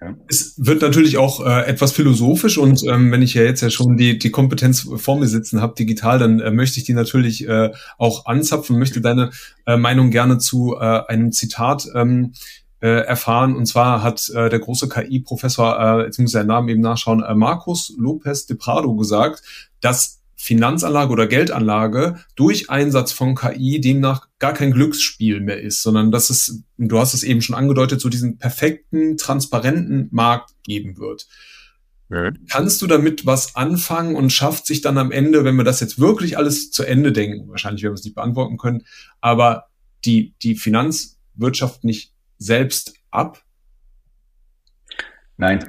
Ja. 0.00 0.16
Es 0.28 0.54
wird 0.58 0.82
natürlich 0.82 1.16
auch 1.16 1.44
äh, 1.46 1.66
etwas 1.66 1.92
philosophisch 1.92 2.58
und 2.58 2.82
ähm, 2.84 3.10
wenn 3.10 3.22
ich 3.22 3.34
ja 3.34 3.42
jetzt 3.42 3.60
ja 3.60 3.70
schon 3.70 3.96
die, 3.96 4.18
die 4.18 4.30
Kompetenz 4.30 4.88
vor 4.96 5.18
mir 5.18 5.28
sitzen 5.28 5.60
habe, 5.60 5.74
digital, 5.74 6.18
dann 6.18 6.40
äh, 6.40 6.50
möchte 6.50 6.78
ich 6.78 6.84
die 6.84 6.94
natürlich 6.94 7.48
äh, 7.48 7.70
auch 7.96 8.26
anzapfen, 8.26 8.78
möchte 8.78 9.00
deine 9.00 9.30
äh, 9.66 9.76
Meinung 9.76 10.10
gerne 10.10 10.38
zu 10.38 10.76
äh, 10.76 11.02
einem 11.06 11.32
Zitat 11.32 11.86
ähm, 11.94 12.32
äh, 12.84 13.06
erfahren. 13.06 13.56
Und 13.56 13.64
zwar 13.64 14.02
hat 14.02 14.28
äh, 14.28 14.50
der 14.50 14.58
große 14.58 14.90
KI-Professor, 14.90 15.80
äh, 15.80 16.04
jetzt 16.04 16.18
muss 16.18 16.30
ich 16.30 16.32
seinen 16.32 16.48
Namen 16.48 16.68
eben 16.68 16.82
nachschauen, 16.82 17.22
äh, 17.22 17.34
Marcos 17.34 17.94
Lopez 17.96 18.44
de 18.44 18.56
Prado 18.58 18.94
gesagt, 18.94 19.42
dass 19.80 20.20
Finanzanlage 20.44 21.10
oder 21.10 21.26
Geldanlage 21.26 22.18
durch 22.36 22.68
Einsatz 22.68 23.12
von 23.12 23.34
KI 23.34 23.80
demnach 23.80 24.28
gar 24.38 24.52
kein 24.52 24.72
Glücksspiel 24.72 25.40
mehr 25.40 25.62
ist, 25.62 25.82
sondern 25.82 26.10
dass 26.10 26.28
es, 26.28 26.62
du 26.76 26.98
hast 26.98 27.14
es 27.14 27.22
eben 27.22 27.40
schon 27.40 27.56
angedeutet, 27.56 28.02
so 28.02 28.10
diesen 28.10 28.36
perfekten, 28.36 29.16
transparenten 29.16 30.08
Markt 30.12 30.50
geben 30.62 30.98
wird. 30.98 31.26
Ja. 32.10 32.30
Kannst 32.50 32.82
du 32.82 32.86
damit 32.86 33.24
was 33.24 33.56
anfangen 33.56 34.16
und 34.16 34.34
schafft 34.34 34.66
sich 34.66 34.82
dann 34.82 34.98
am 34.98 35.12
Ende, 35.12 35.44
wenn 35.44 35.56
wir 35.56 35.64
das 35.64 35.80
jetzt 35.80 35.98
wirklich 35.98 36.36
alles 36.36 36.70
zu 36.70 36.84
Ende 36.84 37.12
denken, 37.12 37.48
wahrscheinlich 37.48 37.82
werden 37.82 37.94
wir 37.94 38.00
es 38.00 38.04
nicht 38.04 38.14
beantworten 38.14 38.58
können, 38.58 38.82
aber 39.22 39.68
die, 40.04 40.34
die 40.42 40.56
Finanzwirtschaft 40.56 41.84
nicht 41.84 42.12
selbst 42.36 42.92
ab? 43.10 43.42
Nein, 45.38 45.64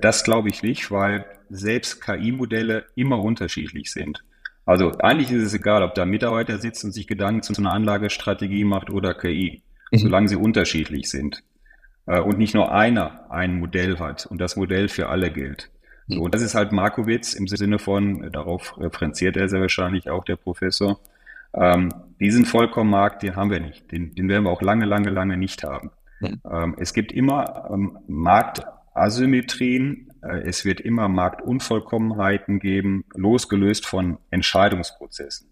das 0.00 0.24
glaube 0.24 0.48
ich 0.48 0.64
nicht, 0.64 0.90
weil 0.90 1.24
selbst 1.48 2.02
KI-Modelle 2.02 2.86
immer 2.94 3.22
unterschiedlich 3.22 3.90
sind. 3.90 4.22
Also 4.64 4.90
eigentlich 4.98 5.30
ist 5.30 5.44
es 5.44 5.54
egal, 5.54 5.82
ob 5.82 5.94
da 5.94 6.02
ein 6.02 6.10
Mitarbeiter 6.10 6.58
sitzt 6.58 6.84
und 6.84 6.92
sich 6.92 7.06
Gedanken 7.06 7.42
zu 7.42 7.54
einer 7.56 7.72
Anlagestrategie 7.72 8.64
macht 8.64 8.90
oder 8.90 9.14
KI, 9.14 9.62
mhm. 9.92 9.98
solange 9.98 10.28
sie 10.28 10.36
unterschiedlich 10.36 11.08
sind. 11.08 11.42
Äh, 12.06 12.20
und 12.20 12.38
nicht 12.38 12.54
nur 12.54 12.72
einer 12.72 13.30
ein 13.30 13.58
Modell 13.58 13.98
hat 13.98 14.26
und 14.26 14.40
das 14.40 14.56
Modell 14.56 14.88
für 14.88 15.08
alle 15.08 15.30
gilt. 15.30 15.70
So, 16.08 16.22
und 16.22 16.34
das 16.34 16.42
ist 16.42 16.54
halt 16.54 16.70
Markowitz 16.70 17.34
im 17.34 17.48
Sinne 17.48 17.80
von, 17.80 18.30
darauf 18.30 18.78
referenziert 18.78 19.36
er 19.36 19.48
sehr 19.48 19.60
wahrscheinlich 19.60 20.08
auch 20.08 20.24
der 20.24 20.36
Professor, 20.36 21.00
ähm, 21.52 21.92
diesen 22.20 22.44
vollkommen 22.44 22.90
Markt, 22.90 23.22
den 23.22 23.34
haben 23.34 23.50
wir 23.50 23.60
nicht. 23.60 23.90
Den, 23.90 24.14
den 24.14 24.28
werden 24.28 24.44
wir 24.44 24.50
auch 24.50 24.62
lange, 24.62 24.84
lange, 24.84 25.10
lange 25.10 25.36
nicht 25.36 25.64
haben. 25.64 25.90
Mhm. 26.20 26.40
Ähm, 26.48 26.76
es 26.78 26.92
gibt 26.92 27.12
immer 27.12 27.68
ähm, 27.72 27.98
Marktasymmetrien, 28.06 30.08
äh, 30.08 30.12
es 30.44 30.64
wird 30.64 30.80
immer 30.80 31.08
Marktunvollkommenheiten 31.08 32.58
geben, 32.58 33.04
losgelöst 33.14 33.86
von 33.86 34.18
Entscheidungsprozessen, 34.30 35.48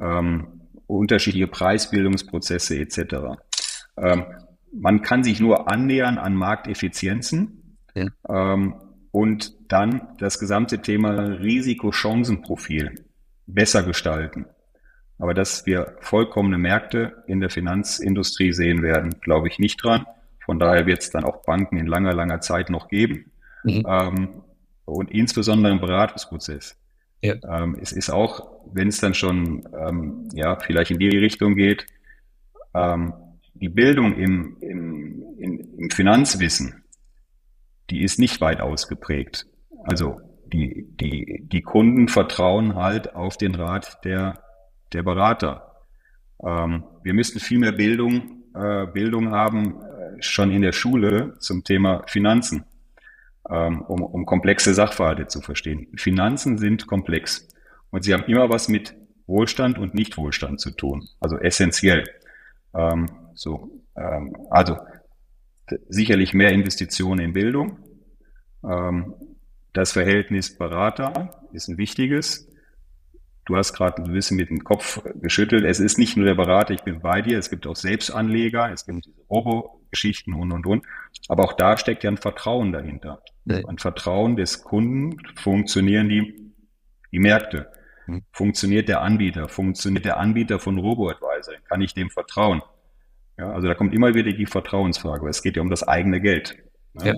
ähm, 0.00 0.60
unterschiedliche 0.86 1.46
Preisbildungsprozesse 1.46 2.78
etc. 2.78 3.38
Ähm, 3.96 4.24
man 4.72 5.02
kann 5.02 5.24
sich 5.24 5.40
nur 5.40 5.70
annähern 5.70 6.18
an 6.18 6.34
Markteffizienzen 6.34 7.78
ja. 7.94 8.06
ähm, 8.28 8.74
und 9.10 9.72
dann 9.72 10.08
das 10.18 10.38
gesamte 10.38 10.82
Thema 10.82 11.10
Risiko-Chancen-Profil 11.40 13.06
besser 13.46 13.82
gestalten. 13.82 14.46
Aber 15.18 15.32
dass 15.32 15.64
wir 15.64 15.96
vollkommene 16.00 16.58
Märkte 16.58 17.24
in 17.26 17.40
der 17.40 17.48
Finanzindustrie 17.48 18.52
sehen 18.52 18.82
werden, 18.82 19.20
glaube 19.20 19.48
ich 19.48 19.58
nicht 19.58 19.82
dran. 19.82 20.04
Von 20.44 20.58
daher 20.58 20.86
wird 20.86 21.02
es 21.02 21.10
dann 21.10 21.24
auch 21.24 21.42
Banken 21.44 21.78
in 21.78 21.86
langer, 21.86 22.12
langer 22.12 22.40
Zeit 22.40 22.68
noch 22.68 22.88
geben. 22.88 23.32
Mhm. 23.66 23.84
Ähm, 23.88 24.28
und 24.84 25.10
insbesondere 25.10 25.72
im 25.72 25.80
Beratungsprozess. 25.80 26.78
Ja. 27.22 27.34
Ähm, 27.48 27.76
es 27.80 27.92
ist 27.92 28.10
auch, 28.10 28.46
wenn 28.72 28.88
es 28.88 29.00
dann 29.00 29.14
schon 29.14 29.68
ähm, 29.76 30.28
ja 30.32 30.56
vielleicht 30.56 30.92
in 30.92 30.98
die 30.98 31.16
Richtung 31.16 31.56
geht, 31.56 31.86
ähm, 32.74 33.12
die 33.54 33.68
Bildung 33.68 34.14
im, 34.14 34.56
im, 34.60 35.24
im, 35.38 35.78
im 35.78 35.90
Finanzwissen, 35.90 36.84
die 37.90 38.02
ist 38.02 38.18
nicht 38.18 38.40
weit 38.40 38.60
ausgeprägt. 38.60 39.46
Also 39.84 40.20
die, 40.52 40.86
die, 41.00 41.48
die 41.50 41.62
Kunden 41.62 42.08
vertrauen 42.08 42.76
halt 42.76 43.14
auf 43.14 43.36
den 43.36 43.54
Rat 43.54 44.04
der, 44.04 44.40
der 44.92 45.02
Berater. 45.02 45.72
Ähm, 46.44 46.84
wir 47.02 47.14
müssten 47.14 47.40
viel 47.40 47.58
mehr 47.58 47.72
Bildung, 47.72 48.44
äh, 48.54 48.86
Bildung 48.86 49.30
haben, 49.30 49.80
äh, 49.80 50.22
schon 50.22 50.52
in 50.52 50.62
der 50.62 50.72
Schule 50.72 51.34
zum 51.40 51.64
Thema 51.64 52.04
Finanzen 52.06 52.64
ähm, 53.50 53.82
um, 53.82 54.02
um 54.02 54.26
komplexe 54.26 54.74
Sachverhalte 54.74 55.26
zu 55.26 55.40
verstehen. 55.40 55.88
Finanzen 55.96 56.58
sind 56.58 56.86
komplex 56.86 57.48
und 57.90 58.04
sie 58.04 58.12
haben 58.12 58.24
immer 58.24 58.50
was 58.50 58.68
mit 58.68 58.94
Wohlstand 59.26 59.78
und 59.78 59.94
Nichtwohlstand 59.94 60.60
zu 60.60 60.70
tun, 60.70 61.08
also 61.20 61.36
essentiell. 61.38 62.04
Ähm, 62.74 63.08
so, 63.34 63.82
ähm, 63.96 64.36
also 64.50 64.76
sicherlich 65.88 66.34
mehr 66.34 66.52
Investitionen 66.52 67.20
in 67.20 67.32
Bildung. 67.32 67.78
Ähm, 68.64 69.14
das 69.72 69.92
Verhältnis 69.92 70.56
Berater 70.56 71.42
ist 71.52 71.68
ein 71.68 71.78
wichtiges. 71.78 72.48
Du 73.44 73.56
hast 73.56 73.74
gerade 73.74 74.02
ein 74.02 74.12
bisschen 74.12 74.36
mit 74.36 74.50
dem 74.50 74.64
Kopf 74.64 75.02
geschüttelt. 75.20 75.64
Es 75.64 75.78
ist 75.78 75.98
nicht 75.98 76.16
nur 76.16 76.26
der 76.26 76.34
Berater, 76.34 76.74
ich 76.74 76.82
bin 76.82 77.00
bei 77.00 77.22
dir. 77.22 77.38
Es 77.38 77.48
gibt 77.48 77.66
auch 77.66 77.76
Selbstanleger, 77.76 78.72
es 78.72 78.86
gibt 78.86 79.08
Robo-Geschichten 79.30 80.34
und, 80.34 80.52
und, 80.52 80.66
und. 80.66 80.84
Aber 81.28 81.44
auch 81.44 81.52
da 81.52 81.76
steckt 81.76 82.02
ja 82.02 82.10
ein 82.10 82.16
Vertrauen 82.16 82.72
dahinter. 82.72 83.22
Nee. 83.46 83.64
Ein 83.64 83.78
Vertrauen 83.78 84.36
des 84.36 84.64
Kunden, 84.64 85.16
funktionieren 85.36 86.08
die, 86.08 86.52
die 87.12 87.20
Märkte. 87.20 87.70
Hm. 88.06 88.22
Funktioniert 88.32 88.88
der 88.88 89.02
Anbieter? 89.02 89.48
Funktioniert 89.48 90.04
der 90.04 90.18
Anbieter 90.18 90.58
von 90.58 90.78
RoboAdvisor? 90.78 91.54
Kann 91.68 91.80
ich 91.80 91.94
dem 91.94 92.10
vertrauen? 92.10 92.60
Ja, 93.38 93.52
also 93.52 93.68
da 93.68 93.74
kommt 93.74 93.94
immer 93.94 94.14
wieder 94.14 94.32
die 94.32 94.46
Vertrauensfrage, 94.46 95.22
weil 95.22 95.30
es 95.30 95.42
geht 95.42 95.56
ja 95.56 95.62
um 95.62 95.70
das 95.70 95.86
eigene 95.86 96.20
Geld. 96.20 96.56
Ne? 96.94 97.14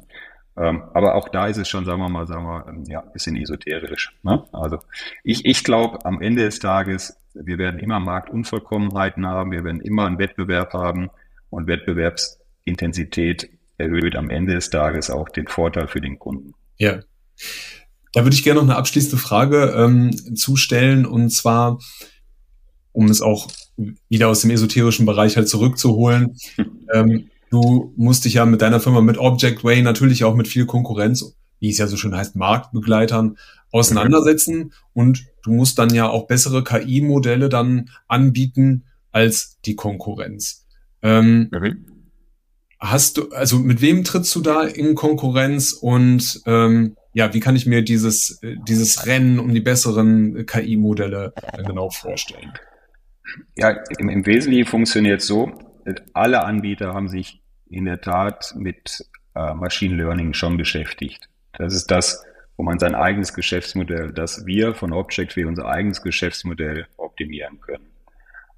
Ja. 0.57 0.68
Ähm, 0.68 0.83
aber 0.93 1.14
auch 1.14 1.31
da 1.31 1.47
ist 1.47 1.57
es 1.57 1.68
schon, 1.68 1.87
sagen 1.87 2.01
wir 2.01 2.11
mal, 2.11 2.26
sagen 2.26 2.45
wir, 2.45 2.66
ähm, 2.68 2.85
ja, 2.89 3.01
ein 3.01 3.12
bisschen 3.12 3.37
esoterisch. 3.37 4.14
Ne? 4.22 4.45
Also 4.53 4.81
ich, 5.24 5.47
ich 5.47 5.64
glaube, 5.64 6.05
am 6.05 6.20
Ende 6.20 6.45
des 6.45 6.59
Tages, 6.59 7.16
wir 7.33 7.57
werden 7.57 7.81
immer 7.81 8.01
Marktunvollkommenheiten 8.01 9.26
haben, 9.26 9.53
wir 9.53 9.64
werden 9.64 9.81
immer 9.81 10.07
einen 10.07 10.18
Wettbewerb 10.18 10.74
haben 10.74 11.09
und 11.49 11.68
Wettbewerbsintensität 11.68 13.49
erhöht 13.79 14.16
am 14.16 14.31
Ende 14.31 14.55
des 14.55 14.70
Tages 14.70 15.11
auch 15.11 15.29
den 15.29 15.47
Vorteil 15.47 15.89
für 15.89 16.01
den 16.01 16.18
Kunden. 16.18 16.55
Ja. 16.76 17.01
Da 18.12 18.24
würde 18.24 18.35
ich 18.35 18.43
gerne 18.43 18.61
noch 18.61 18.68
eine 18.68 18.76
abschließende 18.76 19.18
Frage 19.18 19.74
ähm, 19.76 20.37
zustellen 20.37 21.07
und 21.07 21.31
zwar, 21.31 21.79
um 22.93 23.07
es 23.07 23.22
auch 23.22 23.49
wieder 24.09 24.29
aus 24.29 24.41
dem 24.41 24.51
esoterischen 24.51 25.07
Bereich 25.07 25.37
halt 25.37 25.49
zurückzuholen. 25.49 26.37
ähm, 26.93 27.31
Du 27.51 27.93
musst 27.97 28.24
dich 28.24 28.35
ja 28.35 28.47
mit 28.47 28.62
deiner 28.62 28.81
Firma, 28.81 29.01
mit 29.01 29.18
Object 29.18 29.64
Way 29.64 29.83
natürlich 29.83 30.24
auch 30.24 30.35
mit 30.35 30.49
viel 30.49 30.66
Konkurrenz, 30.66 31.35
wie 31.61 31.70
es 31.70 31.79
ja 31.79 31.87
so 31.87 31.97
schön 31.97 32.14
heißt, 32.14 32.37
Marktbegleitern 32.37 33.39
auseinandersetzen. 33.72 34.72
Und 34.93 35.24
du 35.43 35.53
musst 35.53 35.79
dann 35.79 35.93
ja 35.95 36.09
auch 36.09 36.26
bessere 36.26 36.62
KI-Modelle 36.62 37.49
dann 37.49 37.91
anbieten 38.07 38.85
als 39.12 39.59
die 39.64 39.76
Konkurrenz. 39.76 40.66
Ähm, 41.03 41.49
mhm. 41.51 41.87
Hast 42.81 43.16
du, 43.16 43.31
also 43.31 43.59
mit 43.59 43.81
wem 43.81 44.05
trittst 44.05 44.35
du 44.37 44.41
da 44.41 44.62
in 44.62 44.95
Konkurrenz 44.95 45.72
und 45.72 46.41
ähm, 46.47 46.97
ja, 47.12 47.35
wie 47.35 47.41
kann 47.41 47.57
ich 47.57 47.66
mir 47.66 47.83
dieses, 47.83 48.41
äh, 48.43 48.57
dieses 48.68 49.07
Rennen 49.07 49.41
um 49.41 49.53
die 49.53 49.61
besseren 49.61 50.47
KI-Modelle 50.47 51.33
genau 51.66 51.91
vorstellen? 51.91 52.53
Ja, 53.57 53.76
im, 53.99 54.09
im 54.09 54.24
Wesentlichen 54.24 54.66
funktioniert 54.66 55.22
so, 55.22 55.53
alle 56.12 56.45
Anbieter 56.45 56.95
haben 56.95 57.09
sich 57.09 57.43
in 57.68 57.85
der 57.85 58.01
Tat 58.01 58.55
mit 58.57 59.05
äh, 59.35 59.55
Machine 59.55 59.97
Learning 59.97 60.33
schon 60.35 60.57
beschäftigt. 60.57 61.29
Das 61.57 61.74
ist 61.74 61.91
das, 61.91 62.24
wo 62.57 62.62
man 62.62 62.79
sein 62.79 62.95
eigenes 62.95 63.35
Geschäftsmodell, 63.35 64.12
das 64.12 64.47
wir 64.47 64.74
von 64.74 64.93
Object 64.93 65.37
unser 65.39 65.66
eigenes 65.66 66.03
Geschäftsmodell 66.03 66.87
optimieren 66.97 67.61
können. 67.61 67.87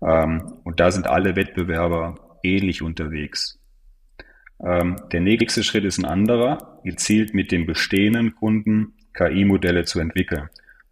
Ähm, 0.02 0.54
und 0.64 0.80
da 0.80 0.90
sind 0.90 1.06
alle 1.06 1.36
Wettbewerber 1.36 2.38
ähnlich 2.42 2.82
unterwegs. 2.82 3.59
Ähm, 4.64 4.96
der 5.12 5.20
nächste 5.20 5.62
Schritt 5.62 5.84
ist 5.84 5.98
ein 5.98 6.04
anderer, 6.04 6.80
gezielt 6.84 7.34
mit 7.34 7.52
den 7.52 7.66
bestehenden 7.66 8.34
Kunden 8.34 8.94
KI-Modelle 9.14 9.84
zu 9.84 10.00
entwickeln, 10.00 10.48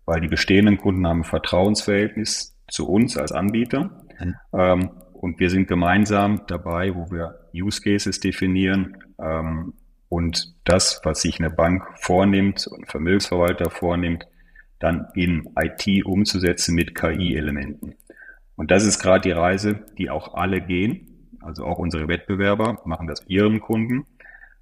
weil 0.07 0.21
die 0.21 0.29
bestehenden 0.29 0.79
Kunden 0.79 1.07
haben 1.07 1.21
ein 1.21 1.25
Vertrauensverhältnis 1.25 2.57
zu 2.69 2.89
uns 2.89 3.17
als 3.17 3.33
Anbieter. 3.33 4.05
Mhm. 4.21 4.35
Ähm, 4.53 4.91
und 5.13 5.41
wir 5.41 5.51
sind 5.51 5.67
gemeinsam 5.67 6.43
dabei, 6.47 6.95
wo 6.95 7.11
wir 7.11 7.41
Use 7.53 7.81
Cases 7.83 8.19
definieren 8.21 8.97
ähm, 9.21 9.75
und 10.09 10.55
das, 10.65 11.01
was 11.05 11.23
sich 11.23 11.39
eine 11.39 11.51
Bank 11.51 11.85
vornimmt 11.97 12.67
und 12.67 12.89
Vermögensverwalter 12.89 13.71
vornimmt, 13.71 14.27
dann 14.79 15.09
in 15.15 15.51
IT 15.59 16.05
umzusetzen 16.05 16.75
mit 16.75 16.95
KI-Elementen. 16.95 17.95
Und 18.57 18.71
das 18.71 18.85
ist 18.85 19.01
gerade 19.01 19.23
die 19.23 19.33
Reise, 19.33 19.85
die 19.99 20.09
auch 20.09 20.35
alle 20.35 20.61
gehen. 20.61 21.08
Also 21.43 21.65
auch 21.65 21.79
unsere 21.79 22.09
Wettbewerber 22.09 22.81
machen 22.85 23.07
das 23.07 23.25
ihrem 23.27 23.61
Kunden. 23.61 24.07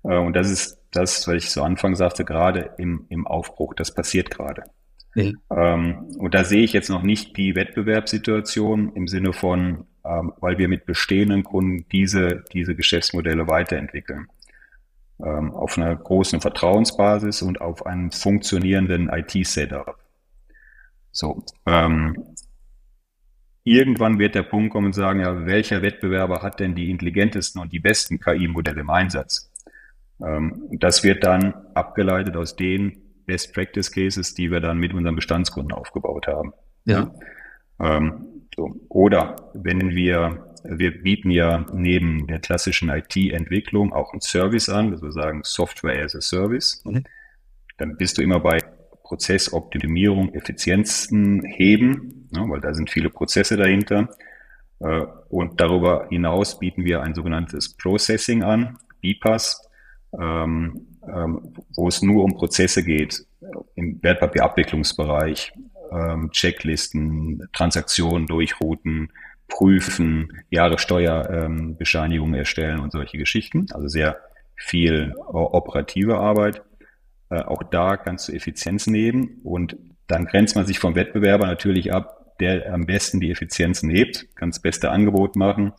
Äh, 0.02 0.18
und 0.18 0.34
das 0.34 0.50
ist 0.50 0.78
das, 0.92 1.26
was 1.26 1.34
ich 1.34 1.50
zu 1.50 1.62
Anfang 1.62 1.94
sagte, 1.94 2.24
gerade 2.24 2.74
im, 2.78 3.06
im 3.08 3.26
Aufbruch. 3.26 3.74
Das 3.74 3.94
passiert 3.94 4.30
gerade. 4.30 4.64
Mhm. 5.16 5.38
und 6.18 6.34
da 6.34 6.44
sehe 6.44 6.62
ich 6.62 6.74
jetzt 6.74 6.90
noch 6.90 7.02
nicht 7.02 7.38
die 7.38 7.54
Wettbewerbssituation 7.54 8.92
im 8.92 9.08
Sinne 9.08 9.32
von, 9.32 9.86
ähm, 10.04 10.34
weil 10.40 10.58
wir 10.58 10.68
mit 10.68 10.84
bestehenden 10.84 11.42
Kunden 11.42 11.86
diese, 11.90 12.44
diese 12.52 12.74
Geschäftsmodelle 12.74 13.48
weiterentwickeln. 13.48 14.28
Ähm, 15.18 15.52
auf 15.54 15.78
einer 15.78 15.96
großen 15.96 16.42
Vertrauensbasis 16.42 17.40
und 17.40 17.62
auf 17.62 17.86
einem 17.86 18.12
funktionierenden 18.12 19.08
IT-Setup. 19.08 19.96
So, 21.12 21.42
ähm, 21.64 22.22
irgendwann 23.66 24.20
wird 24.20 24.36
der 24.36 24.44
Punkt 24.44 24.72
kommen 24.72 24.86
und 24.86 24.92
sagen, 24.94 25.20
ja, 25.20 25.44
welcher 25.44 25.82
Wettbewerber 25.82 26.40
hat 26.40 26.60
denn 26.60 26.76
die 26.76 26.88
intelligentesten 26.88 27.60
und 27.60 27.72
die 27.72 27.80
besten 27.80 28.20
KI-Modelle 28.20 28.80
im 28.80 28.90
Einsatz? 28.90 29.52
Ähm, 30.24 30.68
das 30.70 31.02
wird 31.02 31.24
dann 31.24 31.52
abgeleitet 31.74 32.36
aus 32.36 32.54
den 32.54 33.02
Best 33.26 33.52
Practice 33.52 33.90
Cases, 33.90 34.34
die 34.34 34.52
wir 34.52 34.60
dann 34.60 34.78
mit 34.78 34.94
unseren 34.94 35.16
Bestandskunden 35.16 35.72
aufgebaut 35.72 36.28
haben. 36.28 36.52
Ja. 36.84 37.12
Ähm, 37.80 38.26
so. 38.54 38.76
Oder 38.88 39.50
wenn 39.52 39.90
wir, 39.96 40.54
wir 40.62 41.02
bieten 41.02 41.32
ja 41.32 41.66
neben 41.72 42.28
der 42.28 42.38
klassischen 42.38 42.88
IT-Entwicklung 42.88 43.92
auch 43.92 44.12
einen 44.12 44.20
Service 44.20 44.68
an, 44.68 44.92
also 44.92 45.10
sagen 45.10 45.40
Software 45.42 46.04
as 46.04 46.14
a 46.14 46.20
Service. 46.20 46.82
Mhm. 46.84 47.02
Dann 47.78 47.96
bist 47.96 48.16
du 48.16 48.22
immer 48.22 48.38
bei 48.38 48.60
Prozessoptimierung, 49.07 50.34
Effizienzen 50.34 51.44
heben, 51.44 52.28
ne, 52.32 52.44
weil 52.48 52.61
da 52.61 52.74
sind 52.74 52.90
viele 52.90 53.09
Prozesse 53.09 53.57
dahinter. 53.57 54.09
Äh, 54.80 55.02
und 55.28 55.61
darüber 55.61 56.09
hinaus 56.11 56.59
bieten 56.59 56.84
wir 56.84 57.02
ein 57.02 57.14
sogenanntes 57.14 57.76
Processing 57.76 58.42
an, 58.42 58.78
BPAS, 59.00 59.62
ähm, 60.20 60.86
ähm, 61.07 61.54
wo 61.76 61.86
es 61.86 62.02
nur 62.02 62.24
um 62.24 62.34
Prozesse 62.34 62.82
geht 62.82 63.24
im 63.76 64.02
Wertpapierabwicklungsbereich, 64.02 65.52
ähm, 65.92 66.30
Checklisten, 66.32 67.48
Transaktionen 67.52 68.26
durchrouten, 68.26 69.12
prüfen, 69.46 70.32
Jahressteuerbescheinigungen 70.50 72.34
ähm, 72.34 72.40
erstellen 72.40 72.80
und 72.80 72.90
solche 72.90 73.18
Geschichten. 73.18 73.66
Also 73.72 73.86
sehr 73.86 74.18
viel 74.57 75.14
operative 75.28 76.18
Arbeit. 76.18 76.62
Äh, 77.30 77.40
auch 77.40 77.62
da 77.62 77.96
kannst 77.96 78.28
du 78.28 78.32
Effizienz 78.32 78.86
nehmen 78.86 79.40
und 79.42 79.76
dann 80.06 80.26
grenzt 80.26 80.56
man 80.56 80.66
sich 80.66 80.78
vom 80.78 80.94
Wettbewerber 80.94 81.46
natürlich 81.46 81.92
ab, 81.92 82.36
der 82.38 82.72
am 82.72 82.86
besten 82.86 83.20
die 83.20 83.30
Effizienzen 83.30 83.90
hebt, 83.90 84.26
kann 84.36 84.50
das 84.50 84.60
beste 84.60 84.90
Angebot 84.90 85.36
machen. 85.36 85.72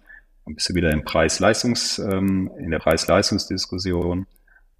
Dann 0.46 0.56
bist 0.56 0.70
du 0.70 0.76
wieder 0.76 0.92
im 0.92 1.04
Preis-Leistungs, 1.04 2.00
ähm, 2.00 2.52
in 2.58 2.72
der 2.72 2.80
Preis-Leistungsdiskussion. 2.80 4.26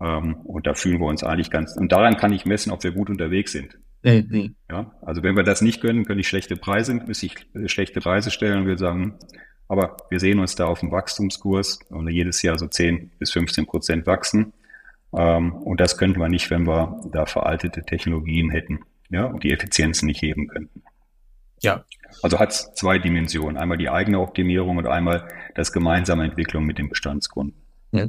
Ähm, 0.02 0.36
und 0.44 0.68
da 0.68 0.74
fühlen 0.74 1.00
wir 1.00 1.08
uns 1.08 1.24
eigentlich 1.24 1.50
ganz, 1.50 1.76
und 1.78 1.92
daran 1.92 2.18
kann 2.18 2.34
ich 2.34 2.46
messen, 2.46 2.72
ob 2.72 2.84
wir 2.84 2.92
gut 2.92 3.10
unterwegs 3.10 3.52
sind. 3.52 3.78
Mhm. 4.04 4.56
Ja, 4.70 4.92
also 5.02 5.24
wenn 5.24 5.36
wir 5.36 5.44
das 5.44 5.62
nicht 5.62 5.82
können, 5.82 6.06
können 6.06 6.20
ich 6.20 6.28
schlechte 6.28 6.56
Preise, 6.56 6.94
müsste 6.94 7.26
ich 7.26 7.36
äh, 7.56 7.68
schlechte 7.68 8.00
Preise 8.00 8.32
stellen 8.32 8.62
und 8.62 8.68
wir 8.68 8.78
sagen, 8.78 9.18
aber 9.68 9.98
wir 10.10 10.20
sehen 10.20 10.40
uns 10.40 10.56
da 10.56 10.66
auf 10.66 10.80
dem 10.80 10.92
Wachstumskurs 10.92 11.80
und 11.90 12.08
jedes 12.10 12.42
Jahr 12.42 12.58
so 12.58 12.68
10 12.68 13.12
bis 13.20 13.32
15 13.32 13.66
Prozent 13.66 14.08
wachsen. 14.08 14.54
Ähm, 15.16 15.54
und 15.54 15.80
das 15.80 15.98
könnten 15.98 16.20
wir 16.20 16.30
nicht, 16.30 16.50
wenn 16.50 16.68
wir 16.68 17.02
da 17.12 17.26
veraltete 17.26 17.84
Technologien 17.84 18.50
hätten, 18.50 18.80
ja, 19.10 19.26
und 19.26 19.44
die 19.44 19.52
Effizienzen 19.52 20.08
nicht 20.08 20.22
heben 20.22 20.48
könnten. 20.48 20.84
Ja. 21.62 21.86
Also 22.22 22.40
hat 22.40 22.52
es 22.52 22.72
zwei 22.74 23.00
Dimensionen. 23.00 23.58
Einmal 23.58 23.78
die 23.78 23.90
eigene 23.90 24.20
Optimierung 24.20 24.78
und 24.78 24.88
einmal 24.88 25.28
das 25.56 25.72
gemeinsame 25.72 26.24
Entwicklung 26.24 26.66
mit 26.66 26.78
dem 26.78 26.90
Bestandskunden. 26.90 27.62
Ja. 27.92 28.08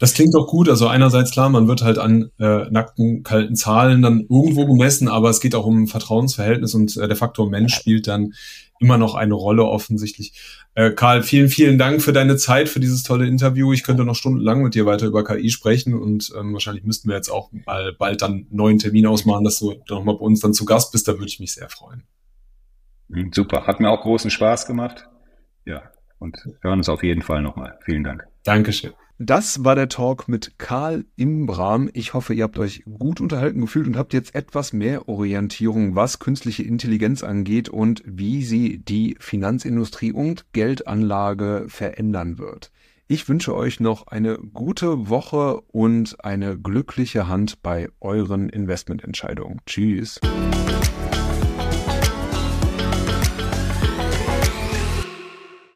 Das 0.00 0.14
klingt 0.14 0.34
doch 0.34 0.46
gut. 0.46 0.70
Also 0.70 0.88
einerseits 0.88 1.30
klar, 1.30 1.50
man 1.50 1.68
wird 1.68 1.82
halt 1.82 1.98
an 1.98 2.30
äh, 2.38 2.70
nackten, 2.70 3.22
kalten 3.22 3.54
Zahlen 3.54 4.00
dann 4.00 4.20
irgendwo 4.20 4.66
gemessen, 4.66 5.08
aber 5.08 5.28
es 5.28 5.40
geht 5.40 5.54
auch 5.54 5.66
um 5.66 5.86
Vertrauensverhältnis 5.86 6.74
und 6.74 6.96
äh, 6.96 7.06
der 7.06 7.18
Faktor 7.18 7.50
Mensch 7.50 7.74
spielt 7.74 8.08
dann 8.08 8.32
immer 8.78 8.96
noch 8.96 9.14
eine 9.14 9.34
Rolle 9.34 9.62
offensichtlich. 9.66 10.32
Äh, 10.74 10.92
Karl, 10.92 11.22
vielen, 11.22 11.50
vielen 11.50 11.76
Dank 11.76 12.00
für 12.00 12.14
deine 12.14 12.38
Zeit, 12.38 12.70
für 12.70 12.80
dieses 12.80 13.02
tolle 13.02 13.26
Interview. 13.26 13.74
Ich 13.74 13.82
könnte 13.82 14.06
noch 14.06 14.14
stundenlang 14.14 14.62
mit 14.62 14.74
dir 14.74 14.86
weiter 14.86 15.06
über 15.06 15.22
KI 15.22 15.50
sprechen 15.50 15.92
und 15.92 16.32
ähm, 16.34 16.54
wahrscheinlich 16.54 16.84
müssten 16.84 17.10
wir 17.10 17.16
jetzt 17.16 17.28
auch 17.28 17.50
mal 17.66 17.92
bald 17.92 18.22
dann 18.22 18.32
einen 18.32 18.46
neuen 18.50 18.78
Termin 18.78 19.06
ausmachen, 19.06 19.44
dass 19.44 19.58
du 19.58 19.74
nochmal 19.90 20.14
bei 20.14 20.22
uns 20.22 20.40
dann 20.40 20.54
zu 20.54 20.64
Gast 20.64 20.92
bist. 20.92 21.08
Da 21.08 21.12
würde 21.12 21.26
ich 21.26 21.40
mich 21.40 21.52
sehr 21.52 21.68
freuen. 21.68 22.04
Mhm, 23.08 23.32
super, 23.34 23.66
hat 23.66 23.80
mir 23.80 23.90
auch 23.90 24.00
großen 24.00 24.30
Spaß 24.30 24.64
gemacht. 24.66 25.06
Ja, 25.66 25.82
und 26.18 26.38
hören 26.62 26.78
uns 26.78 26.88
auf 26.88 27.02
jeden 27.02 27.20
Fall 27.20 27.42
nochmal. 27.42 27.78
Vielen 27.84 28.02
Dank. 28.02 28.24
Dankeschön. 28.44 28.92
Das 29.22 29.64
war 29.66 29.74
der 29.74 29.90
Talk 29.90 30.28
mit 30.28 30.54
Karl 30.56 31.04
Imbram. 31.14 31.90
Ich 31.92 32.14
hoffe, 32.14 32.32
ihr 32.32 32.44
habt 32.44 32.58
euch 32.58 32.84
gut 32.86 33.20
unterhalten 33.20 33.60
gefühlt 33.60 33.86
und 33.86 33.98
habt 33.98 34.14
jetzt 34.14 34.34
etwas 34.34 34.72
mehr 34.72 35.10
Orientierung, 35.10 35.94
was 35.94 36.20
künstliche 36.20 36.62
Intelligenz 36.62 37.22
angeht 37.22 37.68
und 37.68 38.02
wie 38.06 38.42
sie 38.42 38.78
die 38.78 39.18
Finanzindustrie 39.20 40.12
und 40.12 40.50
Geldanlage 40.54 41.66
verändern 41.68 42.38
wird. 42.38 42.72
Ich 43.08 43.28
wünsche 43.28 43.54
euch 43.54 43.78
noch 43.78 44.06
eine 44.06 44.38
gute 44.38 45.10
Woche 45.10 45.60
und 45.70 46.24
eine 46.24 46.58
glückliche 46.58 47.28
Hand 47.28 47.62
bei 47.62 47.90
euren 48.00 48.48
Investmententscheidungen. 48.48 49.60
Tschüss. 49.66 50.18